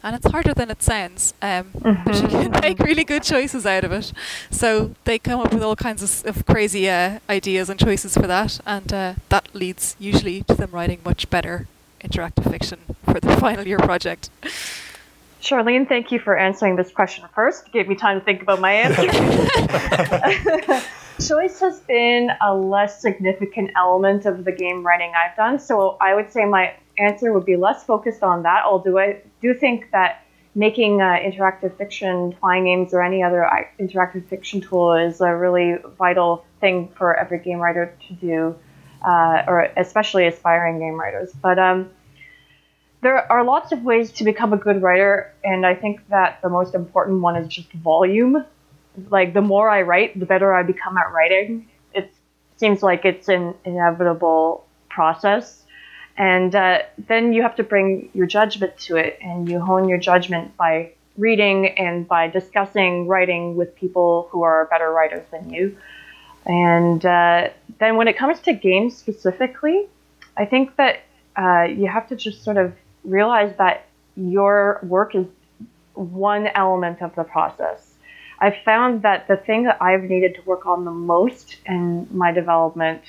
And 0.03 0.16
it's 0.16 0.31
harder 0.31 0.53
than 0.53 0.71
it 0.71 0.83
sounds, 0.83 1.33
um, 1.42 1.71
mm-hmm. 1.79 2.03
but 2.05 2.23
you 2.23 2.29
can 2.29 2.61
make 2.61 2.79
really 2.81 3.05
good 3.05 3.23
choices 3.23 3.64
out 3.66 3.85
of 3.85 3.92
it. 3.92 4.12
So 4.51 4.95
they 5.05 5.18
come 5.18 5.40
up 5.40 5.53
with 5.53 5.62
all 5.62 5.77
kinds 5.77 6.03
of, 6.03 6.37
of 6.37 6.47
crazy 6.47 6.88
uh, 6.88 7.21
ideas 7.29 7.71
and 7.71 7.79
choices 7.79 8.14
for 8.14 8.27
that, 8.27 8.59
and 8.66 8.92
uh, 8.92 9.14
that 9.29 9.55
leads 9.55 9.97
usually 10.01 10.42
to 10.45 10.55
them 10.55 10.71
writing 10.73 11.01
much 11.05 11.31
better 11.31 11.68
interactive 12.03 12.51
fiction 12.51 12.79
for 13.05 13.21
the 13.21 13.37
final 13.41 13.67
year 13.67 13.79
project. 13.79 14.31
Charlene, 15.41 15.88
thank 15.88 16.12
you 16.12 16.21
for 16.21 16.38
answering 16.38 16.77
this 16.77 16.93
question 16.93 17.25
first. 17.35 17.67
It 17.67 17.73
gave 17.73 17.88
me 17.88 17.97
time 17.97 18.21
to 18.21 18.25
think 18.25 18.43
about 18.43 18.61
my 18.61 18.73
answer. 18.73 19.03
Choice 21.27 21.59
has 21.61 21.81
been 21.81 22.31
a 22.41 22.55
less 22.55 23.01
significant 23.01 23.71
element 23.77 24.25
of 24.25 24.45
the 24.45 24.53
game 24.53 24.87
writing 24.87 25.12
I've 25.17 25.37
done, 25.37 25.59
so 25.59 25.97
I 26.01 26.15
would 26.15 26.33
say 26.33 26.45
my 26.45 26.75
answer 26.97 27.33
would 27.33 27.45
be 27.45 27.57
less 27.57 27.85
focused 27.85 28.23
on 28.23 28.45
that. 28.45 28.65
Although 28.65 28.99
I 28.99 29.21
do 29.41 29.53
think 29.53 29.91
that 29.91 30.25
making 30.55 31.01
uh, 31.01 31.19
interactive 31.25 31.77
fiction, 31.77 32.35
playing 32.41 32.65
games, 32.65 32.95
or 32.95 33.03
any 33.03 33.23
other 33.23 33.45
uh, 33.45 33.65
interactive 33.81 34.27
fiction 34.29 34.61
tool 34.61 34.93
is 34.93 35.21
a 35.21 35.35
really 35.35 35.77
vital 35.99 36.45
thing 36.61 36.88
for 36.97 37.17
every 37.17 37.38
game 37.38 37.59
writer 37.59 37.95
to 38.09 38.15
do 38.15 38.55
uh, 39.05 39.45
or 39.47 39.62
especially 39.77 40.27
aspiring 40.27 40.79
game 40.79 40.99
writers. 40.99 41.33
But 41.33 41.59
um, 41.59 41.91
there 43.01 43.31
are 43.31 43.45
lots 43.45 43.73
of 43.73 43.83
ways 43.83 44.12
to 44.12 44.25
become 44.25 44.53
a 44.53 44.57
good 44.57 44.81
writer, 44.83 45.33
and 45.43 45.67
I 45.67 45.75
think 45.75 46.07
that 46.09 46.41
the 46.43 46.49
most 46.49 46.75
important 46.75 47.21
one 47.21 47.37
is 47.37 47.49
just 47.49 47.73
volume. 47.73 48.45
Like 49.11 49.35
the 49.35 49.41
more 49.41 49.69
I 49.69 49.83
write, 49.83 50.19
the 50.19 50.27
better 50.27 50.55
I 50.55 50.62
become 50.62 50.97
at 50.97 51.12
writing. 51.12 51.69
It 51.95 52.15
seems 52.57 52.83
like 52.83 53.05
it's 53.05 53.29
an 53.29 53.55
inevitable 53.65 54.67
process. 54.88 55.65
And 56.17 56.55
uh, 56.55 56.83
then 57.09 57.33
you 57.33 57.42
have 57.42 57.57
to 57.57 57.63
bring 57.63 58.11
your 58.13 58.27
judgment 58.27 58.79
to 58.81 58.96
it, 58.96 59.19
and 59.23 59.48
you 59.48 59.61
hone 59.61 59.88
your 59.88 59.98
judgment 59.98 60.57
by 60.57 60.92
reading 61.19 61.69
and 61.79 62.07
by 62.07 62.29
discussing 62.29 63.07
writing 63.07 63.57
with 63.57 63.75
people 63.75 64.29
who 64.31 64.42
are 64.42 64.67
better 64.67 64.90
writers 64.90 65.25
than 65.31 65.50
you. 65.50 65.77
And 66.47 67.05
uh, 67.05 67.51
then 67.79 67.97
when 67.97 68.09
it 68.09 68.17
comes 68.17 68.40
to 68.40 68.53
games 68.53 68.97
specifically, 68.97 69.87
I 70.37 70.45
think 70.45 70.77
that 70.77 71.01
uh, 71.37 71.65
you 71.65 71.87
have 71.87 72.09
to 72.09 72.17
just 72.17 72.43
sort 72.43 72.57
of 72.57 72.75
realize 73.05 73.55
that 73.59 73.87
your 74.17 74.81
work 74.83 75.15
is 75.15 75.27
one 75.95 76.49
element 76.49 77.03
of 77.03 77.15
the 77.15 77.25
process. 77.25 77.95
I've 78.40 78.57
found 78.65 79.03
that 79.03 79.29
the 79.29 79.37
thing 79.37 79.65
that 79.65 79.81
I've 79.81 80.03
needed 80.03 80.35
to 80.35 80.43
work 80.43 80.67
on 80.67 80.85
the 80.85 80.90
most 80.90 81.57
in 81.65 82.09
my 82.11 82.33
development 82.33 83.03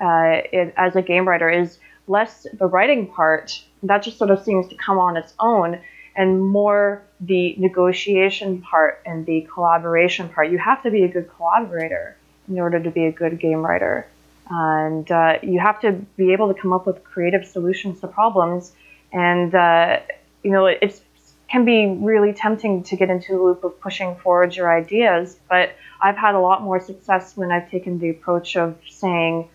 uh, 0.00 0.42
it, 0.52 0.74
as 0.76 0.96
a 0.96 1.02
game 1.02 1.28
writer 1.28 1.48
is 1.48 1.78
less 2.08 2.46
the 2.58 2.66
writing 2.66 3.06
part, 3.06 3.62
that 3.84 4.02
just 4.02 4.18
sort 4.18 4.30
of 4.30 4.42
seems 4.42 4.66
to 4.68 4.74
come 4.74 4.98
on 4.98 5.16
its 5.16 5.34
own, 5.38 5.78
and 6.16 6.44
more 6.44 7.02
the 7.20 7.54
negotiation 7.58 8.60
part 8.60 9.00
and 9.06 9.24
the 9.24 9.46
collaboration 9.54 10.28
part. 10.28 10.50
You 10.50 10.58
have 10.58 10.82
to 10.82 10.90
be 10.90 11.04
a 11.04 11.08
good 11.08 11.30
collaborator 11.36 12.16
in 12.48 12.58
order 12.58 12.80
to 12.80 12.90
be 12.90 13.06
a 13.06 13.12
good 13.12 13.38
game 13.38 13.64
writer. 13.64 14.06
And 14.50 15.10
uh, 15.10 15.38
you 15.42 15.60
have 15.60 15.80
to 15.80 15.92
be 16.16 16.32
able 16.32 16.52
to 16.52 16.60
come 16.60 16.72
up 16.72 16.86
with 16.86 17.02
creative 17.04 17.46
solutions 17.46 18.00
to 18.00 18.08
problems. 18.08 18.72
And, 19.12 19.54
uh, 19.54 20.00
you 20.42 20.50
know, 20.50 20.66
it 20.66 21.00
can 21.48 21.64
be 21.64 21.86
really 21.86 22.32
tempting 22.32 22.82
to 22.84 22.96
get 22.96 23.08
into 23.10 23.34
a 23.34 23.40
loop 23.42 23.64
of 23.64 23.80
pushing 23.80 24.16
forward 24.16 24.54
your 24.56 24.74
ideas. 24.74 25.38
But 25.48 25.72
I've 26.00 26.16
had 26.16 26.34
a 26.34 26.40
lot 26.40 26.62
more 26.62 26.80
success 26.80 27.36
when 27.36 27.52
I've 27.52 27.70
taken 27.70 27.98
the 27.98 28.10
approach 28.10 28.56
of 28.56 28.76
saying, 28.88 29.48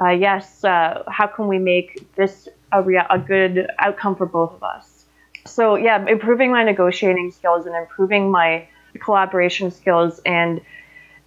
uh, 0.00 0.08
yes, 0.08 0.64
uh, 0.64 1.02
how 1.06 1.26
can 1.26 1.48
we 1.48 1.58
make 1.58 2.14
this 2.16 2.48
a, 2.72 2.82
rea- 2.82 3.06
a 3.10 3.18
good 3.18 3.68
outcome 3.78 4.16
for 4.16 4.26
both 4.26 4.54
of 4.54 4.62
us? 4.62 4.92
so 5.46 5.76
yeah, 5.76 6.04
improving 6.06 6.50
my 6.50 6.64
negotiating 6.64 7.30
skills 7.30 7.66
and 7.66 7.74
improving 7.74 8.30
my 8.30 8.66
collaboration 9.00 9.70
skills 9.70 10.20
and 10.24 10.60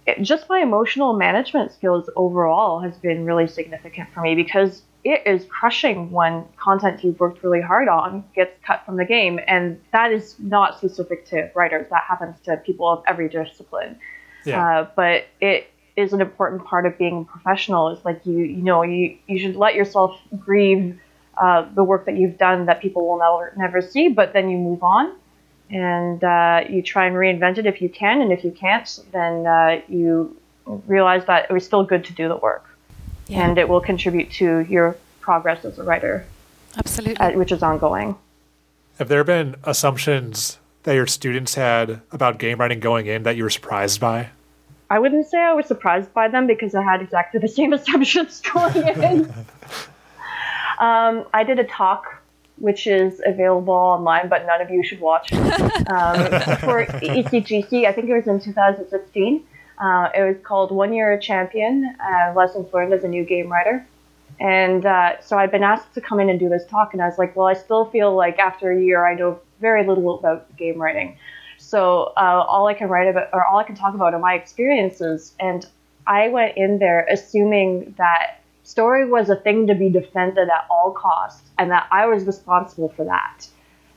it, 0.06 0.22
just 0.22 0.48
my 0.48 0.60
emotional 0.60 1.12
management 1.14 1.72
skills 1.72 2.08
overall 2.16 2.80
has 2.80 2.96
been 2.96 3.24
really 3.24 3.48
significant 3.48 4.08
for 4.12 4.20
me 4.20 4.34
because 4.34 4.82
it 5.04 5.22
is 5.26 5.44
crushing 5.46 6.10
when 6.10 6.44
content 6.56 7.02
you've 7.04 7.18
worked 7.20 7.42
really 7.42 7.60
hard 7.60 7.88
on 7.88 8.24
gets 8.34 8.52
cut 8.64 8.84
from 8.84 8.96
the 8.96 9.04
game. 9.04 9.38
And 9.46 9.80
that 9.92 10.12
is 10.12 10.36
not 10.38 10.78
specific 10.78 11.26
to 11.26 11.50
writers. 11.54 11.86
That 11.90 12.04
happens 12.08 12.36
to 12.44 12.56
people 12.58 12.88
of 12.88 13.02
every 13.06 13.28
discipline. 13.28 13.98
Yeah. 14.44 14.80
uh, 14.80 14.88
but 14.94 15.24
it 15.40 15.68
is 15.96 16.12
an 16.12 16.20
important 16.20 16.64
part 16.64 16.86
of 16.86 16.96
being 16.98 17.22
a 17.22 17.24
professional. 17.24 17.88
It's 17.88 18.04
like 18.04 18.24
you 18.24 18.38
you 18.38 18.62
know 18.62 18.82
you, 18.82 19.16
you 19.26 19.38
should 19.38 19.56
let 19.56 19.74
yourself 19.74 20.16
grieve 20.38 21.00
uh, 21.36 21.66
the 21.74 21.84
work 21.84 22.06
that 22.06 22.16
you've 22.16 22.38
done 22.38 22.66
that 22.66 22.80
people 22.80 23.06
will 23.06 23.18
never 23.18 23.52
never 23.56 23.82
see 23.82 24.08
but 24.08 24.32
then 24.32 24.48
you 24.48 24.56
move 24.56 24.82
on 24.82 25.14
and 25.70 26.22
uh, 26.22 26.62
you 26.68 26.80
try 26.82 27.06
and 27.06 27.16
reinvent 27.16 27.58
it 27.58 27.66
if 27.66 27.80
you 27.82 27.88
can 27.88 28.20
and 28.22 28.32
if 28.32 28.44
you 28.44 28.50
can't 28.52 29.00
then 29.12 29.46
uh, 29.46 29.80
you 29.88 30.36
realize 30.86 31.24
that 31.26 31.46
it 31.50 31.52
was 31.52 31.64
still 31.64 31.84
good 31.84 32.04
to 32.04 32.12
do 32.12 32.28
the 32.28 32.36
work 32.36 32.64
Yeah. 33.28 33.44
and 33.48 33.58
it 33.58 33.68
will 33.68 33.80
contribute 33.80 34.30
to 34.32 34.60
your 34.68 34.96
progress 35.20 35.64
as 35.64 35.78
a 35.78 35.82
writer 35.82 36.24
Absolutely. 36.76 37.16
uh, 37.16 37.32
which 37.32 37.50
is 37.52 37.62
ongoing 37.62 38.16
Have 38.98 39.08
there 39.08 39.24
been 39.24 39.56
assumptions 39.64 40.58
that 40.84 40.94
your 40.94 41.06
students 41.06 41.54
had 41.54 42.00
about 42.12 42.38
game 42.38 42.58
writing 42.58 42.78
going 42.80 43.06
in 43.06 43.24
that 43.24 43.36
you 43.36 43.42
were 43.42 43.50
surprised 43.50 44.00
by? 44.00 44.28
I 44.88 45.00
wouldn't 45.00 45.26
say 45.26 45.38
I 45.38 45.52
was 45.52 45.66
surprised 45.66 46.14
by 46.14 46.28
them 46.28 46.46
because 46.46 46.76
I 46.76 46.82
had 46.84 47.02
exactly 47.02 47.40
the 47.40 47.48
same 47.48 47.72
assumptions 47.78 48.40
going 48.40 48.76
in. 48.86 49.24
um, 50.78 51.24
I 51.34 51.42
did 51.44 51.58
a 51.58 51.64
talk, 51.64 52.22
which 52.58 52.86
is 52.86 53.20
available 53.24 53.74
online, 53.74 54.28
but 54.28 54.46
none 54.46 54.60
of 54.60 54.70
you 54.70 54.82
should 54.82 55.00
watch, 55.00 55.32
um, 55.32 56.16
for 56.60 56.86
ECGC. 56.86 57.86
I 57.86 57.92
think 57.92 58.08
it 58.08 58.14
was 58.14 58.26
in 58.26 58.40
2016. 58.40 59.44
Uh, 59.78 60.08
it 60.14 60.22
was 60.22 60.36
called 60.42 60.70
One 60.70 60.92
Year 60.92 61.12
a 61.12 61.20
Champion 61.20 61.94
uh, 62.00 62.32
Lessons 62.34 62.72
Learned 62.72 62.94
as 62.94 63.04
a 63.04 63.08
New 63.08 63.24
Game 63.24 63.52
Writer. 63.52 63.86
And 64.40 64.84
uh, 64.84 65.20
so 65.20 65.38
I'd 65.38 65.50
been 65.50 65.62
asked 65.62 65.94
to 65.94 66.00
come 66.00 66.20
in 66.20 66.28
and 66.28 66.38
do 66.38 66.48
this 66.48 66.66
talk, 66.66 66.92
and 66.92 67.02
I 67.02 67.06
was 67.06 67.18
like, 67.18 67.36
well, 67.36 67.46
I 67.46 67.54
still 67.54 67.86
feel 67.86 68.14
like 68.14 68.38
after 68.38 68.70
a 68.70 68.80
year 68.80 69.06
I 69.06 69.14
know 69.14 69.40
very 69.60 69.86
little 69.86 70.18
about 70.18 70.54
game 70.56 70.80
writing. 70.80 71.18
So 71.58 72.12
uh, 72.16 72.44
all 72.46 72.66
I 72.66 72.74
can 72.74 72.88
write 72.88 73.08
about, 73.08 73.28
or 73.32 73.44
all 73.46 73.58
I 73.58 73.64
can 73.64 73.74
talk 73.74 73.94
about, 73.94 74.12
are 74.14 74.18
my 74.18 74.34
experiences. 74.34 75.34
And 75.40 75.66
I 76.06 76.28
went 76.28 76.56
in 76.56 76.78
there 76.78 77.06
assuming 77.10 77.94
that 77.98 78.40
story 78.66 79.08
was 79.08 79.30
a 79.30 79.36
thing 79.36 79.68
to 79.68 79.74
be 79.74 79.88
defended 79.88 80.48
at 80.48 80.66
all 80.68 80.90
costs, 80.90 81.48
and 81.58 81.70
that 81.70 81.86
I 81.90 82.06
was 82.06 82.24
responsible 82.24 82.88
for 82.96 83.04
that. 83.04 83.46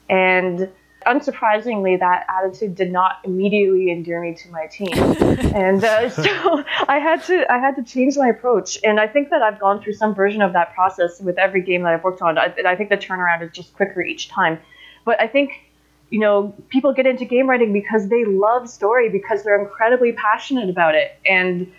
And 0.09 0.70
unsurprisingly, 1.05 1.99
that 1.99 2.26
attitude 2.30 2.76
did 2.76 2.91
not 2.91 3.17
immediately 3.24 3.91
endear 3.91 4.22
me 4.22 4.36
to 4.36 4.49
my 4.49 4.67
team. 4.67 4.93
and 5.55 5.84
uh, 5.84 6.09
so 6.09 6.63
I 6.88 6.99
had 6.99 7.24
to 7.26 7.51
I 7.51 7.57
had 7.57 7.76
to 7.78 7.84
change 7.84 8.15
my 8.15 8.28
approach. 8.28 8.78
And 8.84 8.99
I 8.99 9.07
think 9.07 9.30
that 9.32 9.41
I've 9.41 9.59
gone 9.59 9.82
through 9.82 9.93
some 9.93 10.13
version 10.13 10.41
of 10.41 10.53
that 10.53 10.74
process 10.74 11.20
with 11.20 11.38
every 11.38 11.61
game 11.61 11.84
that 11.84 11.93
I've 11.93 12.03
worked 12.03 12.22
on. 12.22 12.38
I, 12.38 12.53
I 12.65 12.76
think 12.76 12.89
the 12.89 12.97
turnaround 12.97 13.43
is 13.43 13.51
just 13.51 13.74
quicker 13.74 14.01
each 14.01 14.30
time. 14.30 14.59
But 15.05 15.20
I 15.20 15.28
think 15.28 15.51
you 16.11 16.20
know, 16.20 16.55
people 16.70 16.91
get 16.91 17.05
into 17.05 17.24
game 17.24 17.47
writing 17.47 17.72
because 17.72 18.07
they 18.09 18.26
love 18.26 18.67
story 18.67 19.09
because 19.09 19.43
they're 19.43 19.61
incredibly 19.61 20.11
passionate 20.13 20.67
about 20.67 20.95
it 20.95 21.11
and 21.24 21.72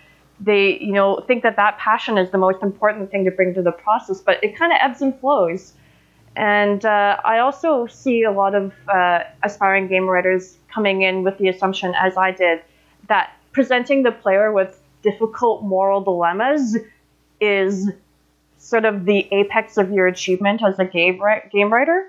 they, 0.43 0.79
you 0.79 0.91
know, 0.91 1.23
think 1.27 1.43
that 1.43 1.55
that 1.55 1.77
passion 1.77 2.17
is 2.17 2.31
the 2.31 2.37
most 2.37 2.63
important 2.63 3.11
thing 3.11 3.25
to 3.25 3.31
bring 3.31 3.53
to 3.53 3.61
the 3.61 3.71
process, 3.71 4.21
but 4.21 4.43
it 4.43 4.57
kind 4.57 4.71
of 4.71 4.79
ebbs 4.81 5.01
and 5.01 5.17
flows. 5.19 5.73
And 6.35 6.83
uh, 6.85 7.17
I 7.23 7.39
also 7.39 7.87
see 7.87 8.23
a 8.23 8.31
lot 8.31 8.55
of 8.55 8.73
uh, 8.87 9.19
aspiring 9.43 9.87
game 9.87 10.07
writers 10.07 10.57
coming 10.73 11.01
in 11.01 11.23
with 11.23 11.37
the 11.37 11.49
assumption, 11.49 11.93
as 11.95 12.17
I 12.17 12.31
did, 12.31 12.61
that 13.07 13.33
presenting 13.51 14.03
the 14.03 14.11
player 14.11 14.51
with 14.51 14.81
difficult 15.03 15.63
moral 15.63 16.01
dilemmas 16.01 16.77
is 17.39 17.89
sort 18.57 18.85
of 18.85 19.05
the 19.05 19.27
apex 19.31 19.77
of 19.77 19.91
your 19.91 20.07
achievement 20.07 20.61
as 20.63 20.79
a 20.79 20.85
game, 20.85 21.21
game 21.51 21.71
writer. 21.71 22.05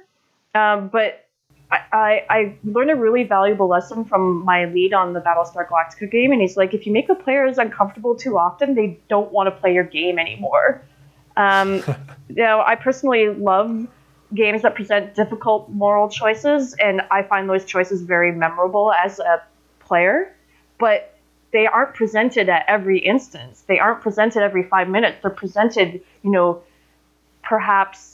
Um, 0.54 0.88
but 0.88 1.26
I, 1.72 2.24
I, 2.28 2.56
learned 2.64 2.90
a 2.90 2.96
really 2.96 3.24
valuable 3.24 3.66
lesson 3.66 4.04
from 4.04 4.44
my 4.44 4.66
lead 4.66 4.92
on 4.92 5.14
the 5.14 5.20
Battlestar 5.20 5.66
Galactica 5.66 6.10
game, 6.10 6.30
and 6.30 6.40
he's 6.40 6.56
like, 6.56 6.74
if 6.74 6.86
you 6.86 6.92
make 6.92 7.06
the 7.06 7.14
players 7.14 7.56
uncomfortable 7.56 8.14
too 8.14 8.36
often, 8.36 8.74
they 8.74 9.00
don't 9.08 9.32
want 9.32 9.46
to 9.46 9.50
play 9.52 9.72
your 9.72 9.84
game 9.84 10.18
anymore. 10.18 10.82
Um, 11.36 11.76
you 12.28 12.36
know, 12.36 12.62
I 12.64 12.74
personally 12.74 13.28
love 13.28 13.88
games 14.34 14.62
that 14.62 14.74
present 14.74 15.14
difficult 15.14 15.70
moral 15.70 16.08
choices, 16.08 16.74
and 16.74 17.00
I 17.10 17.22
find 17.22 17.48
those 17.48 17.64
choices 17.64 18.02
very 18.02 18.32
memorable 18.32 18.92
as 18.92 19.18
a 19.18 19.42
player, 19.80 20.34
but 20.78 21.18
they 21.52 21.66
aren't 21.66 21.94
presented 21.94 22.48
at 22.48 22.64
every 22.68 22.98
instance. 22.98 23.62
They 23.66 23.78
aren't 23.78 24.02
presented 24.02 24.42
every 24.42 24.62
five 24.64 24.88
minutes. 24.88 25.18
They're 25.22 25.30
presented, 25.30 26.02
you 26.22 26.30
know, 26.30 26.62
perhaps 27.42 28.11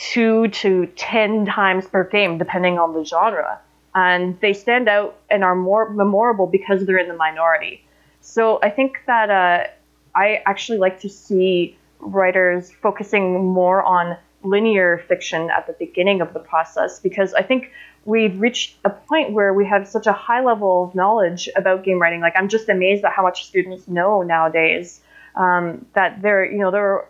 two 0.00 0.48
to 0.48 0.86
ten 0.96 1.44
times 1.44 1.86
per 1.86 2.04
game, 2.04 2.38
depending 2.38 2.78
on 2.78 2.94
the 2.94 3.04
genre. 3.04 3.60
And 3.94 4.40
they 4.40 4.52
stand 4.52 4.88
out 4.88 5.16
and 5.28 5.44
are 5.44 5.54
more 5.54 5.90
memorable 5.90 6.46
because 6.46 6.86
they're 6.86 6.98
in 6.98 7.08
the 7.08 7.16
minority. 7.16 7.84
So 8.20 8.58
I 8.62 8.70
think 8.70 9.00
that 9.06 9.30
uh, 9.30 9.66
I 10.14 10.42
actually 10.46 10.78
like 10.78 11.00
to 11.00 11.08
see 11.08 11.76
writers 11.98 12.70
focusing 12.70 13.44
more 13.44 13.82
on 13.82 14.16
linear 14.42 15.04
fiction 15.06 15.50
at 15.50 15.66
the 15.66 15.74
beginning 15.74 16.22
of 16.22 16.32
the 16.32 16.40
process 16.40 16.98
because 16.98 17.34
I 17.34 17.42
think 17.42 17.70
we've 18.06 18.40
reached 18.40 18.76
a 18.84 18.90
point 18.90 19.32
where 19.32 19.52
we 19.52 19.66
have 19.66 19.86
such 19.86 20.06
a 20.06 20.12
high 20.12 20.42
level 20.42 20.84
of 20.84 20.94
knowledge 20.94 21.48
about 21.56 21.84
game 21.84 22.00
writing. 22.00 22.20
Like 22.20 22.34
I'm 22.36 22.48
just 22.48 22.68
amazed 22.70 23.04
at 23.04 23.12
how 23.12 23.22
much 23.22 23.46
students 23.46 23.86
know 23.86 24.22
nowadays. 24.22 25.00
Um, 25.36 25.86
that 25.92 26.22
they're 26.22 26.44
you 26.44 26.58
know 26.58 26.70
they're 26.70 27.04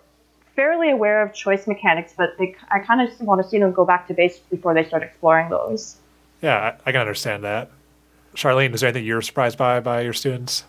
fairly 0.60 0.90
aware 0.90 1.22
of 1.22 1.32
choice 1.32 1.66
mechanics, 1.66 2.12
but 2.14 2.36
they 2.36 2.54
I 2.70 2.80
kind 2.80 3.00
of 3.00 3.08
just 3.08 3.22
want 3.22 3.42
to 3.42 3.48
see 3.48 3.58
them 3.58 3.72
go 3.72 3.86
back 3.86 4.06
to 4.08 4.12
basics 4.12 4.46
before 4.50 4.74
they 4.74 4.84
start 4.84 5.02
exploring 5.02 5.48
those. 5.48 5.96
Yeah, 6.42 6.56
I, 6.66 6.88
I 6.88 6.92
can 6.92 7.00
understand 7.00 7.42
that. 7.44 7.70
Charlene, 8.34 8.74
is 8.74 8.80
there 8.80 8.88
anything 8.88 9.06
you're 9.06 9.22
surprised 9.22 9.56
by 9.56 9.80
by 9.80 10.02
your 10.02 10.12
students? 10.12 10.64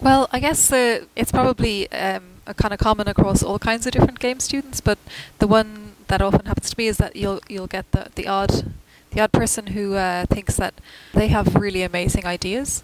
Well, 0.00 0.26
I 0.32 0.38
guess 0.40 0.72
uh, 0.72 1.04
it's 1.14 1.32
probably 1.32 1.92
um, 1.92 2.24
a 2.46 2.54
kind 2.54 2.72
of 2.72 2.80
common 2.80 3.08
across 3.08 3.42
all 3.42 3.58
kinds 3.58 3.84
of 3.86 3.92
different 3.92 4.20
game 4.20 4.40
students, 4.40 4.80
but 4.80 4.96
the 5.38 5.46
one 5.46 5.92
that 6.06 6.22
often 6.22 6.46
happens 6.46 6.70
to 6.70 6.76
me 6.78 6.86
is 6.86 6.96
that 6.96 7.14
you'll 7.14 7.40
you'll 7.46 7.72
get 7.76 7.92
the, 7.92 8.08
the 8.14 8.26
odd 8.26 8.72
the 9.10 9.20
odd 9.20 9.32
person 9.32 9.66
who 9.76 9.96
uh, 9.96 10.24
thinks 10.34 10.56
that 10.56 10.72
they 11.12 11.28
have 11.28 11.56
really 11.56 11.82
amazing 11.82 12.24
ideas, 12.24 12.82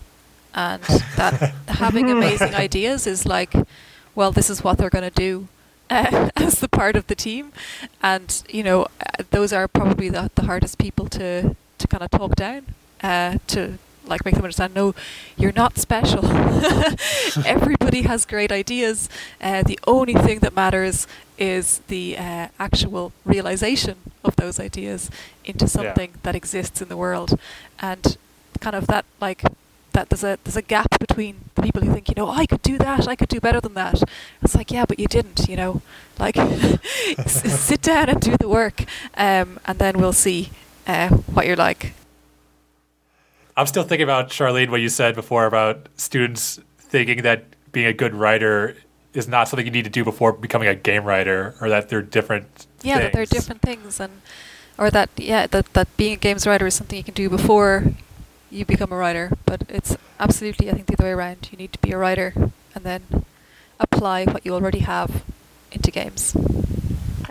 and 0.54 0.82
that 1.16 1.54
having 1.82 2.10
amazing 2.10 2.54
ideas 2.54 3.06
is 3.06 3.24
like, 3.24 3.54
well, 4.14 4.32
this 4.32 4.50
is 4.50 4.62
what 4.62 4.76
they're 4.76 4.96
going 4.98 5.10
to 5.14 5.22
do 5.28 5.48
uh, 5.90 6.30
as 6.36 6.60
the 6.60 6.68
part 6.68 6.96
of 6.96 7.06
the 7.06 7.14
team, 7.14 7.52
and 8.02 8.42
you 8.48 8.62
know 8.62 8.84
uh, 8.84 9.22
those 9.30 9.52
are 9.52 9.68
probably 9.68 10.08
the 10.08 10.30
the 10.34 10.42
hardest 10.42 10.78
people 10.78 11.08
to 11.08 11.56
to 11.78 11.88
kind 11.88 12.02
of 12.02 12.10
talk 12.10 12.34
down 12.36 12.66
uh, 13.02 13.38
to 13.48 13.78
like 14.06 14.24
make 14.24 14.34
them 14.34 14.44
understand 14.44 14.74
no 14.74 14.94
you're 15.36 15.52
not 15.52 15.78
special. 15.78 16.24
Everybody 17.44 18.02
has 18.02 18.24
great 18.24 18.52
ideas. 18.52 19.08
Uh, 19.40 19.62
the 19.62 19.78
only 19.86 20.14
thing 20.14 20.38
that 20.40 20.54
matters 20.54 21.06
is 21.38 21.80
the 21.88 22.16
uh, 22.16 22.48
actual 22.58 23.12
realization 23.24 23.96
of 24.24 24.36
those 24.36 24.58
ideas 24.60 25.10
into 25.44 25.66
something 25.68 26.12
that 26.22 26.34
exists 26.34 26.80
in 26.80 26.88
the 26.88 26.96
world. 26.96 27.38
And 27.80 28.16
kind 28.60 28.74
of 28.76 28.86
that 28.86 29.04
like 29.20 29.42
that 29.96 30.10
there's 30.10 30.22
a 30.22 30.38
there's 30.44 30.56
a 30.56 30.62
gap 30.62 30.90
between 31.00 31.36
the 31.54 31.62
people 31.62 31.80
who 31.82 31.90
think 31.92 32.08
you 32.10 32.14
know 32.16 32.28
I 32.28 32.44
could 32.46 32.62
do 32.62 32.76
that 32.78 33.08
I 33.08 33.16
could 33.16 33.28
do 33.28 33.40
better 33.40 33.60
than 33.60 33.74
that 33.74 34.02
it's 34.42 34.54
like 34.54 34.70
yeah 34.70 34.84
but 34.84 34.98
you 34.98 35.06
didn't 35.06 35.48
you 35.48 35.56
know 35.56 35.80
like 36.18 36.36
s- 37.18 37.60
sit 37.60 37.80
down 37.82 38.08
and 38.10 38.20
do 38.20 38.36
the 38.36 38.48
work 38.48 38.84
um, 39.16 39.58
and 39.66 39.78
then 39.78 39.98
we'll 39.98 40.12
see 40.12 40.50
uh, 40.86 41.08
what 41.08 41.46
you're 41.46 41.56
like 41.68 41.94
I'm 43.56 43.66
still 43.66 43.84
thinking 43.84 44.04
about 44.04 44.28
Charlene 44.28 44.68
what 44.70 44.82
you 44.82 44.90
said 44.90 45.14
before 45.14 45.46
about 45.46 45.88
students 45.96 46.60
thinking 46.78 47.22
that 47.22 47.44
being 47.72 47.86
a 47.86 47.92
good 47.92 48.14
writer 48.14 48.76
is 49.14 49.26
not 49.26 49.48
something 49.48 49.64
you 49.64 49.72
need 49.72 49.84
to 49.84 49.90
do 49.90 50.04
before 50.04 50.32
becoming 50.32 50.68
a 50.68 50.74
game 50.74 51.04
writer, 51.04 51.54
or 51.60 51.70
that 51.70 51.88
they're 51.88 52.02
different. 52.02 52.66
yeah 52.82 52.98
that 53.00 53.12
they're 53.14 53.24
things. 53.24 53.40
different 53.40 53.62
things 53.62 53.98
and 53.98 54.20
or 54.78 54.90
that 54.90 55.08
yeah 55.16 55.46
that 55.46 55.72
that 55.72 55.88
being 55.96 56.12
a 56.12 56.16
games 56.16 56.46
writer 56.46 56.66
is 56.66 56.74
something 56.74 56.98
you 56.98 57.04
can 57.04 57.14
do 57.14 57.30
before 57.30 57.94
you 58.50 58.64
become 58.64 58.92
a 58.92 58.96
writer 58.96 59.30
but 59.44 59.62
it's 59.68 59.96
absolutely 60.20 60.70
i 60.70 60.72
think 60.72 60.86
the 60.86 60.94
other 60.94 61.04
way 61.04 61.10
around 61.12 61.48
you 61.50 61.58
need 61.58 61.72
to 61.72 61.78
be 61.80 61.92
a 61.92 61.98
writer 61.98 62.32
and 62.74 62.84
then 62.84 63.02
apply 63.80 64.24
what 64.24 64.44
you 64.46 64.54
already 64.54 64.80
have 64.80 65.22
into 65.72 65.90
games 65.90 66.34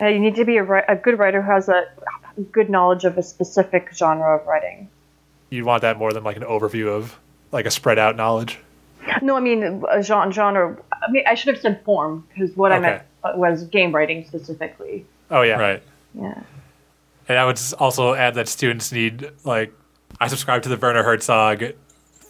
Uh, 0.01 0.07
you 0.07 0.20
need 0.20 0.36
to 0.36 0.43
be 0.45 0.57
a, 0.57 0.84
a 0.89 0.95
good 0.95 1.18
writer 1.18 1.41
who 1.41 1.49
has 1.49 1.70
a 1.70 1.86
good 2.51 2.70
knowledge 2.70 3.05
of 3.05 3.18
a 3.18 3.24
specific 3.24 3.89
genre 3.93 4.36
of 4.36 4.45
writing. 4.45 4.89
You'd 5.49 5.63
want 5.63 5.84
that 5.84 5.97
more 5.97 6.11
than 6.11 6.22
like 6.24 6.36
an 6.36 6.43
overview 6.43 6.88
of 6.89 7.18
like 7.53 7.66
a 7.66 7.72
spread 7.72 7.97
out 7.97 8.18
knowledge. 8.18 8.59
No, 9.22 9.38
I 9.38 9.39
mean 9.39 9.84
a 9.89 10.03
genre. 10.03 10.34
genre 10.34 10.78
I 10.91 11.11
mean, 11.11 11.24
I 11.26 11.36
should 11.36 11.53
have 11.53 11.61
said 11.61 11.82
form 11.86 12.26
because 12.28 12.53
what 12.57 12.74
I 12.74 12.80
meant 12.80 13.03
was 13.38 13.63
game 13.63 13.95
writing 13.95 14.26
specifically. 14.28 15.05
Oh 15.32 15.43
yeah, 15.43 15.57
right. 15.57 15.84
Yeah. 16.13 16.41
And 17.30 17.38
I 17.38 17.45
would 17.45 17.59
also 17.80 18.13
add 18.16 18.36
that 18.36 18.49
students 18.49 18.91
need 18.91 19.32
like 19.45 19.72
I 20.20 20.28
subscribe 20.28 20.63
to 20.63 20.70
the 20.70 20.78
Werner 20.78 21.03
Herzog 21.03 21.59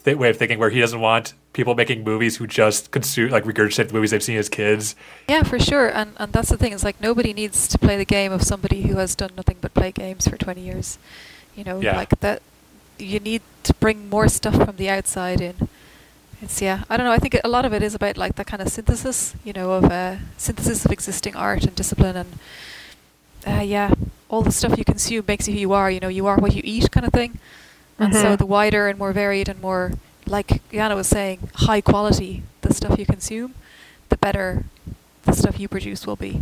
th- 0.03 0.17
way 0.17 0.29
of 0.29 0.37
thinking, 0.37 0.59
where 0.59 0.69
he 0.69 0.79
doesn't 0.79 0.99
want 0.99 1.33
people 1.53 1.75
making 1.75 2.03
movies 2.03 2.37
who 2.37 2.47
just 2.47 2.91
consume 2.91 3.29
like 3.29 3.43
regurgitate 3.45 3.87
the 3.87 3.93
movies 3.93 4.11
they've 4.11 4.23
seen 4.23 4.37
as 4.37 4.49
kids. 4.49 4.95
Yeah, 5.27 5.43
for 5.43 5.59
sure. 5.59 5.87
And 5.87 6.13
and 6.17 6.33
that's 6.33 6.49
the 6.49 6.57
thing. 6.57 6.73
It's 6.73 6.83
like 6.83 6.99
nobody 7.01 7.33
needs 7.33 7.67
to 7.69 7.77
play 7.77 7.97
the 7.97 8.05
game 8.05 8.31
of 8.31 8.43
somebody 8.43 8.83
who 8.83 8.97
has 8.97 9.15
done 9.15 9.31
nothing 9.37 9.57
but 9.61 9.73
play 9.73 9.91
games 9.91 10.27
for 10.27 10.37
20 10.37 10.61
years. 10.61 10.97
You 11.55 11.63
know, 11.63 11.79
Yeah. 11.79 11.95
like 11.95 12.19
that. 12.19 12.41
You 12.97 13.19
need 13.19 13.41
to 13.63 13.73
bring 13.75 14.09
more 14.09 14.27
stuff 14.29 14.55
from 14.55 14.77
the 14.77 14.89
outside 14.89 15.41
in. 15.41 15.67
It's 16.41 16.61
yeah. 16.61 16.83
I 16.89 16.97
don't 16.97 17.05
know. 17.05 17.11
I 17.13 17.17
think 17.17 17.37
a 17.43 17.47
lot 17.47 17.65
of 17.65 17.73
it 17.73 17.81
is 17.83 17.93
about 17.95 18.17
like 18.17 18.35
that 18.35 18.47
kind 18.47 18.61
of 18.61 18.69
synthesis. 18.69 19.35
You 19.43 19.53
know, 19.53 19.71
of 19.71 19.85
uh, 19.85 20.17
synthesis 20.37 20.85
of 20.85 20.91
existing 20.91 21.35
art 21.35 21.63
and 21.65 21.75
discipline 21.75 22.15
and 22.17 22.39
uh, 23.47 23.61
yeah, 23.61 23.93
all 24.27 24.41
the 24.41 24.51
stuff 24.51 24.77
you 24.77 24.83
consume 24.83 25.23
makes 25.27 25.47
you 25.47 25.53
who 25.53 25.59
you 25.59 25.73
are. 25.73 25.89
You 25.91 25.99
know, 25.99 26.07
you 26.07 26.25
are 26.27 26.37
what 26.37 26.53
you 26.55 26.61
eat, 26.65 26.89
kind 26.91 27.05
of 27.05 27.13
thing. 27.13 27.37
And 27.99 28.13
so 28.13 28.35
Mhm. 28.35 28.37
the 28.37 28.45
wider 28.45 28.87
and 28.87 28.99
more 28.99 29.13
varied 29.13 29.47
and 29.47 29.61
more, 29.61 29.93
like 30.27 30.61
Jana 30.71 30.95
was 30.95 31.07
saying, 31.07 31.49
high 31.55 31.81
quality 31.81 32.43
the 32.61 32.73
stuff 32.73 32.99
you 32.99 33.05
consume, 33.05 33.53
the 34.09 34.17
better 34.17 34.65
the 35.23 35.33
stuff 35.33 35.59
you 35.59 35.67
produce 35.67 36.05
will 36.05 36.15
be. 36.15 36.41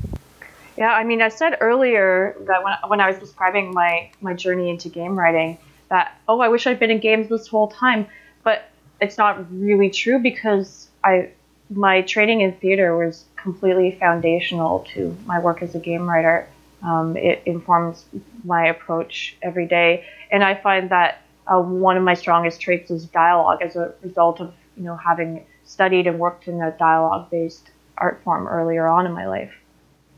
Yeah, 0.77 0.91
I 0.91 1.03
mean, 1.03 1.21
I 1.21 1.29
said 1.29 1.57
earlier 1.61 2.35
that 2.47 2.63
when, 2.63 2.73
when 2.87 2.99
I 2.99 3.07
was 3.07 3.17
describing 3.19 3.73
my, 3.73 4.09
my 4.21 4.33
journey 4.33 4.69
into 4.69 4.89
game 4.89 5.17
writing, 5.17 5.57
that, 5.89 6.17
oh, 6.27 6.39
I 6.41 6.49
wish 6.49 6.65
I'd 6.67 6.79
been 6.79 6.91
in 6.91 6.99
games 6.99 7.29
this 7.29 7.47
whole 7.47 7.67
time. 7.69 8.07
But 8.43 8.69
it's 8.99 9.17
not 9.17 9.45
really 9.51 9.89
true 9.89 10.19
because 10.19 10.89
I 11.03 11.29
my 11.69 12.01
training 12.01 12.41
in 12.41 12.51
theater 12.53 12.95
was 12.97 13.25
completely 13.35 13.97
foundational 13.99 14.85
to 14.93 15.15
my 15.25 15.39
work 15.39 15.61
as 15.63 15.73
a 15.75 15.79
game 15.79 16.07
writer. 16.09 16.47
Um, 16.83 17.15
it 17.15 17.41
informs 17.45 18.05
my 18.43 18.67
approach 18.67 19.35
every 19.41 19.65
day. 19.65 20.05
And 20.29 20.43
I 20.43 20.55
find 20.55 20.89
that 20.89 21.21
uh, 21.47 21.59
one 21.59 21.97
of 21.97 22.03
my 22.03 22.13
strongest 22.13 22.61
traits 22.61 22.91
is 22.91 23.05
dialogue 23.05 23.61
as 23.61 23.75
a 23.75 23.93
result 24.01 24.39
of, 24.39 24.53
you 24.77 24.83
know, 24.83 24.95
having 24.95 25.45
studied 25.65 26.07
and 26.07 26.19
worked 26.19 26.47
in 26.47 26.61
a 26.61 26.71
dialogue-based 26.71 27.69
art 27.97 28.21
form 28.23 28.47
earlier 28.47 28.87
on 28.87 29.05
in 29.05 29.13
my 29.13 29.27
life. 29.27 29.53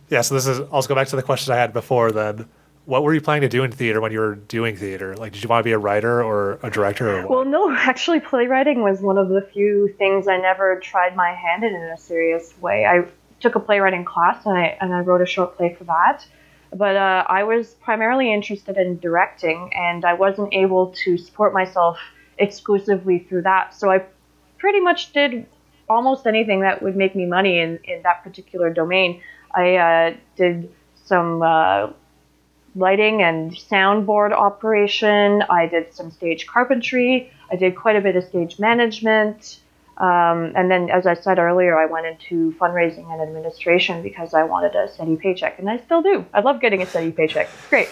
Yeah, 0.09 0.21
so 0.21 0.35
this 0.35 0.45
is 0.47 0.59
also 0.59 0.87
go 0.87 0.95
back 0.95 1.07
to 1.07 1.15
the 1.15 1.23
question 1.23 1.53
I 1.53 1.57
had 1.57 1.73
before 1.73 2.11
then. 2.11 2.47
What 2.85 3.01
were 3.01 3.15
you 3.15 3.21
planning 3.21 3.41
to 3.41 3.49
do 3.49 3.63
in 3.63 3.71
theater 3.71 3.99
when 3.99 4.11
you 4.11 4.19
were 4.19 4.35
doing 4.35 4.75
theater? 4.75 5.15
Like, 5.15 5.33
did 5.33 5.41
you 5.41 5.49
want 5.49 5.61
to 5.61 5.63
be 5.63 5.71
a 5.71 5.77
writer 5.79 6.23
or 6.23 6.59
a 6.61 6.69
director 6.69 7.17
or 7.17 7.21
what? 7.21 7.29
Well, 7.29 7.45
no, 7.45 7.71
actually, 7.75 8.19
playwriting 8.19 8.83
was 8.83 9.01
one 9.01 9.17
of 9.17 9.29
the 9.29 9.41
few 9.41 9.87
things 9.97 10.27
I 10.27 10.37
never 10.37 10.79
tried 10.79 11.15
my 11.15 11.33
hand 11.33 11.63
in 11.63 11.73
in 11.73 11.81
a 11.81 11.97
serious 11.97 12.53
way. 12.61 12.85
I 12.85 13.05
took 13.39 13.55
a 13.55 13.59
playwriting 13.59 14.05
class 14.05 14.45
and 14.45 14.55
I 14.57 14.77
and 14.79 14.93
I 14.93 14.99
wrote 14.99 15.21
a 15.21 15.25
short 15.25 15.57
play 15.57 15.73
for 15.73 15.83
that. 15.85 16.25
But 16.75 16.97
uh, 16.97 17.23
I 17.27 17.43
was 17.43 17.73
primarily 17.75 18.33
interested 18.33 18.75
in 18.75 18.99
directing, 18.99 19.71
and 19.73 20.03
I 20.03 20.13
wasn't 20.13 20.53
able 20.53 20.87
to 21.05 21.17
support 21.17 21.53
myself 21.53 21.97
exclusively 22.37 23.19
through 23.19 23.43
that. 23.43 23.73
So 23.73 23.89
I 23.89 24.03
pretty 24.57 24.81
much 24.81 25.13
did 25.13 25.45
almost 25.87 26.27
anything 26.27 26.61
that 26.61 26.81
would 26.81 26.97
make 26.97 27.15
me 27.15 27.25
money 27.25 27.59
in, 27.59 27.79
in 27.85 28.01
that 28.03 28.23
particular 28.23 28.69
domain. 28.69 29.21
I 29.53 29.75
uh, 29.75 30.15
did 30.35 30.69
some 31.05 31.41
uh, 31.41 31.91
lighting 32.75 33.21
and 33.21 33.51
soundboard 33.51 34.33
operation. 34.33 35.43
I 35.49 35.67
did 35.67 35.93
some 35.93 36.11
stage 36.11 36.45
carpentry. 36.45 37.31
I 37.49 37.55
did 37.55 37.75
quite 37.75 37.95
a 37.95 38.01
bit 38.01 38.17
of 38.17 38.25
stage 38.25 38.59
management. 38.59 39.59
Um, 39.97 40.51
and 40.55 40.69
then, 40.69 40.89
as 40.89 41.07
I 41.07 41.13
said 41.13 41.39
earlier, 41.39 41.77
I 41.77 41.85
went 41.85 42.05
into 42.05 42.53
fundraising 42.59 43.11
and 43.11 43.21
administration 43.21 44.03
because 44.03 44.33
I 44.33 44.43
wanted 44.43 44.75
a 44.75 44.91
steady 44.91 45.15
paycheck, 45.15 45.57
and 45.57 45.69
I 45.69 45.77
still 45.77 46.01
do. 46.01 46.25
I 46.33 46.41
love 46.41 46.59
getting 46.59 46.81
a 46.81 46.85
steady 46.85 47.11
paycheck. 47.11 47.47
It's 47.53 47.67
great. 47.69 47.89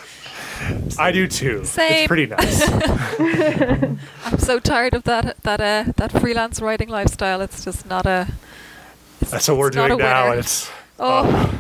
I 1.00 1.12
do 1.12 1.28
too. 1.28 1.64
Same. 1.64 1.92
It's 1.92 2.08
pretty 2.08 2.28
nice. 2.28 2.70
I'm 4.26 4.38
so 4.38 4.60
tired 4.60 4.94
of 4.94 5.04
that 5.04 5.42
that 5.44 5.62
uh, 5.62 5.94
that 5.96 6.12
freelance 6.12 6.62
writing 6.62 6.90
lifestyle. 6.90 7.42
It's 7.42 7.64
just 7.64 7.86
not 7.86 8.06
a. 8.06 8.28
That's 9.20 9.48
what 9.48 9.58
we're 9.58 9.68
it's 9.68 9.78
doing 9.78 9.98
now. 9.98 10.30
winner. 10.30 10.40
It's 10.40 10.70
Oh, 11.00 11.60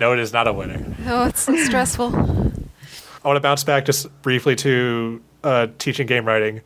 no, 0.00 0.12
it 0.12 0.18
is 0.18 0.32
not 0.32 0.48
a 0.48 0.52
winner. 0.52 0.96
oh, 1.06 1.26
it's 1.26 1.42
so 1.42 1.56
stressful. 1.56 2.14
I 2.14 3.28
want 3.28 3.36
to 3.36 3.40
bounce 3.40 3.62
back 3.62 3.84
just 3.84 4.08
briefly 4.22 4.56
to 4.56 5.22
uh, 5.44 5.68
teaching 5.78 6.06
game 6.06 6.24
writing. 6.26 6.60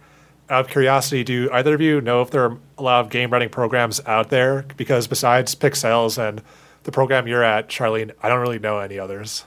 Out 0.49 0.67
of 0.67 0.71
curiosity, 0.71 1.25
do 1.25 1.51
either 1.53 1.75
of 1.75 1.81
you 1.81 2.01
know 2.01 2.23
if 2.23 2.31
there 2.31 2.45
are 2.45 2.57
a 2.79 2.83
lot 2.83 3.05
of 3.05 3.11
game 3.11 3.31
writing 3.31 3.49
programs 3.49 4.01
out 4.07 4.31
there? 4.31 4.65
Because 4.77 5.07
besides 5.09 5.55
Pixelles 5.55 6.19
and 6.19 6.41
the 6.85 6.93
program 6.93 7.27
you're 7.27 7.43
at, 7.43 7.69
Charlene, 7.69 8.13
I 8.23 8.29
don't 8.29 8.41
really 8.41 8.61
know 8.61 8.79
any 8.79 8.99
others. 8.99 9.45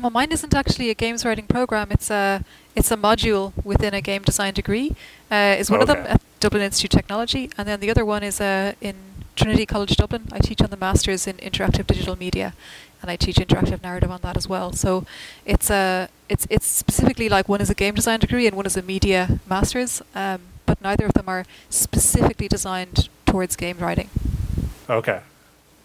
Well, 0.00 0.10
mine 0.10 0.32
isn't 0.32 0.54
actually 0.54 0.90
a 0.90 0.94
games 0.94 1.24
writing 1.24 1.46
program. 1.46 1.88
It's 1.90 2.10
a 2.10 2.44
it's 2.74 2.90
a 2.90 2.96
module 2.96 3.52
within 3.64 3.94
a 3.94 4.00
game 4.00 4.22
design 4.22 4.54
degree. 4.54 4.94
Uh, 5.30 5.56
is 5.58 5.70
one 5.70 5.80
of 5.80 5.88
them 5.88 6.04
at 6.06 6.20
Dublin 6.40 6.62
Institute 6.62 6.94
of 6.94 7.00
Technology, 7.00 7.50
and 7.56 7.68
then 7.68 7.80
the 7.80 7.90
other 7.90 8.04
one 8.04 8.22
is 8.22 8.40
uh, 8.40 8.72
in 8.80 8.94
Trinity 9.36 9.66
College 9.66 9.96
Dublin. 9.96 10.28
I 10.32 10.38
teach 10.38 10.60
on 10.60 10.70
the 10.70 10.76
masters 10.76 11.26
in 11.26 11.36
interactive 11.36 11.86
digital 11.86 12.16
media, 12.16 12.54
and 13.04 13.10
I 13.10 13.16
teach 13.16 13.36
interactive 13.36 13.82
narrative 13.82 14.10
on 14.10 14.22
that 14.22 14.34
as 14.34 14.48
well. 14.48 14.72
So 14.72 15.04
it's 15.44 15.68
a 15.68 16.08
it's 16.30 16.46
it's 16.48 16.66
specifically 16.66 17.28
like 17.28 17.50
one 17.50 17.60
is 17.60 17.68
a 17.68 17.74
game 17.74 17.94
design 17.94 18.18
degree 18.18 18.46
and 18.46 18.56
one 18.56 18.64
is 18.64 18.78
a 18.78 18.82
media 18.82 19.40
masters, 19.46 20.00
um, 20.14 20.40
but 20.64 20.80
neither 20.80 21.04
of 21.04 21.12
them 21.12 21.28
are 21.28 21.44
specifically 21.68 22.48
designed 22.48 23.10
towards 23.26 23.56
game 23.56 23.76
writing. 23.76 24.08
Okay. 24.88 25.20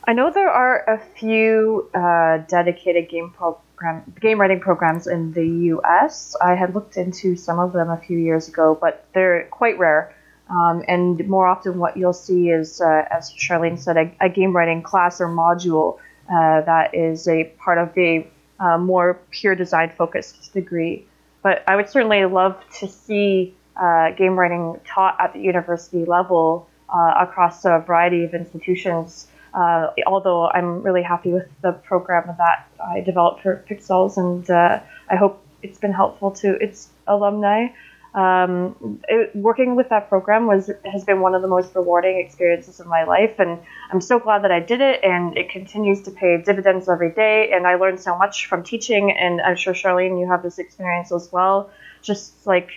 I 0.07 0.13
know 0.13 0.32
there 0.32 0.49
are 0.49 0.78
a 0.88 0.97
few 1.20 1.89
uh, 1.93 2.38
dedicated 2.47 3.09
game 3.09 3.32
program, 3.32 4.13
game 4.22 4.39
writing 4.39 4.61
programs 4.61 5.05
in 5.05 5.34
the 5.34 5.45
U.S. 5.74 6.38
I 6.41 6.55
had 6.55 6.74
looked 6.74 6.95
into 6.95 7.36
some 7.36 7.59
of 7.59 7.74
them 7.74 7.89
a 7.89 7.97
few 7.97 8.17
years 8.17 8.47
ago, 8.47 8.78
but 8.80 9.05
they're 9.13 9.43
quite 9.51 9.78
rare. 9.78 10.15
Um, 10.49 10.84
and 10.88 11.28
more 11.28 11.45
often, 11.45 11.80
what 11.80 11.97
you'll 11.97 12.13
see 12.13 12.49
is, 12.49 12.80
uh, 12.80 13.03
as 13.11 13.34
Charlene 13.34 13.78
said, 13.78 13.97
a, 13.97 14.11
a 14.22 14.30
game 14.30 14.55
writing 14.55 14.82
class 14.82 15.20
or 15.20 15.28
module 15.28 15.99
uh, 16.30 16.62
that 16.62 16.94
is 16.94 17.28
a 17.28 17.46
part 17.58 17.78
of 17.78 17.98
a 17.98 18.28
uh, 18.60 18.78
more 18.78 19.20
pure 19.32 19.56
design 19.56 19.92
focused 19.98 20.54
degree. 20.54 21.06
But 21.42 21.64
I 21.68 21.76
would 21.76 21.90
certainly 21.90 22.26
love 22.26 22.62
to 22.80 22.88
see 22.88 23.56
uh, 23.76 24.12
game 24.12 24.38
writing 24.38 24.80
taught 24.86 25.16
at 25.20 25.34
the 25.34 25.40
university 25.40 26.06
level 26.06 26.68
uh, 26.90 27.14
across 27.20 27.64
a 27.66 27.84
variety 27.86 28.24
of 28.26 28.34
institutions. 28.34 29.28
Uh, 29.54 29.88
although 30.06 30.48
I'm 30.50 30.84
really 30.84 31.02
happy 31.02 31.32
with 31.32 31.48
the 31.62 31.72
program 31.72 32.36
that 32.38 32.68
I 32.86 33.02
developed 33.02 33.42
for 33.42 33.64
Pixelles, 33.68 34.18
and 34.18 34.48
I 34.50 35.16
hope 35.16 35.44
it's 35.64 35.80
been 35.80 35.94
helpful 35.94 36.32
to 36.32 36.62
its 36.62 36.90
alumni. 37.08 37.68
Um, 38.14 39.01
it, 39.07 39.36
working 39.36 39.76
with 39.76 39.89
that 39.89 40.10
program 40.10 40.47
was 40.47 40.72
has 40.84 41.03
been 41.03 41.22
one 41.22 41.36
of 41.36 41.41
the 41.41 41.47
most 41.47 41.76
rewarding 41.76 42.18
experiences 42.18 42.80
of 42.80 42.88
my 42.88 43.03
life, 43.03 43.39
and 43.39 43.60
I'm 43.91 44.01
so 44.01 44.20
glad 44.20 44.43
that 44.43 44.51
I 44.51 44.60
did 44.60 44.82
it. 44.82 45.03
And 45.03 45.38
it 45.38 45.49
continues 45.49 46.01
to 46.03 46.12
pay 46.12 46.41
dividends 46.41 46.89
every 46.89 47.12
day. 47.12 47.51
And 47.53 47.68
I 47.68 47.76
learned 47.76 47.99
so 47.99 48.18
much 48.18 48.47
from 48.47 48.64
teaching, 48.64 49.12
and 49.12 49.41
I'm 49.41 49.55
sure 49.55 49.74
Charlene, 49.74 50.20
you 50.20 50.28
have 50.28 50.41
this 50.41 50.57
experience 50.57 51.12
as 51.12 51.32
well. 51.32 51.70
Just 52.01 52.47
like 52.47 52.72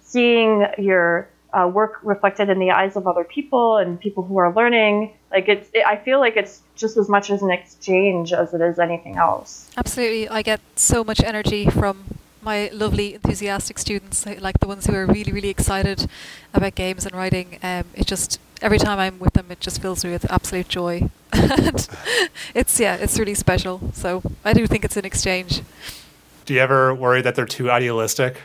seeing 0.00 0.66
your 0.78 1.28
uh, 1.52 1.66
work 1.66 2.00
reflected 2.02 2.50
in 2.50 2.58
the 2.58 2.70
eyes 2.70 2.96
of 2.96 3.06
other 3.06 3.24
people 3.24 3.78
and 3.78 3.98
people 3.98 4.22
who 4.22 4.36
are 4.36 4.52
learning, 4.52 5.14
like 5.30 5.48
it's, 5.48 5.68
it, 5.72 5.86
I 5.86 5.96
feel 5.96 6.20
like 6.20 6.36
it's 6.36 6.60
just 6.74 6.96
as 6.96 7.08
much 7.08 7.30
as 7.30 7.42
an 7.42 7.50
exchange 7.50 8.32
as 8.32 8.52
it 8.52 8.60
is 8.60 8.78
anything 8.78 9.16
else. 9.16 9.70
Absolutely, 9.76 10.28
I 10.28 10.42
get 10.42 10.60
so 10.76 11.02
much 11.02 11.22
energy 11.22 11.70
from 11.70 12.15
my 12.46 12.70
lovely, 12.72 13.14
enthusiastic 13.14 13.76
students, 13.78 14.24
like- 14.24 14.40
like 14.40 14.58
the 14.60 14.68
ones 14.68 14.86
who 14.86 14.94
are 14.94 15.04
really, 15.06 15.32
really 15.32 15.48
excited 15.50 16.08
about 16.54 16.74
games 16.76 17.04
and 17.04 17.14
writing. 17.14 17.58
Um, 17.62 17.84
it 17.94 18.06
just 18.06 18.38
every 18.62 18.78
time 18.78 18.98
I'm 18.98 19.18
with 19.18 19.34
them, 19.34 19.46
it 19.50 19.60
just 19.60 19.82
fills 19.82 20.04
me 20.04 20.12
with 20.12 20.24
absolute 20.32 20.68
joy. 20.68 21.10
and 21.32 21.88
it's 22.54 22.80
yeah, 22.80 22.94
it's 23.04 23.18
really 23.18 23.34
special. 23.34 23.90
So 23.92 24.22
I 24.44 24.52
do 24.54 24.66
think 24.66 24.84
it's 24.84 24.96
an 24.96 25.04
exchange. 25.04 25.60
Do 26.46 26.54
you 26.54 26.60
ever 26.60 26.94
worry 26.94 27.20
that 27.22 27.34
they're 27.34 27.44
too 27.58 27.68
idealistic? 27.70 28.40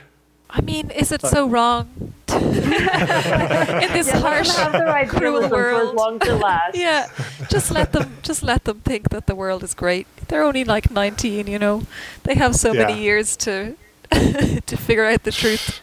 I 0.49 0.59
mean, 0.61 0.89
is 0.91 1.11
it 1.13 1.21
so 1.21 1.47
wrong? 1.47 1.87
In 2.31 3.89
this 3.93 4.07
Yeah, 4.07 4.19
harsh, 4.19 4.49
them 4.51 4.71
have 4.71 4.71
their 4.73 5.05
cruel 5.07 5.43
idealism 5.45 5.49
for 5.49 5.69
as 5.69 5.75
world. 5.83 5.95
long 5.95 6.21
as 6.21 6.27
it 6.27 6.33
lasts. 6.33 6.77
yeah, 6.79 7.07
just 7.49 7.71
let 7.71 7.91
them 7.93 8.17
just 8.23 8.41
let 8.43 8.63
them 8.65 8.79
think 8.83 9.09
that 9.09 9.27
the 9.27 9.35
world 9.35 9.63
is 9.63 9.73
great. 9.73 10.07
They're 10.27 10.43
only 10.43 10.65
like 10.65 10.89
19, 10.91 11.47
you 11.47 11.59
know. 11.59 11.83
They 12.23 12.35
have 12.35 12.55
so 12.55 12.73
many 12.73 12.99
years 12.99 13.37
to 13.45 13.75
to 14.65 14.77
figure 14.77 15.05
out 15.05 15.23
the 15.23 15.31
truth. 15.31 15.81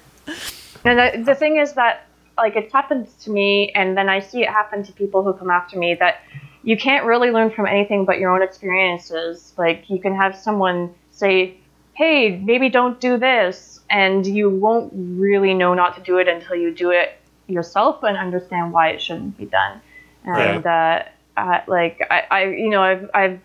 And 0.85 1.01
I, 1.01 1.22
the 1.22 1.35
thing 1.35 1.59
is 1.59 1.72
that, 1.74 2.07
like, 2.37 2.57
it's 2.57 2.72
happened 2.72 3.09
to 3.20 3.31
me, 3.31 3.70
and 3.72 3.97
then 3.97 4.09
I 4.09 4.20
see 4.20 4.43
it 4.43 4.49
happen 4.49 4.85
to 4.85 4.93
people 4.93 5.22
who 5.22 5.33
come 5.33 5.51
after 5.51 5.79
me 5.79 5.95
that 5.95 6.20
you 6.62 6.76
can't 6.76 7.05
really 7.05 7.31
learn 7.31 7.51
from 7.51 7.66
anything 7.66 8.05
but 8.05 8.18
your 8.18 8.31
own 8.31 8.43
experiences. 8.43 9.53
Like, 9.57 9.89
you 9.89 9.99
can 9.99 10.14
have 10.14 10.37
someone 10.37 10.95
say, 11.11 11.57
hey, 11.95 12.37
maybe 12.39 12.68
don't 12.68 13.01
do 13.01 13.18
this, 13.18 13.81
and 13.91 14.26
you 14.26 14.51
won't 14.51 14.93
really 14.95 15.55
know 15.55 15.74
not 15.74 15.97
to 15.97 16.03
do 16.03 16.18
it 16.18 16.29
until 16.29 16.55
you 16.55 16.72
do 16.72 16.91
it 16.91 17.18
yourself 17.47 18.03
and 18.03 18.16
understand 18.16 18.72
why 18.72 18.91
it 18.91 19.01
shouldn't 19.01 19.37
be 19.37 19.47
done. 19.47 19.81
And, 20.24 20.66
uh, 20.66 21.03
uh, 21.37 21.61
like, 21.66 22.07
I, 22.11 22.24
I, 22.31 22.45
you 22.45 22.68
know, 22.68 22.83
I've, 22.83 23.11
I've 23.14 23.41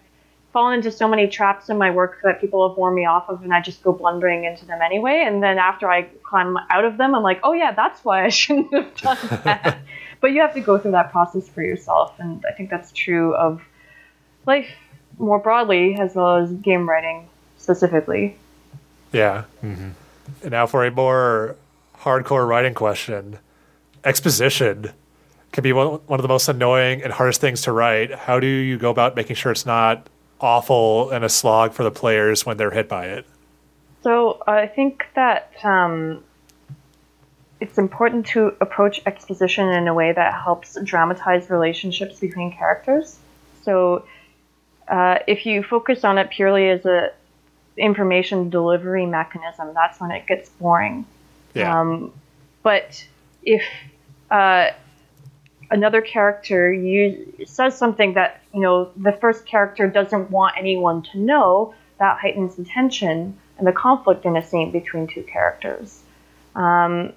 fallen 0.53 0.75
into 0.75 0.91
so 0.91 1.07
many 1.07 1.27
traps 1.27 1.67
in 1.67 1.77
my 1.77 1.89
work 1.89 2.19
that 2.23 2.39
people 2.39 2.67
have 2.69 2.77
warned 2.77 2.95
me 2.95 3.05
off 3.05 3.27
of, 3.27 3.43
and 3.43 3.53
I 3.53 3.59
just 3.59 3.83
go 3.83 3.91
blundering 3.91 4.45
into 4.45 4.65
them 4.65 4.79
anyway. 4.81 5.23
And 5.25 5.41
then 5.41 5.57
after 5.57 5.89
I 5.89 6.03
climb 6.23 6.57
out 6.69 6.85
of 6.85 6.97
them, 6.97 7.15
I'm 7.15 7.23
like, 7.23 7.39
oh 7.43 7.53
yeah, 7.53 7.73
that's 7.73 8.05
why 8.05 8.23
I 8.23 8.29
shouldn't 8.29 8.71
have 8.73 8.95
done 8.95 9.17
that. 9.43 9.79
but 10.21 10.31
you 10.31 10.41
have 10.41 10.53
to 10.53 10.61
go 10.61 10.77
through 10.77 10.91
that 10.91 11.11
process 11.11 11.49
for 11.49 11.63
yourself, 11.63 12.13
and 12.19 12.45
I 12.47 12.53
think 12.53 12.69
that's 12.69 12.91
true 12.91 13.35
of 13.35 13.61
life 14.45 14.69
more 15.17 15.39
broadly 15.39 15.95
as 15.95 16.15
well 16.15 16.37
as 16.37 16.51
game 16.51 16.87
writing 16.87 17.27
specifically. 17.57 18.37
Yeah. 19.11 19.45
Mm-hmm. 19.63 19.89
And 20.41 20.51
now 20.51 20.65
for 20.67 20.85
a 20.85 20.91
more 20.91 21.55
hardcore 21.99 22.47
writing 22.47 22.73
question 22.73 23.37
exposition 24.03 24.91
can 25.51 25.63
be 25.63 25.71
one, 25.71 25.99
one 26.07 26.19
of 26.19 26.23
the 26.23 26.27
most 26.27 26.49
annoying 26.49 27.03
and 27.03 27.13
hardest 27.13 27.39
things 27.39 27.61
to 27.61 27.71
write. 27.71 28.11
How 28.11 28.39
do 28.39 28.47
you 28.47 28.77
go 28.77 28.89
about 28.89 29.15
making 29.15 29.35
sure 29.35 29.51
it's 29.51 29.65
not 29.65 30.09
awful 30.43 31.09
and 31.11 31.23
a 31.23 31.29
slog 31.29 31.73
for 31.73 31.83
the 31.83 31.91
players 31.91 32.45
when 32.45 32.57
they're 32.57 32.71
hit 32.71 32.89
by 32.89 33.05
it? 33.07 33.25
So 34.03 34.43
I 34.45 34.67
think 34.67 35.05
that 35.15 35.53
um, 35.63 36.23
it's 37.61 37.77
important 37.77 38.25
to 38.27 38.53
approach 38.59 39.01
exposition 39.05 39.69
in 39.69 39.87
a 39.87 39.93
way 39.93 40.11
that 40.11 40.33
helps 40.33 40.77
dramatize 40.83 41.49
relationships 41.49 42.19
between 42.19 42.51
characters. 42.51 43.17
So 43.63 44.05
uh, 44.89 45.19
if 45.27 45.45
you 45.45 45.63
focus 45.63 46.03
on 46.03 46.17
it 46.17 46.29
purely 46.29 46.69
as 46.69 46.85
a 46.85 47.13
information 47.77 48.49
delivery 48.49 49.05
mechanism, 49.05 49.73
that's 49.73 49.99
when 50.01 50.11
it 50.11 50.27
gets 50.27 50.49
boring. 50.49 51.05
Yeah. 51.53 51.79
Um, 51.79 52.11
but 52.61 53.07
if 53.43 53.63
uh, 54.29 54.71
another 55.71 56.01
character 56.01 56.71
you, 56.71 57.45
says 57.45 57.77
something 57.77 58.13
that 58.13 58.41
you 58.53 58.61
know 58.61 58.91
the 58.95 59.13
first 59.13 59.45
character 59.45 59.87
doesn't 59.87 60.29
want 60.31 60.55
anyone 60.57 61.03
to 61.11 61.19
know, 61.19 61.73
that 61.99 62.17
heightens 62.19 62.55
the 62.55 62.65
tension 62.65 63.37
and 63.57 63.67
the 63.67 63.71
conflict 63.71 64.25
in 64.25 64.35
a 64.35 64.43
scene 64.45 64.71
between 64.71 65.07
two 65.07 65.23
characters. 65.23 66.01
Um, 66.55 67.13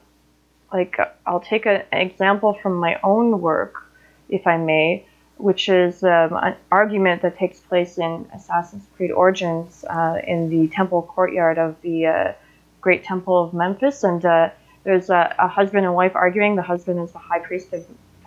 like 0.73 0.99
I'll 1.27 1.41
take 1.41 1.67
a, 1.67 1.85
an 1.95 2.01
example 2.01 2.55
from 2.55 2.75
my 2.75 2.99
own 3.03 3.41
work, 3.41 3.87
if 4.29 4.47
I 4.47 4.57
may, 4.57 5.07
which 5.37 5.69
is 5.69 6.03
um, 6.03 6.33
an 6.33 6.57
argument 6.71 7.23
that 7.23 7.39
takes 7.39 7.61
place 7.61 7.99
in 7.99 8.29
Assassin's 8.35 8.85
Creed 8.97 9.11
Origins 9.11 9.85
uh, 9.89 10.19
in 10.27 10.49
the 10.49 10.69
temple 10.69 11.03
courtyard 11.03 11.59
of 11.59 11.81
the 11.83 12.07
uh, 12.07 12.33
Great 12.81 13.05
Temple 13.05 13.43
of 13.43 13.55
Memphis, 13.55 14.05
and 14.05 14.25
uh, 14.25 14.51
there's 14.85 15.11
a, 15.11 15.35
a, 15.39 15.49
husband 15.49 15.85
and 15.85 15.95
wife 15.95 16.13
arguing. 16.15 16.55
The 16.55 16.63
husband 16.63 17.01
is 17.01 17.11
the 17.11 17.19
high 17.19 17.41
priest 17.41 17.73
of 17.73 17.85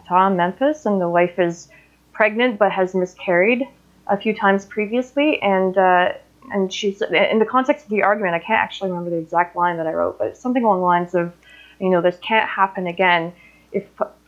Ptah, 0.10 0.36
Memphis, 0.36 0.86
and 0.86 0.99
the 0.99 1.10
wife 1.10 1.38
is 1.39 1.70
pregnant 2.14 2.57
but 2.57 2.72
has 2.72 2.95
miscarried 2.95 3.64
a 4.07 4.18
few 4.18 4.36
times 4.36 4.66
previously, 4.66 5.41
and 5.41 5.78
uh, 5.78 6.14
and 6.51 6.74
she's 6.74 7.01
in 7.01 7.39
the 7.39 7.45
context 7.45 7.86
of 7.86 7.91
the 7.91 8.03
argument. 8.03 8.34
I 8.34 8.39
can't 8.39 8.60
actually 8.60 8.89
remember 8.89 9.12
the 9.12 9.18
exact 9.18 9.55
line 9.55 9.78
that 9.78 9.88
I 9.88 9.93
wrote, 9.93 10.18
but 10.18 10.30
it's 10.30 10.39
something 10.39 10.64
along 10.64 10.80
the 10.80 10.86
lines 10.86 11.16
of, 11.16 11.34
you 11.80 11.89
know, 11.89 12.01
this 12.01 12.18
can't 12.22 12.49
happen 12.49 12.88
again. 12.88 13.34
If 13.72 13.86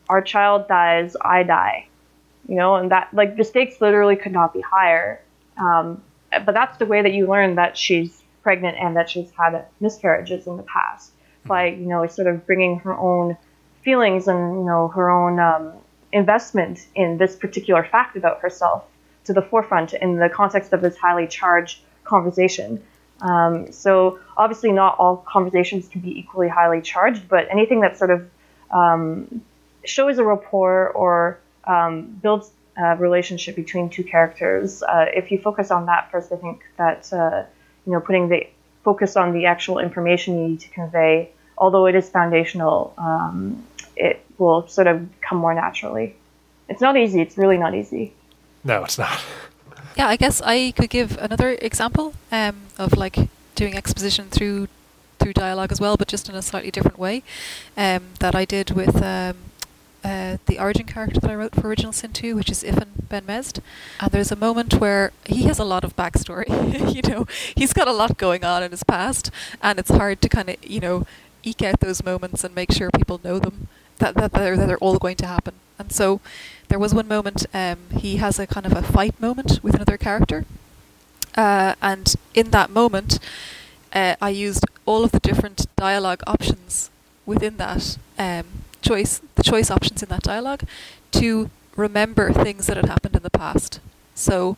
our 0.07 0.21
child 0.21 0.67
dies, 0.67 1.15
I 1.19 1.43
die. 1.43 1.87
You 2.47 2.55
know, 2.55 2.75
and 2.75 2.91
that 2.91 3.09
like 3.13 3.37
the 3.37 3.43
stakes 3.43 3.81
literally 3.81 4.15
could 4.15 4.31
not 4.31 4.53
be 4.53 4.61
higher. 4.61 5.21
Um, 5.57 6.03
but 6.31 6.53
that's 6.53 6.77
the 6.77 6.85
way 6.85 7.01
that 7.01 7.13
you 7.13 7.27
learn 7.27 7.55
that 7.55 7.77
she's 7.77 8.21
pregnant 8.43 8.77
and 8.77 8.95
that 8.95 9.09
she's 9.09 9.31
had 9.31 9.65
miscarriages 9.79 10.47
in 10.47 10.57
the 10.57 10.63
past 10.63 11.11
by 11.45 11.67
you 11.67 11.85
know 11.87 12.05
sort 12.07 12.27
of 12.27 12.45
bringing 12.45 12.79
her 12.79 12.95
own 12.97 13.37
feelings 13.83 14.27
and 14.27 14.59
you 14.59 14.65
know 14.65 14.87
her 14.89 15.09
own 15.09 15.39
um, 15.39 15.73
investment 16.11 16.87
in 16.95 17.17
this 17.17 17.35
particular 17.35 17.83
fact 17.83 18.15
about 18.15 18.39
herself 18.39 18.85
to 19.25 19.33
the 19.33 19.41
forefront 19.41 19.93
in 19.93 20.17
the 20.17 20.29
context 20.29 20.73
of 20.73 20.81
this 20.81 20.97
highly 20.97 21.27
charged 21.27 21.79
conversation. 22.03 22.81
Um, 23.21 23.71
so 23.71 24.19
obviously, 24.35 24.71
not 24.71 24.97
all 24.97 25.17
conversations 25.17 25.87
can 25.87 26.01
be 26.01 26.17
equally 26.19 26.47
highly 26.47 26.81
charged, 26.81 27.29
but 27.29 27.47
anything 27.51 27.81
that 27.81 27.97
sort 27.97 28.09
of 28.09 28.29
um, 28.71 29.41
shows 29.85 30.17
a 30.17 30.23
rapport 30.23 30.89
or 30.89 31.39
um, 31.65 32.19
builds 32.21 32.51
a 32.77 32.95
relationship 32.95 33.55
between 33.55 33.89
two 33.89 34.03
characters, 34.03 34.81
uh, 34.83 35.05
if 35.13 35.31
you 35.31 35.37
focus 35.37 35.71
on 35.71 35.85
that 35.85 36.09
first, 36.11 36.31
I 36.31 36.37
think 36.37 36.63
that 36.77 37.11
uh, 37.13 37.43
you 37.85 37.93
know 37.93 37.99
putting 37.99 38.29
the 38.29 38.47
focus 38.83 39.15
on 39.15 39.33
the 39.33 39.45
actual 39.45 39.79
information 39.79 40.39
you 40.39 40.47
need 40.49 40.59
to 40.61 40.69
convey, 40.69 41.31
although 41.57 41.85
it 41.85 41.95
is 41.95 42.09
foundational, 42.09 42.93
um, 42.97 43.65
it 43.95 44.23
will 44.37 44.67
sort 44.67 44.87
of 44.87 45.07
come 45.21 45.37
more 45.37 45.53
naturally. 45.53 46.15
It's 46.69 46.81
not 46.81 46.97
easy. 46.97 47.21
It's 47.21 47.37
really 47.37 47.57
not 47.57 47.75
easy. 47.75 48.13
No, 48.63 48.83
it's 48.83 48.97
not. 48.97 49.21
Yeah, 49.97 50.07
I 50.07 50.15
guess 50.15 50.41
I 50.41 50.71
could 50.71 50.89
give 50.89 51.17
another 51.17 51.57
example 51.61 52.13
um, 52.31 52.55
of 52.77 52.95
like 52.95 53.27
doing 53.55 53.75
exposition 53.75 54.29
through 54.29 54.69
through 55.19 55.33
dialogue 55.33 55.71
as 55.71 55.81
well, 55.81 55.97
but 55.97 56.07
just 56.07 56.29
in 56.29 56.35
a 56.35 56.41
slightly 56.41 56.71
different 56.71 56.97
way. 56.97 57.23
Um, 57.77 58.05
that 58.19 58.33
I 58.33 58.45
did 58.45 58.71
with 58.71 59.03
um, 59.03 59.35
uh, 60.03 60.37
the 60.47 60.59
origin 60.59 60.85
character 60.85 61.19
that 61.19 61.29
I 61.29 61.35
wrote 61.35 61.53
for 61.53 61.67
Original 61.67 61.93
Sin 61.93 62.11
2, 62.11 62.35
which 62.35 62.49
is 62.49 62.63
Ifan 62.63 62.87
Ben 63.07 63.23
Mezd. 63.23 63.59
And 63.99 64.11
there's 64.11 64.31
a 64.31 64.35
moment 64.35 64.75
where 64.75 65.11
he 65.25 65.43
has 65.43 65.59
a 65.59 65.63
lot 65.63 65.83
of 65.83 65.95
backstory. 65.95 66.47
you 66.95 67.01
know, 67.03 67.27
he's 67.55 67.73
got 67.73 67.87
a 67.87 67.93
lot 67.93 68.17
going 68.17 68.43
on 68.43 68.63
in 68.63 68.71
his 68.71 68.83
past, 68.83 69.29
and 69.61 69.77
it's 69.77 69.91
hard 69.91 70.21
to 70.21 70.29
kind 70.29 70.49
of, 70.49 70.55
you 70.65 70.79
know, 70.79 71.05
eke 71.43 71.61
out 71.61 71.79
those 71.79 72.03
moments 72.03 72.43
and 72.43 72.55
make 72.55 72.71
sure 72.71 72.89
people 72.91 73.21
know 73.23 73.37
them, 73.37 73.67
that, 74.01 74.15
that, 74.15 74.33
they're, 74.33 74.57
that 74.57 74.67
they're 74.67 74.77
all 74.77 74.97
going 74.97 75.15
to 75.17 75.25
happen. 75.25 75.53
And 75.79 75.91
so 75.91 76.21
there 76.67 76.79
was 76.79 76.93
one 76.93 77.07
moment, 77.07 77.45
um, 77.53 77.77
he 77.97 78.17
has 78.17 78.37
a 78.37 78.45
kind 78.45 78.65
of 78.65 78.73
a 78.73 78.83
fight 78.83 79.19
moment 79.19 79.59
with 79.63 79.75
another 79.75 79.97
character. 79.97 80.45
Uh, 81.35 81.75
and 81.81 82.15
in 82.33 82.51
that 82.51 82.69
moment, 82.69 83.19
uh, 83.93 84.15
I 84.21 84.29
used 84.29 84.65
all 84.85 85.03
of 85.03 85.11
the 85.11 85.19
different 85.19 85.65
dialogue 85.75 86.21
options 86.27 86.89
within 87.25 87.57
that 87.57 87.97
um, 88.17 88.45
choice, 88.81 89.21
the 89.35 89.43
choice 89.43 89.71
options 89.71 90.03
in 90.03 90.09
that 90.09 90.23
dialogue, 90.23 90.63
to 91.11 91.49
remember 91.75 92.31
things 92.31 92.67
that 92.67 92.77
had 92.77 92.87
happened 92.87 93.15
in 93.15 93.23
the 93.23 93.29
past. 93.29 93.79
So, 94.15 94.57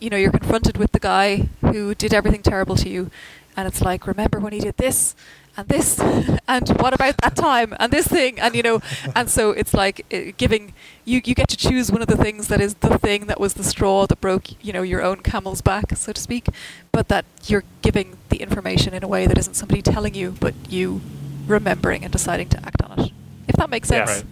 you 0.00 0.10
know, 0.10 0.16
you're 0.16 0.32
confronted 0.32 0.76
with 0.76 0.92
the 0.92 0.98
guy 0.98 1.48
who 1.60 1.94
did 1.94 2.12
everything 2.12 2.42
terrible 2.42 2.76
to 2.76 2.88
you, 2.88 3.10
and 3.56 3.68
it's 3.68 3.80
like, 3.80 4.06
remember 4.06 4.40
when 4.40 4.52
he 4.52 4.60
did 4.60 4.76
this 4.76 5.14
and 5.56 5.68
this, 5.68 5.98
and 6.48 6.68
what 6.80 6.94
about 6.94 7.16
that 7.18 7.36
time 7.36 7.74
and 7.78 7.92
this 7.92 8.06
thing, 8.06 8.38
and 8.40 8.54
you 8.54 8.62
know, 8.62 8.80
and 9.16 9.28
so 9.28 9.50
it's 9.50 9.74
like 9.74 10.04
uh, 10.12 10.32
giving 10.36 10.72
you 11.04 11.20
you 11.24 11.34
get 11.34 11.48
to 11.48 11.56
choose 11.56 11.90
one 11.90 12.02
of 12.02 12.08
the 12.08 12.16
things 12.16 12.48
that 12.48 12.60
is 12.60 12.74
the 12.74 12.98
thing 12.98 13.26
that 13.26 13.40
was 13.40 13.54
the 13.54 13.64
straw 13.64 14.06
that 14.06 14.20
broke 14.20 14.62
you 14.64 14.72
know 14.72 14.82
your 14.82 15.02
own 15.02 15.22
camel's 15.22 15.60
back, 15.60 15.96
so 15.96 16.12
to 16.12 16.20
speak, 16.20 16.46
but 16.90 17.08
that 17.08 17.24
you're 17.44 17.64
giving 17.82 18.16
the 18.28 18.38
information 18.38 18.94
in 18.94 19.02
a 19.02 19.08
way 19.08 19.26
that 19.26 19.38
isn't 19.38 19.54
somebody 19.54 19.82
telling 19.82 20.14
you, 20.14 20.34
but 20.40 20.54
you 20.68 21.00
remembering 21.46 22.04
and 22.04 22.12
deciding 22.12 22.48
to 22.48 22.58
act 22.58 22.82
on 22.82 23.00
it 23.00 23.12
if 23.48 23.56
that 23.56 23.70
makes 23.70 23.88
sense. 23.88 24.10
Yeah, 24.10 24.16
right. 24.16 24.24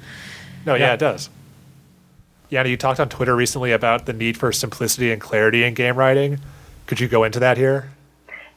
No, 0.66 0.74
yeah, 0.74 0.86
yeah, 0.86 0.92
it 0.94 1.00
does. 1.00 1.30
Jana, 2.50 2.68
you 2.68 2.76
talked 2.76 2.98
on 2.98 3.08
Twitter 3.08 3.36
recently 3.36 3.72
about 3.72 4.06
the 4.06 4.12
need 4.12 4.36
for 4.36 4.50
simplicity 4.50 5.12
and 5.12 5.20
clarity 5.20 5.62
in 5.62 5.74
game 5.74 5.96
writing. 5.96 6.40
Could 6.86 7.00
you 7.00 7.06
go 7.06 7.22
into 7.24 7.38
that 7.40 7.56
here? 7.56 7.90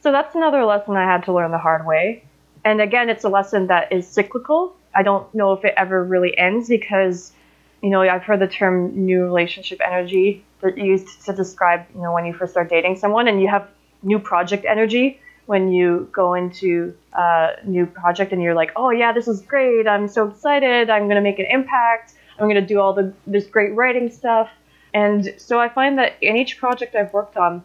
So 0.02 0.10
that's 0.10 0.34
another 0.34 0.64
lesson 0.64 0.96
I 0.96 1.04
had 1.04 1.24
to 1.24 1.32
learn 1.32 1.50
the 1.50 1.58
hard 1.58 1.86
way. 1.86 2.23
And 2.64 2.80
again, 2.80 3.10
it's 3.10 3.24
a 3.24 3.28
lesson 3.28 3.66
that 3.68 3.92
is 3.92 4.06
cyclical. 4.06 4.74
I 4.94 5.02
don't 5.02 5.32
know 5.34 5.52
if 5.52 5.64
it 5.64 5.74
ever 5.76 6.02
really 6.02 6.36
ends 6.36 6.68
because, 6.68 7.32
you 7.82 7.90
know, 7.90 8.00
I've 8.00 8.22
heard 8.22 8.40
the 8.40 8.46
term 8.46 9.04
new 9.04 9.24
relationship 9.24 9.80
energy 9.84 10.44
that 10.60 10.78
used 10.78 11.24
to 11.26 11.32
describe, 11.32 11.84
you 11.94 12.00
know, 12.00 12.12
when 12.12 12.24
you 12.24 12.32
first 12.32 12.52
start 12.52 12.70
dating 12.70 12.96
someone 12.96 13.28
and 13.28 13.40
you 13.40 13.48
have 13.48 13.68
new 14.02 14.18
project 14.18 14.64
energy 14.68 15.20
when 15.46 15.72
you 15.72 16.08
go 16.12 16.34
into 16.34 16.94
a 17.12 17.56
new 17.64 17.86
project 17.86 18.32
and 18.32 18.42
you're 18.42 18.54
like, 18.54 18.72
oh 18.76 18.90
yeah, 18.90 19.12
this 19.12 19.28
is 19.28 19.42
great. 19.42 19.86
I'm 19.86 20.08
so 20.08 20.28
excited. 20.28 20.90
I'm 20.90 21.08
gonna 21.08 21.20
make 21.20 21.38
an 21.38 21.46
impact. 21.46 22.14
I'm 22.38 22.48
gonna 22.48 22.66
do 22.66 22.80
all 22.80 22.92
the 22.92 23.12
this 23.26 23.46
great 23.46 23.74
writing 23.74 24.10
stuff. 24.10 24.48
And 24.94 25.34
so 25.36 25.58
I 25.58 25.68
find 25.68 25.98
that 25.98 26.14
in 26.22 26.36
each 26.36 26.58
project 26.58 26.94
I've 26.94 27.12
worked 27.12 27.36
on, 27.36 27.62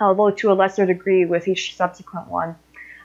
although 0.00 0.30
to 0.30 0.50
a 0.50 0.54
lesser 0.54 0.86
degree 0.86 1.24
with 1.24 1.46
each 1.46 1.76
subsequent 1.76 2.28
one, 2.28 2.56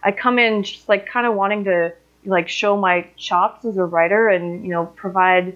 I 0.04 0.12
come 0.12 0.40
in 0.40 0.64
just 0.64 0.90
like 0.90 1.08
kind 1.08 1.28
of 1.28 1.36
wanting 1.36 1.64
to 1.66 1.94
like 2.26 2.50
show 2.50 2.78
my 2.78 3.08
chops 3.18 3.66
as 3.66 3.78
a 3.78 3.84
writer 3.84 4.30
and 4.30 4.64
you 4.64 4.70
know 4.72 4.86
provide 4.86 5.56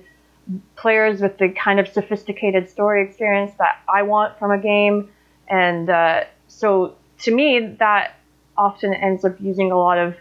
players 0.75 1.21
with 1.21 1.37
the 1.37 1.49
kind 1.49 1.79
of 1.79 1.87
sophisticated 1.87 2.69
story 2.69 3.03
experience 3.03 3.53
that 3.57 3.79
I 3.91 4.03
want 4.03 4.37
from 4.37 4.51
a 4.51 4.57
game. 4.57 5.09
And 5.47 5.89
uh, 5.89 6.25
so 6.47 6.95
to 7.23 7.33
me, 7.33 7.75
that 7.79 8.15
often 8.57 8.93
ends 8.93 9.25
up 9.25 9.39
using 9.39 9.71
a 9.71 9.77
lot 9.77 9.97
of 9.97 10.15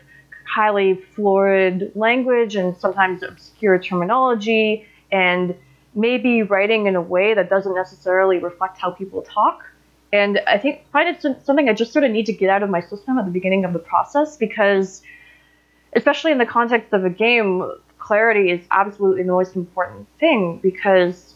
highly 0.47 0.95
florid 0.95 1.93
language 1.95 2.57
and 2.57 2.77
sometimes 2.77 3.22
obscure 3.22 3.79
terminology 3.79 4.87
and 5.11 5.55
maybe 5.95 6.43
writing 6.43 6.87
in 6.87 6.97
a 6.97 7.01
way 7.01 7.35
that 7.35 7.49
doesn't 7.49 7.75
necessarily 7.75 8.39
reflect 8.39 8.79
how 8.79 8.91
people 8.91 9.22
talk. 9.22 9.64
And 10.15 10.41
I 10.47 10.59
think 10.59 10.89
find 10.93 11.09
it 11.09 11.21
something 11.45 11.69
I 11.69 11.73
just 11.73 11.93
sort 11.93 12.05
of 12.05 12.12
need 12.12 12.27
to 12.27 12.33
get 12.33 12.49
out 12.49 12.62
of 12.62 12.71
my 12.71 12.81
system 12.81 13.19
at 13.19 13.25
the 13.25 13.33
beginning 13.33 13.65
of 13.65 13.73
the 13.73 13.81
process 13.81 14.37
because, 14.37 15.03
especially 15.95 16.31
in 16.31 16.39
the 16.39 16.47
context 16.47 16.93
of 16.93 17.05
a 17.05 17.11
game, 17.11 17.69
clarity 17.99 18.53
is 18.53 18.65
absolutely 18.71 19.25
the 19.25 19.33
most 19.33 19.57
important 19.57 20.07
thing 20.21 20.61
because 20.62 21.35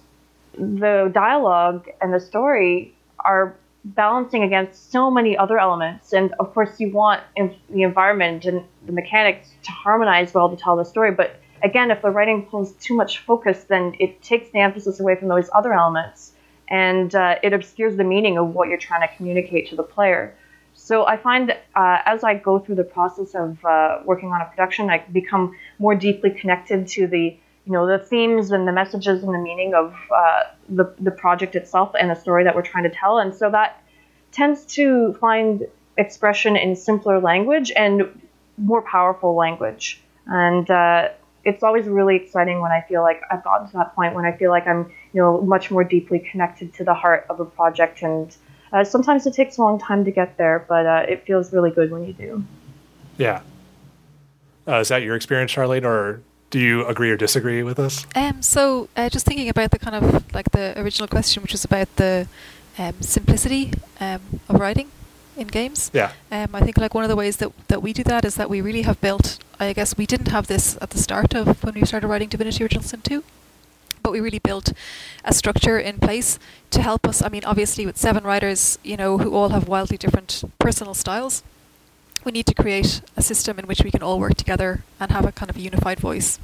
the 0.54 1.10
dialogue 1.12 1.88
and 2.00 2.14
the 2.14 2.20
story 2.20 2.94
are 3.18 3.56
balancing 3.84 4.44
against 4.44 4.92
so 4.92 5.10
many 5.10 5.36
other 5.36 5.58
elements. 5.58 6.12
And 6.12 6.32
of 6.38 6.54
course, 6.54 6.78
you 6.78 6.92
want 6.92 7.20
the 7.34 7.82
environment 7.82 8.44
and 8.44 8.62
the 8.86 8.92
mechanics 8.92 9.50
to 9.64 9.72
harmonize 9.72 10.32
well 10.34 10.50
to 10.50 10.56
tell 10.56 10.76
the 10.76 10.84
story. 10.84 11.10
But 11.10 11.40
again, 11.64 11.90
if 11.90 12.00
the 12.00 12.10
writing 12.10 12.46
pulls 12.46 12.74
too 12.74 12.94
much 12.94 13.18
focus, 13.18 13.64
then 13.64 13.94
it 13.98 14.22
takes 14.22 14.50
the 14.50 14.60
emphasis 14.60 15.00
away 15.00 15.16
from 15.16 15.26
those 15.26 15.50
other 15.52 15.72
elements 15.72 16.34
and 16.68 17.14
uh, 17.14 17.36
it 17.42 17.52
obscures 17.52 17.96
the 17.96 18.04
meaning 18.04 18.38
of 18.38 18.54
what 18.54 18.68
you're 18.68 18.78
trying 18.78 19.06
to 19.06 19.14
communicate 19.16 19.68
to 19.70 19.76
the 19.76 19.82
player. 19.82 20.34
So 20.74 21.06
I 21.06 21.16
find 21.16 21.50
uh, 21.50 21.98
as 22.06 22.22
I 22.22 22.34
go 22.34 22.58
through 22.58 22.76
the 22.76 22.84
process 22.84 23.34
of 23.34 23.64
uh, 23.64 23.98
working 24.04 24.30
on 24.30 24.40
a 24.40 24.44
production, 24.46 24.90
I 24.90 24.98
become 25.12 25.56
more 25.78 25.94
deeply 25.94 26.30
connected 26.30 26.86
to 26.88 27.06
the 27.06 27.36
you 27.66 27.72
know 27.72 27.86
the 27.86 27.98
themes 27.98 28.50
and 28.50 28.66
the 28.66 28.72
messages 28.72 29.22
and 29.22 29.34
the 29.34 29.38
meaning 29.38 29.74
of 29.74 29.94
uh, 30.14 30.44
the 30.68 30.94
the 31.00 31.10
project 31.10 31.54
itself 31.54 31.94
and 31.98 32.10
the 32.10 32.14
story 32.14 32.44
that 32.44 32.54
we're 32.54 32.62
trying 32.62 32.84
to 32.84 32.90
tell, 32.90 33.18
and 33.18 33.34
so 33.34 33.50
that 33.50 33.82
tends 34.32 34.64
to 34.76 35.14
find 35.14 35.66
expression 35.96 36.56
in 36.56 36.76
simpler 36.76 37.20
language 37.20 37.72
and 37.74 38.02
more 38.56 38.82
powerful 38.82 39.34
language. 39.34 40.00
And 40.26 40.70
uh, 40.70 41.08
it's 41.48 41.62
always 41.62 41.86
really 41.86 42.16
exciting 42.16 42.60
when 42.60 42.70
I 42.70 42.82
feel 42.82 43.00
like 43.00 43.22
I've 43.30 43.42
gotten 43.42 43.66
to 43.68 43.72
that 43.78 43.94
point 43.94 44.14
when 44.14 44.26
I 44.26 44.36
feel 44.36 44.50
like 44.50 44.66
I'm 44.66 44.92
you 45.14 45.20
know 45.22 45.40
much 45.40 45.70
more 45.70 45.82
deeply 45.82 46.18
connected 46.18 46.74
to 46.74 46.84
the 46.84 46.94
heart 46.94 47.26
of 47.30 47.40
a 47.40 47.44
project. 47.44 48.02
And 48.02 48.36
uh, 48.72 48.84
sometimes 48.84 49.26
it 49.26 49.34
takes 49.34 49.56
a 49.56 49.62
long 49.62 49.80
time 49.80 50.04
to 50.04 50.10
get 50.10 50.36
there 50.36 50.66
but 50.68 50.86
uh, 50.86 51.06
it 51.08 51.24
feels 51.26 51.52
really 51.52 51.70
good 51.70 51.90
when 51.90 52.04
you 52.04 52.12
do. 52.12 52.44
Yeah. 53.16 53.40
Uh, 54.66 54.80
is 54.80 54.88
that 54.88 55.02
your 55.02 55.16
experience 55.16 55.50
charlene 55.52 55.84
or 55.84 56.20
do 56.50 56.60
you 56.60 56.86
agree 56.86 57.10
or 57.10 57.16
disagree 57.16 57.62
with 57.62 57.78
us? 57.78 58.06
um, 58.14 58.42
so 58.42 58.88
uh, 58.96 59.08
just 59.08 59.24
thinking 59.24 59.48
about 59.48 59.70
the 59.70 59.78
kind 59.78 59.96
of 59.96 60.34
like 60.34 60.50
the 60.50 60.78
original 60.78 61.08
question 61.08 61.42
which 61.42 61.52
was 61.52 61.64
about 61.64 61.88
the 61.96 62.28
um, 62.76 62.94
simplicity 63.00 63.72
um, 64.00 64.20
of 64.48 64.60
writing 64.60 64.90
in 65.38 65.46
games. 65.46 65.90
Yeah. 65.94 66.12
Um, 66.30 66.54
I 66.54 66.60
think 66.60 66.76
like 66.78 66.94
one 66.94 67.04
of 67.04 67.10
the 67.10 67.16
ways 67.16 67.36
that, 67.38 67.52
that 67.68 67.82
we 67.82 67.92
do 67.92 68.02
that 68.04 68.24
is 68.24 68.34
that 68.34 68.50
we 68.50 68.60
really 68.60 68.82
have 68.82 69.00
built. 69.00 69.38
I 69.60 69.72
guess 69.72 69.96
we 69.96 70.06
didn't 70.06 70.28
have 70.28 70.46
this 70.46 70.76
at 70.80 70.90
the 70.90 70.98
start 70.98 71.34
of 71.34 71.62
when 71.64 71.74
we 71.74 71.84
started 71.84 72.08
writing 72.08 72.28
Divinity 72.28 72.62
Original 72.64 72.82
Sin 72.82 73.00
2, 73.02 73.24
but 74.02 74.12
we 74.12 74.20
really 74.20 74.38
built 74.38 74.72
a 75.24 75.32
structure 75.32 75.78
in 75.78 75.98
place 75.98 76.38
to 76.70 76.82
help 76.82 77.06
us. 77.08 77.22
I 77.22 77.28
mean, 77.28 77.44
obviously 77.44 77.86
with 77.86 77.96
seven 77.96 78.24
writers, 78.24 78.78
you 78.82 78.96
know, 78.96 79.18
who 79.18 79.34
all 79.34 79.50
have 79.50 79.68
wildly 79.68 79.96
different 79.96 80.44
personal 80.58 80.94
styles, 80.94 81.42
we 82.24 82.32
need 82.32 82.46
to 82.46 82.54
create 82.54 83.00
a 83.16 83.22
system 83.22 83.58
in 83.58 83.66
which 83.66 83.82
we 83.82 83.90
can 83.90 84.02
all 84.02 84.18
work 84.18 84.34
together 84.34 84.82
and 85.00 85.10
have 85.10 85.24
a 85.24 85.32
kind 85.32 85.50
of 85.50 85.56
unified 85.56 86.00
voice. 86.00 86.38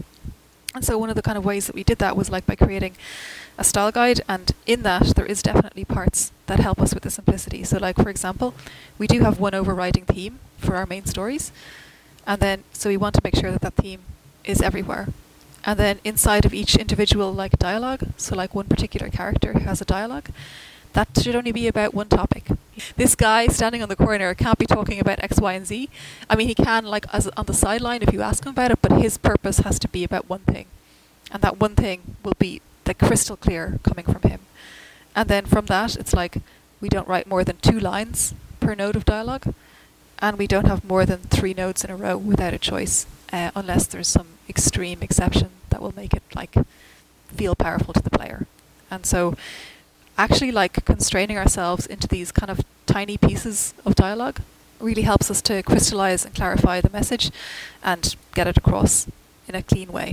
And 0.75 0.85
so 0.85 0.99
one 0.99 1.09
of 1.09 1.17
the 1.17 1.23
kind 1.23 1.39
of 1.39 1.45
ways 1.45 1.67
that 1.67 1.75
we 1.75 1.85
did 1.85 1.99
that 1.99 2.17
was 2.17 2.31
like 2.31 2.47
by 2.47 2.57
creating 2.57 2.97
a 3.57 3.63
style 3.63 3.93
guide, 3.93 4.23
and 4.29 4.51
in 4.67 4.83
that 4.83 5.15
there 5.15 5.27
is 5.27 5.41
definitely 5.41 5.85
parts 5.85 6.33
that 6.47 6.61
help 6.61 6.81
us 6.81 6.95
with 6.95 7.03
the 7.03 7.11
simplicity. 7.11 7.65
So, 7.65 7.79
like 7.79 7.97
for 7.97 8.09
example, 8.09 8.55
we 8.99 9.07
do 9.07 9.21
have 9.21 9.41
one 9.41 9.55
overriding 9.55 10.05
theme 10.05 10.39
for 10.59 10.77
our 10.77 10.87
main 10.87 11.05
stories, 11.07 11.53
and 12.27 12.41
then 12.41 12.65
so 12.73 12.89
we 12.89 12.97
want 12.97 13.15
to 13.15 13.21
make 13.25 13.37
sure 13.37 13.51
that 13.51 13.61
that 13.63 13.75
theme 13.75 14.01
is 14.45 14.61
everywhere. 14.61 15.09
And 15.65 15.79
then 15.79 15.99
inside 16.05 16.45
of 16.45 16.53
each 16.53 16.77
individual 16.77 17.33
like 17.33 17.59
dialogue, 17.59 18.09
so 18.17 18.37
like 18.37 18.55
one 18.55 18.67
particular 18.67 19.09
character 19.09 19.55
who 19.55 19.61
has 19.61 19.81
a 19.81 19.87
dialogue, 19.87 20.29
that 20.93 21.09
should 21.21 21.35
only 21.35 21.53
be 21.53 21.67
about 21.67 21.95
one 21.95 22.09
topic. 22.09 22.49
This 22.97 23.15
guy 23.15 23.47
standing 23.49 23.83
on 23.83 23.89
the 23.89 23.97
corner 23.97 24.35
can't 24.35 24.59
be 24.59 24.67
talking 24.67 25.01
about 25.01 25.23
X, 25.23 25.41
Y, 25.41 25.53
and 25.53 25.67
Z. 25.67 25.89
I 26.29 26.37
mean, 26.37 26.49
he 26.49 26.55
can 26.55 26.85
like 26.85 27.07
as 27.13 27.29
on 27.37 27.47
the 27.47 27.55
sideline 27.55 28.03
if 28.03 28.13
you 28.13 28.23
ask 28.23 28.45
him 28.45 28.51
about 28.51 28.71
it, 28.73 28.79
but 28.83 28.93
his 28.93 29.17
purpose 29.19 29.59
has 29.59 29.79
to 29.81 29.89
be 29.89 30.05
about 30.05 30.29
one 30.29 30.41
thing, 30.41 30.67
and 31.33 31.43
that 31.43 31.59
one 31.59 31.75
thing 31.75 32.17
will 32.23 32.37
be 32.39 32.61
the 32.85 32.95
crystal 32.95 33.37
clear 33.37 33.81
coming 33.83 34.05
from 34.05 34.31
him. 34.31 34.41
And 35.15 35.29
then 35.29 35.47
from 35.47 35.67
that, 35.67 35.97
it's 35.97 36.13
like 36.13 36.39
we 36.81 36.89
don't 36.89 37.09
write 37.09 37.27
more 37.27 37.45
than 37.45 37.57
two 37.59 37.79
lines 37.79 38.35
per 38.61 38.75
node 38.75 38.97
of 38.97 39.05
dialogue, 39.05 39.55
and 40.19 40.39
we 40.39 40.47
don't 40.47 40.67
have 40.67 40.85
more 40.85 41.07
than 41.07 41.21
three 41.21 41.55
nodes 41.55 41.85
in 41.85 41.91
a 41.91 41.97
row 41.97 42.17
without 42.17 42.55
a 42.55 42.59
choice, 42.59 43.07
uh, 43.33 43.51
unless 43.55 43.87
there's 43.87 44.09
some 44.09 44.29
extreme 44.49 45.03
exception 45.03 45.51
that 45.71 45.81
will 45.81 45.95
make 45.95 46.15
it 46.15 46.23
like 46.35 46.55
feel 47.29 47.55
powerful 47.55 47.93
to 47.95 48.03
the 48.03 48.11
player. 48.11 48.47
And 48.91 49.07
so, 49.07 49.37
actually, 50.19 50.53
like 50.53 50.85
constraining 50.85 51.39
ourselves 51.39 51.87
into 51.87 52.09
these 52.09 52.33
kind 52.33 52.51
of 52.51 52.61
tiny 52.87 53.17
pieces 53.17 53.75
of 53.85 53.95
dialogue 53.95 54.41
really 54.81 55.03
helps 55.03 55.31
us 55.31 55.41
to 55.43 55.63
crystallize 55.63 56.25
and 56.25 56.35
clarify 56.35 56.81
the 56.81 56.91
message 56.91 57.31
and 57.83 58.17
get 58.35 58.47
it 58.47 58.57
across 58.57 59.07
in 59.49 59.55
a 59.55 59.63
clean 59.63 59.91
way 59.93 60.13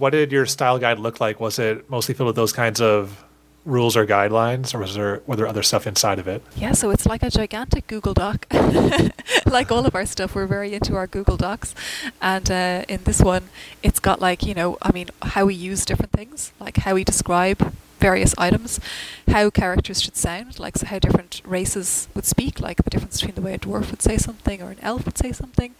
what 0.00 0.10
did 0.10 0.32
your 0.32 0.46
style 0.46 0.78
guide 0.78 0.98
look 0.98 1.20
like? 1.20 1.38
Was 1.40 1.58
it 1.58 1.88
mostly 1.90 2.14
filled 2.14 2.28
with 2.28 2.36
those 2.36 2.52
kinds 2.52 2.80
of 2.80 3.22
rules 3.64 3.96
or 3.96 4.06
guidelines, 4.06 4.74
or 4.74 4.78
was 4.78 4.94
there 4.94 5.22
were 5.26 5.36
there 5.36 5.46
other 5.46 5.62
stuff 5.62 5.86
inside 5.86 6.18
of 6.18 6.26
it? 6.26 6.42
Yeah, 6.56 6.72
so 6.72 6.90
it's 6.90 7.06
like 7.06 7.22
a 7.22 7.30
gigantic 7.30 7.86
Google 7.86 8.14
Doc. 8.14 8.46
like 9.46 9.70
all 9.70 9.86
of 9.86 9.94
our 9.94 10.06
stuff, 10.06 10.34
we're 10.34 10.46
very 10.46 10.74
into 10.74 10.96
our 10.96 11.06
Google 11.06 11.36
Docs, 11.36 11.74
and 12.20 12.50
uh, 12.50 12.84
in 12.88 13.04
this 13.04 13.20
one, 13.20 13.44
it's 13.82 14.00
got 14.00 14.20
like 14.20 14.44
you 14.44 14.54
know, 14.54 14.78
I 14.82 14.92
mean, 14.92 15.08
how 15.22 15.46
we 15.46 15.54
use 15.54 15.84
different 15.84 16.12
things, 16.12 16.52
like 16.58 16.78
how 16.78 16.94
we 16.94 17.04
describe 17.04 17.72
various 17.98 18.34
items, 18.38 18.80
how 19.28 19.50
characters 19.50 20.00
should 20.00 20.16
sound, 20.16 20.58
like 20.58 20.78
so 20.78 20.86
how 20.86 20.98
different 20.98 21.42
races 21.44 22.08
would 22.14 22.24
speak, 22.24 22.58
like 22.60 22.82
the 22.82 22.90
difference 22.90 23.20
between 23.20 23.34
the 23.34 23.42
way 23.42 23.54
a 23.54 23.58
dwarf 23.58 23.90
would 23.90 24.02
say 24.02 24.16
something 24.16 24.62
or 24.62 24.70
an 24.70 24.78
elf 24.80 25.04
would 25.04 25.18
say 25.18 25.32
something, 25.32 25.74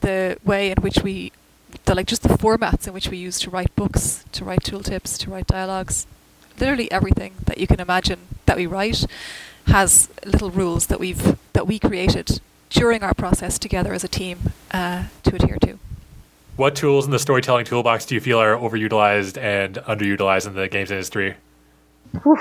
the 0.00 0.36
way 0.44 0.70
in 0.70 0.76
which 0.82 0.98
we 1.02 1.32
the 1.86 1.94
like 1.94 2.06
just 2.06 2.22
the 2.22 2.28
formats 2.28 2.86
in 2.86 2.92
which 2.92 3.08
we 3.08 3.16
use 3.16 3.40
to 3.40 3.50
write 3.50 3.74
books, 3.74 4.24
to 4.32 4.44
write 4.44 4.62
tooltips, 4.62 5.18
to 5.18 5.30
write 5.30 5.46
dialogues, 5.46 6.06
literally 6.58 6.90
everything 6.90 7.34
that 7.46 7.58
you 7.58 7.66
can 7.66 7.80
imagine 7.80 8.20
that 8.46 8.56
we 8.56 8.66
write 8.66 9.06
has 9.66 10.08
little 10.24 10.50
rules 10.50 10.86
that 10.86 11.00
we've 11.00 11.36
that 11.52 11.66
we 11.66 11.78
created 11.78 12.40
during 12.70 13.02
our 13.02 13.14
process 13.14 13.58
together 13.58 13.92
as 13.92 14.04
a 14.04 14.08
team 14.08 14.52
uh, 14.72 15.04
to 15.22 15.34
adhere 15.36 15.58
to. 15.60 15.78
What 16.56 16.76
tools 16.76 17.04
in 17.04 17.10
the 17.10 17.18
storytelling 17.18 17.64
toolbox 17.64 18.06
do 18.06 18.14
you 18.14 18.20
feel 18.20 18.40
are 18.40 18.56
overutilized 18.56 19.40
and 19.40 19.76
underutilized 19.76 20.46
in 20.46 20.54
the 20.54 20.68
games 20.68 20.90
industry? 20.90 21.34
Oof. 22.26 22.40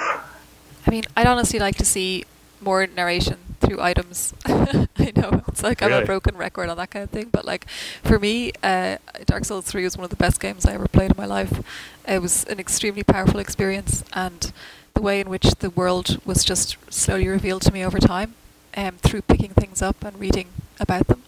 I 0.86 0.92
mean, 0.92 1.04
I'd 1.16 1.28
honestly 1.28 1.60
like 1.60 1.78
to 1.78 1.86
see 1.86 2.26
more 2.62 2.86
narration 2.86 3.53
through 3.64 3.82
items. 3.82 4.34
I 4.46 5.12
know 5.16 5.44
it's 5.48 5.64
like 5.64 5.82
really? 5.82 5.94
I'm 5.94 6.04
a 6.04 6.06
broken 6.06 6.38
record 6.38 6.70
on 6.70 6.78
that 6.78 6.92
kind 6.92 7.04
of 7.04 7.10
thing, 7.10 7.30
but 7.32 7.46
like 7.46 7.68
for 8.04 8.20
me, 8.20 8.52
uh, 8.62 8.98
Dark 9.26 9.46
Souls 9.46 9.66
Three 9.66 9.84
was 9.84 9.98
one 9.98 10.04
of 10.04 10.10
the 10.10 10.16
best 10.16 10.40
games 10.40 10.66
I 10.66 10.74
ever 10.74 10.88
played 10.88 11.12
in 11.12 11.18
my 11.18 11.26
life. 11.26 11.64
It 12.08 12.22
was 12.22 12.44
an 12.46 12.60
extremely 12.60 13.04
powerful 13.04 13.40
experience, 13.40 14.04
and 14.14 14.52
the 14.94 15.02
way 15.02 15.20
in 15.20 15.30
which 15.30 15.56
the 15.60 15.70
world 15.70 16.20
was 16.26 16.44
just 16.44 16.78
slowly 16.90 17.28
revealed 17.28 17.62
to 17.64 17.74
me 17.74 17.84
over 17.84 18.00
time, 18.00 18.36
um, 18.76 18.98
through 18.98 19.22
picking 19.24 19.52
things 19.52 19.82
up 19.82 20.04
and 20.04 20.20
reading 20.20 20.48
about 20.80 21.08
them, 21.08 21.24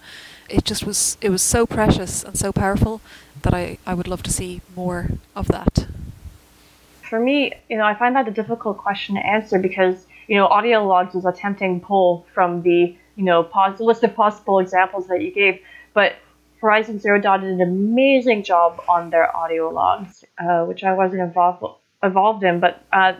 it 0.50 0.66
just 0.66 0.86
was 0.86 1.18
it 1.22 1.30
was 1.30 1.42
so 1.42 1.66
precious 1.66 2.24
and 2.24 2.38
so 2.38 2.52
powerful 2.52 3.02
that 3.42 3.54
I, 3.54 3.78
I 3.86 3.94
would 3.94 4.08
love 4.08 4.24
to 4.24 4.32
see 4.32 4.62
more 4.76 5.10
of 5.36 5.48
that. 5.50 5.88
For 7.02 7.20
me, 7.20 7.54
you 7.70 7.78
know, 7.78 7.86
I 7.86 7.94
find 7.94 8.16
that 8.16 8.28
a 8.28 8.32
difficult 8.32 8.78
question 8.78 9.16
to 9.16 9.26
answer 9.26 9.60
because 9.60 10.08
you 10.28 10.36
know, 10.36 10.48
audio 10.48 10.86
logs 10.86 11.16
is 11.16 11.26
a 11.26 11.32
tempting 11.32 11.82
pull 11.82 12.26
from 12.34 12.62
the, 12.62 12.96
you 13.16 13.24
know, 13.24 13.44
pos- 13.44 13.80
list 13.80 14.04
of 14.04 14.16
possible 14.16 14.60
examples 14.60 15.08
that 15.08 15.22
you 15.22 15.32
gave. 15.32 15.60
But 15.94 16.14
Horizon 16.62 17.00
Zero 17.00 17.20
Dawn 17.20 17.42
did 17.42 17.52
an 17.52 17.62
amazing 17.62 18.44
job 18.44 18.82
on 18.88 19.10
their 19.10 19.36
audio 19.36 19.70
logs, 19.70 20.26
uh, 20.38 20.66
which 20.66 20.84
I 20.84 20.94
wasn't 20.94 21.22
involved 21.22 21.64
involved 22.04 22.44
in, 22.44 22.60
but 22.60 22.84
uh, 22.94 23.14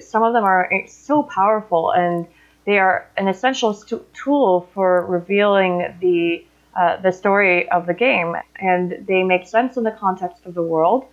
some 0.00 0.22
of 0.22 0.32
them 0.34 0.44
are 0.44 0.70
so 0.86 1.22
powerful 1.22 1.92
and 1.92 2.26
they 2.66 2.78
are 2.78 3.06
an 3.16 3.28
essential 3.28 3.74
tool 4.14 4.68
for 4.72 5.06
revealing 5.06 5.94
the 6.00 6.44
uh, 6.76 6.96
the 6.96 7.12
story 7.12 7.68
of 7.68 7.86
the 7.86 7.94
game, 7.94 8.34
and 8.56 9.06
they 9.06 9.22
make 9.22 9.46
sense 9.46 9.76
in 9.76 9.84
the 9.84 9.92
context 9.92 10.44
of 10.44 10.54
the 10.54 10.62
world 10.62 11.06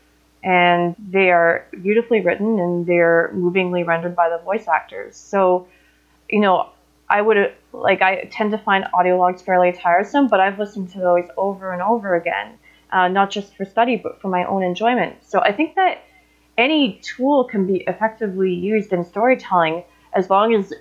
and 0.43 0.95
they 0.97 1.29
are 1.31 1.67
beautifully 1.81 2.21
written 2.21 2.59
and 2.59 2.85
they're 2.85 3.31
movingly 3.33 3.83
rendered 3.83 4.15
by 4.15 4.29
the 4.29 4.39
voice 4.39 4.67
actors. 4.67 5.15
So, 5.15 5.67
you 6.29 6.39
know, 6.39 6.69
I 7.09 7.21
would 7.21 7.53
like 7.73 8.01
I 8.01 8.23
tend 8.31 8.51
to 8.51 8.57
find 8.57 8.85
audio 8.93 9.17
logs 9.17 9.41
fairly 9.41 9.71
tiresome, 9.71 10.27
but 10.27 10.39
I've 10.39 10.57
listened 10.57 10.91
to 10.93 10.99
those 10.99 11.25
over 11.37 11.73
and 11.73 11.81
over 11.81 12.15
again, 12.15 12.57
uh, 12.91 13.07
not 13.07 13.29
just 13.29 13.55
for 13.55 13.65
study 13.65 13.97
but 13.97 14.21
for 14.21 14.29
my 14.29 14.45
own 14.45 14.63
enjoyment. 14.63 15.17
So 15.21 15.39
I 15.41 15.51
think 15.51 15.75
that 15.75 16.03
any 16.57 17.01
tool 17.03 17.43
can 17.43 17.67
be 17.67 17.83
effectively 17.87 18.53
used 18.53 18.93
in 18.93 19.03
storytelling 19.03 19.83
as 20.13 20.29
long 20.29 20.53
as 20.55 20.73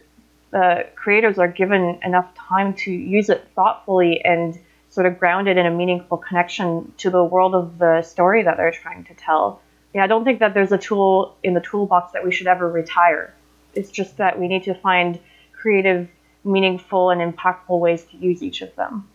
the 0.51 0.87
creators 0.97 1.39
are 1.39 1.49
given 1.49 1.99
enough 2.03 2.33
time 2.35 2.75
to 2.75 2.91
use 2.91 3.29
it 3.29 3.47
thoughtfully 3.55 4.21
and 4.25 4.59
sort 4.91 5.07
of 5.07 5.19
grounded 5.19 5.57
in 5.57 5.67
a 5.67 5.71
meaningful 5.71 6.19
connection 6.19 6.93
to 6.99 7.11
the 7.11 7.23
world 7.23 7.55
of 7.55 7.79
the 7.79 8.03
story 8.03 8.43
that 8.43 8.57
they're 8.57 8.73
trying 8.73 9.05
to 9.05 9.15
tell. 9.15 9.61
Yeah, 9.95 10.05
I 10.05 10.07
don't 10.07 10.25
think 10.25 10.41
that 10.41 10.55
there's 10.55 10.73
a 10.73 10.79
tool 10.79 11.37
in 11.43 11.55
the 11.55 11.61
toolbox 11.61 12.13
that 12.13 12.25
we 12.25 12.33
should 12.33 12.47
ever 12.47 12.69
retire. 12.69 13.35
It's 13.75 13.91
just 13.91 14.17
that 14.19 14.39
we 14.39 14.49
need 14.49 14.65
to 14.65 14.75
find 14.75 15.19
creative, 15.53 16.09
meaningful, 16.45 17.11
and 17.11 17.21
impactful 17.21 17.79
ways 17.79 18.05
to 18.05 18.17
use 18.17 18.43
each 18.43 18.63
of 18.63 18.75
them. 18.77 19.09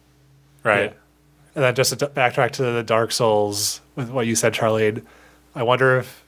Right. 0.64 0.92
Yeah. 0.92 0.98
And 1.56 1.64
then 1.64 1.76
just 1.76 1.98
to 1.98 2.08
backtrack 2.08 2.52
to 2.52 2.64
the 2.64 2.84
Dark 2.84 3.12
Souls 3.12 3.82
with 3.96 4.10
what 4.10 4.28
you 4.28 4.36
said, 4.36 4.54
Charlie, 4.54 5.02
I 5.54 5.64
wonder 5.64 5.98
if 5.98 6.24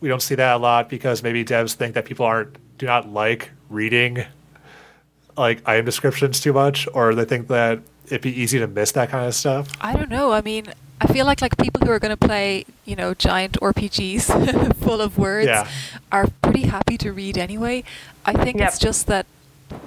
we 0.00 0.08
don't 0.08 0.22
see 0.22 0.34
that 0.34 0.56
a 0.56 0.58
lot 0.58 0.88
because 0.88 1.22
maybe 1.22 1.44
devs 1.44 1.74
think 1.74 1.94
that 1.94 2.04
people 2.04 2.26
aren't 2.26 2.56
do 2.78 2.86
not 2.86 3.10
like 3.10 3.50
reading 3.68 4.24
like 5.36 5.66
item 5.66 5.84
descriptions 5.84 6.40
too 6.40 6.52
much, 6.52 6.88
or 6.92 7.14
they 7.14 7.24
think 7.24 7.48
that 7.48 7.80
it'd 8.10 8.22
be 8.22 8.40
easy 8.40 8.58
to 8.58 8.66
miss 8.66 8.92
that 8.92 9.08
kind 9.10 9.26
of 9.26 9.34
stuff. 9.34 9.68
I 9.80 9.94
don't 9.94 10.10
know. 10.10 10.32
I 10.32 10.40
mean, 10.40 10.66
I 11.00 11.06
feel 11.06 11.24
like 11.26 11.40
like 11.40 11.56
people 11.56 11.80
who 11.86 11.90
are 11.92 11.98
going 11.98 12.10
to 12.16 12.26
play, 12.28 12.64
you 12.84 12.96
know, 12.96 13.14
giant 13.14 13.58
RPGs 13.60 14.74
full 14.84 15.00
of 15.00 15.16
words 15.16 15.46
Yeah. 15.46 15.66
are 16.12 16.26
pretty 16.42 16.62
happy 16.62 16.98
to 16.98 17.12
read 17.12 17.38
anyway. 17.38 17.84
I 18.26 18.32
think 18.32 18.58
Yep. 18.58 18.68
it's 18.68 18.78
just 18.78 19.06
that 19.06 19.26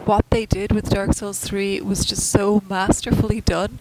what 0.06 0.26
they 0.30 0.46
did 0.46 0.72
with 0.72 0.90
Dark 0.90 1.14
Souls 1.14 1.40
3 1.40 1.82
was 1.82 2.06
just 2.06 2.30
so 2.32 2.64
masterfully 2.70 3.42
done 3.42 3.80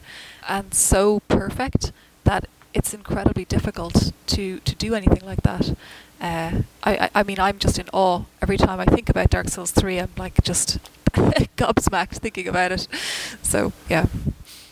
and 0.49 0.75
so 0.75 1.21
perfect 1.29 1.93
that 2.25 2.49
it's 2.75 2.93
incredibly 2.93 3.45
difficult 3.45 4.13
to, 4.27 4.59
to 4.61 4.75
do 4.75 4.95
anything 4.95 5.25
like 5.25 5.43
that. 5.43 5.71
Uh, 6.21 6.63
I, 6.85 6.97
I, 7.05 7.11
I 7.17 7.23
mean, 7.23 7.39
I'm 7.39 7.59
just 7.59 7.79
in 7.79 7.87
awe 7.93 8.23
every 8.41 8.57
time 8.57 8.79
I 8.81 8.85
think 8.85 9.09
about 9.09 9.31
Dark 9.31 9.49
Souls 9.49 9.71
3. 9.71 9.99
I'm 9.99 10.11
like 10.17 10.43
just 10.43 10.79
gobsmacked 11.57 12.19
thinking 12.19 12.49
about 12.49 12.73
it. 12.73 12.89
So, 13.43 13.73
yeah. 13.89 14.07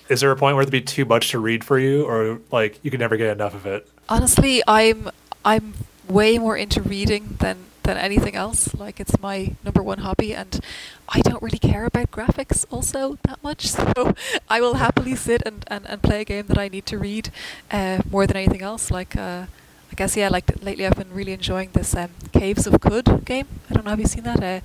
Is 0.09 0.21
there 0.21 0.31
a 0.31 0.37
point 0.37 0.57
where 0.57 0.63
it'd 0.63 0.73
be 0.73 0.81
too 0.81 1.05
much 1.05 1.31
to 1.31 1.39
read 1.39 1.63
for 1.63 1.79
you, 1.79 2.05
or 2.05 2.41
like 2.51 2.81
you 2.83 2.91
could 2.91 3.01
never 3.01 3.17
get 3.17 3.29
enough 3.29 3.55
of 3.55 3.65
it? 3.65 3.89
Honestly, 4.09 4.61
I'm 4.67 5.11
I'm 5.45 5.75
way 6.09 6.37
more 6.39 6.57
into 6.57 6.83
reading 6.83 7.37
than 7.39 7.59
than 7.85 7.97
anything 7.97 8.35
else. 8.35 8.75
Like 8.75 8.99
it's 8.99 9.19
my 9.21 9.55
number 9.65 9.83
one 9.83 9.99
hobby, 9.99 10.35
and 10.35 10.61
I 11.09 11.21
don't 11.21 11.43
really 11.43 11.59
care 11.59 11.85
about 11.85 12.11
graphics 12.11 12.67
also 12.71 13.19
that 13.23 13.43
much. 13.43 13.71
So 13.81 14.15
I 14.49 14.61
will 14.61 14.75
happily 14.75 15.17
sit 15.17 15.43
and, 15.47 15.65
and, 15.69 15.87
and 15.87 16.03
play 16.03 16.21
a 16.21 16.25
game 16.25 16.47
that 16.47 16.59
I 16.59 16.69
need 16.69 16.87
to 16.87 16.99
read 16.99 17.31
uh, 17.71 18.03
more 18.11 18.27
than 18.27 18.37
anything 18.37 18.63
else. 18.63 18.91
Like 18.91 19.17
uh, 19.17 19.47
I 19.91 19.95
guess 19.97 20.17
yeah, 20.17 20.29
like 20.29 20.63
lately 20.63 20.87
I've 20.87 20.97
been 20.97 21.13
really 21.13 21.33
enjoying 21.33 21.71
this 21.73 21.95
um, 21.95 22.11
Caves 22.33 22.67
of 22.67 22.75
Qud 22.75 23.25
game. 23.25 23.47
I 23.69 23.75
don't 23.75 23.85
know, 23.85 23.91
have 23.91 24.01
you 24.01 24.07
seen 24.07 24.25
that? 24.25 24.43
Uh, 24.43 24.61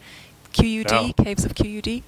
QUD, 0.56 0.92
No. 0.92 1.14
Caves 1.24 1.46
of 1.46 1.56
QUD. 1.56 2.02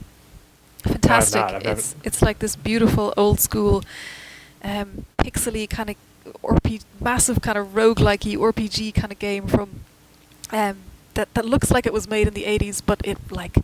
Fantastic. 0.83 1.41
I've 1.41 1.63
never- 1.63 1.69
it's 1.79 1.95
it's 2.03 2.21
like 2.21 2.39
this 2.39 2.55
beautiful 2.55 3.13
old 3.17 3.39
school 3.39 3.83
um, 4.63 5.05
pixely 5.17 5.69
kind 5.69 5.89
of 5.89 5.95
RP, 6.43 6.81
massive 6.99 7.41
kind 7.41 7.57
of 7.57 7.67
roguelike 7.73 8.37
RPG 8.37 8.93
kind 8.93 9.11
of 9.11 9.19
game 9.19 9.47
from 9.47 9.81
um, 10.51 10.77
that 11.13 11.33
that 11.33 11.45
looks 11.45 11.71
like 11.71 11.85
it 11.85 11.93
was 11.93 12.07
made 12.07 12.27
in 12.27 12.33
the 12.33 12.43
80s, 12.43 12.81
but 12.85 12.99
it 13.03 13.17
like 13.31 13.55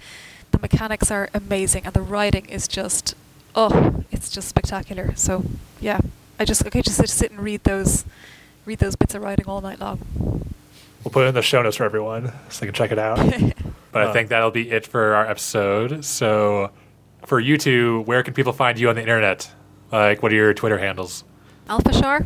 the 0.51 0.59
mechanics 0.59 1.11
are 1.11 1.29
amazing 1.33 1.85
and 1.85 1.93
the 1.93 2.01
writing 2.01 2.45
is 2.47 2.67
just 2.67 3.15
oh, 3.55 4.03
it's 4.11 4.29
just 4.29 4.47
spectacular. 4.49 5.13
So 5.15 5.43
yeah, 5.79 5.99
I 6.39 6.45
just 6.45 6.65
okay 6.65 6.81
just 6.81 6.97
sit, 6.97 7.09
sit 7.09 7.31
and 7.31 7.39
read 7.39 7.63
those 7.63 8.05
read 8.65 8.79
those 8.79 8.95
bits 8.95 9.13
of 9.15 9.21
writing 9.21 9.45
all 9.47 9.61
night 9.61 9.79
long. 9.79 9.99
We'll 11.03 11.11
put 11.11 11.25
it 11.25 11.29
in 11.29 11.35
the 11.35 11.41
show 11.41 11.61
notes 11.61 11.77
for 11.77 11.83
everyone 11.83 12.31
so 12.49 12.61
they 12.61 12.67
can 12.67 12.73
check 12.73 12.91
it 12.91 12.99
out. 12.99 13.19
But 13.91 14.01
I 14.01 14.05
Uh. 14.05 14.13
think 14.13 14.29
that'll 14.29 14.49
be 14.49 14.71
it 14.71 14.87
for 14.87 15.13
our 15.13 15.29
episode. 15.29 16.03
So, 16.03 16.71
for 17.27 17.39
you 17.39 17.59
two, 17.59 18.01
where 18.07 18.23
can 18.23 18.33
people 18.33 18.51
find 18.51 18.79
you 18.79 18.89
on 18.89 18.95
the 18.95 19.01
internet? 19.01 19.51
Like, 19.91 20.23
what 20.23 20.31
are 20.31 20.35
your 20.35 20.51
Twitter 20.55 20.79
handles? 20.79 21.23
Alpha 21.69 21.91
Char, 21.93 22.25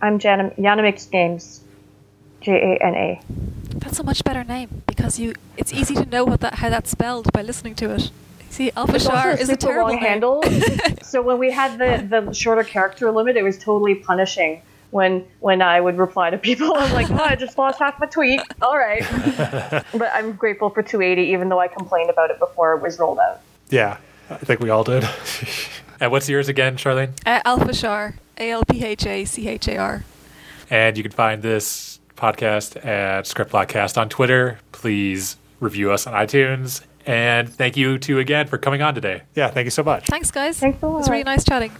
I'm 0.00 0.20
Jana, 0.20 0.50
Janamix 0.56 1.10
Games. 1.10 1.64
J 2.40 2.52
A 2.78 2.84
N 2.86 2.94
A. 2.94 3.20
that's 3.80 3.98
a 3.98 4.04
much 4.04 4.22
better 4.22 4.44
name 4.44 4.82
because 4.86 5.18
you 5.18 5.34
it's 5.56 5.72
easy 5.72 5.94
to 5.96 6.06
know 6.06 6.24
what 6.24 6.38
that 6.42 6.54
how 6.54 6.68
that's 6.68 6.88
spelled 6.90 7.32
by 7.32 7.42
listening 7.42 7.74
to 7.76 7.90
it. 7.90 8.12
See, 8.50 8.70
Alpha 8.76 8.94
It's 8.94 9.06
also 9.06 9.16
Char 9.22 9.30
a 9.32 9.36
is 9.40 9.48
a 9.48 9.56
terrible 9.56 9.88
long 9.90 9.96
name. 9.96 10.04
handle. 10.08 10.44
so 11.02 11.20
when 11.20 11.38
we 11.38 11.50
had 11.50 11.78
the, 11.80 12.06
the 12.22 12.32
shorter 12.32 12.62
character 12.62 13.10
limit, 13.10 13.36
it 13.36 13.42
was 13.42 13.58
totally 13.58 13.96
punishing 13.96 14.62
when 14.90 15.24
when 15.40 15.62
I 15.62 15.80
would 15.80 15.98
reply 15.98 16.30
to 16.30 16.38
people. 16.38 16.72
I'm 16.74 16.92
like, 16.92 17.10
oh, 17.10 17.16
I 17.16 17.36
just 17.36 17.58
lost 17.58 17.78
half 17.78 17.98
my 17.98 18.06
tweet. 18.06 18.40
All 18.62 18.76
right. 18.76 19.00
but 19.92 20.10
I'm 20.12 20.32
grateful 20.32 20.70
for 20.70 20.82
280, 20.82 21.30
even 21.32 21.48
though 21.48 21.60
I 21.60 21.68
complained 21.68 22.10
about 22.10 22.30
it 22.30 22.38
before 22.38 22.74
it 22.74 22.82
was 22.82 22.98
rolled 22.98 23.18
out. 23.18 23.40
Yeah, 23.70 23.98
I 24.30 24.36
think 24.36 24.60
we 24.60 24.70
all 24.70 24.84
did. 24.84 25.06
and 26.00 26.10
what's 26.10 26.28
yours 26.28 26.48
again, 26.48 26.76
Charlene? 26.76 27.10
Uh, 27.26 27.40
Alpha 27.44 27.72
Char, 27.72 28.14
A 28.38 28.50
L 28.50 28.64
P 28.64 28.84
H 28.84 29.06
A 29.06 29.24
C 29.24 29.48
H 29.48 29.68
A 29.68 29.76
R. 29.76 30.04
And 30.70 30.96
you 30.96 31.02
can 31.02 31.12
find 31.12 31.42
this 31.42 32.00
podcast 32.16 32.84
at 32.84 33.26
Script 33.26 33.52
Podcast 33.52 33.98
on 33.98 34.08
Twitter. 34.08 34.58
Please 34.72 35.36
review 35.60 35.92
us 35.92 36.06
on 36.06 36.14
iTunes. 36.14 36.82
And 37.06 37.48
thank 37.48 37.76
you 37.76 37.98
to 37.98 38.18
again 38.18 38.48
for 38.48 38.58
coming 38.58 38.82
on 38.82 38.94
today. 38.94 39.22
Yeah, 39.36 39.48
thank 39.48 39.64
you 39.64 39.70
so 39.70 39.84
much. 39.84 40.06
Thanks, 40.06 40.32
guys. 40.32 40.58
Thanks 40.58 40.82
a 40.82 40.86
It 40.86 40.90
was 40.90 41.08
really 41.08 41.22
nice 41.22 41.44
chatting. 41.44 41.70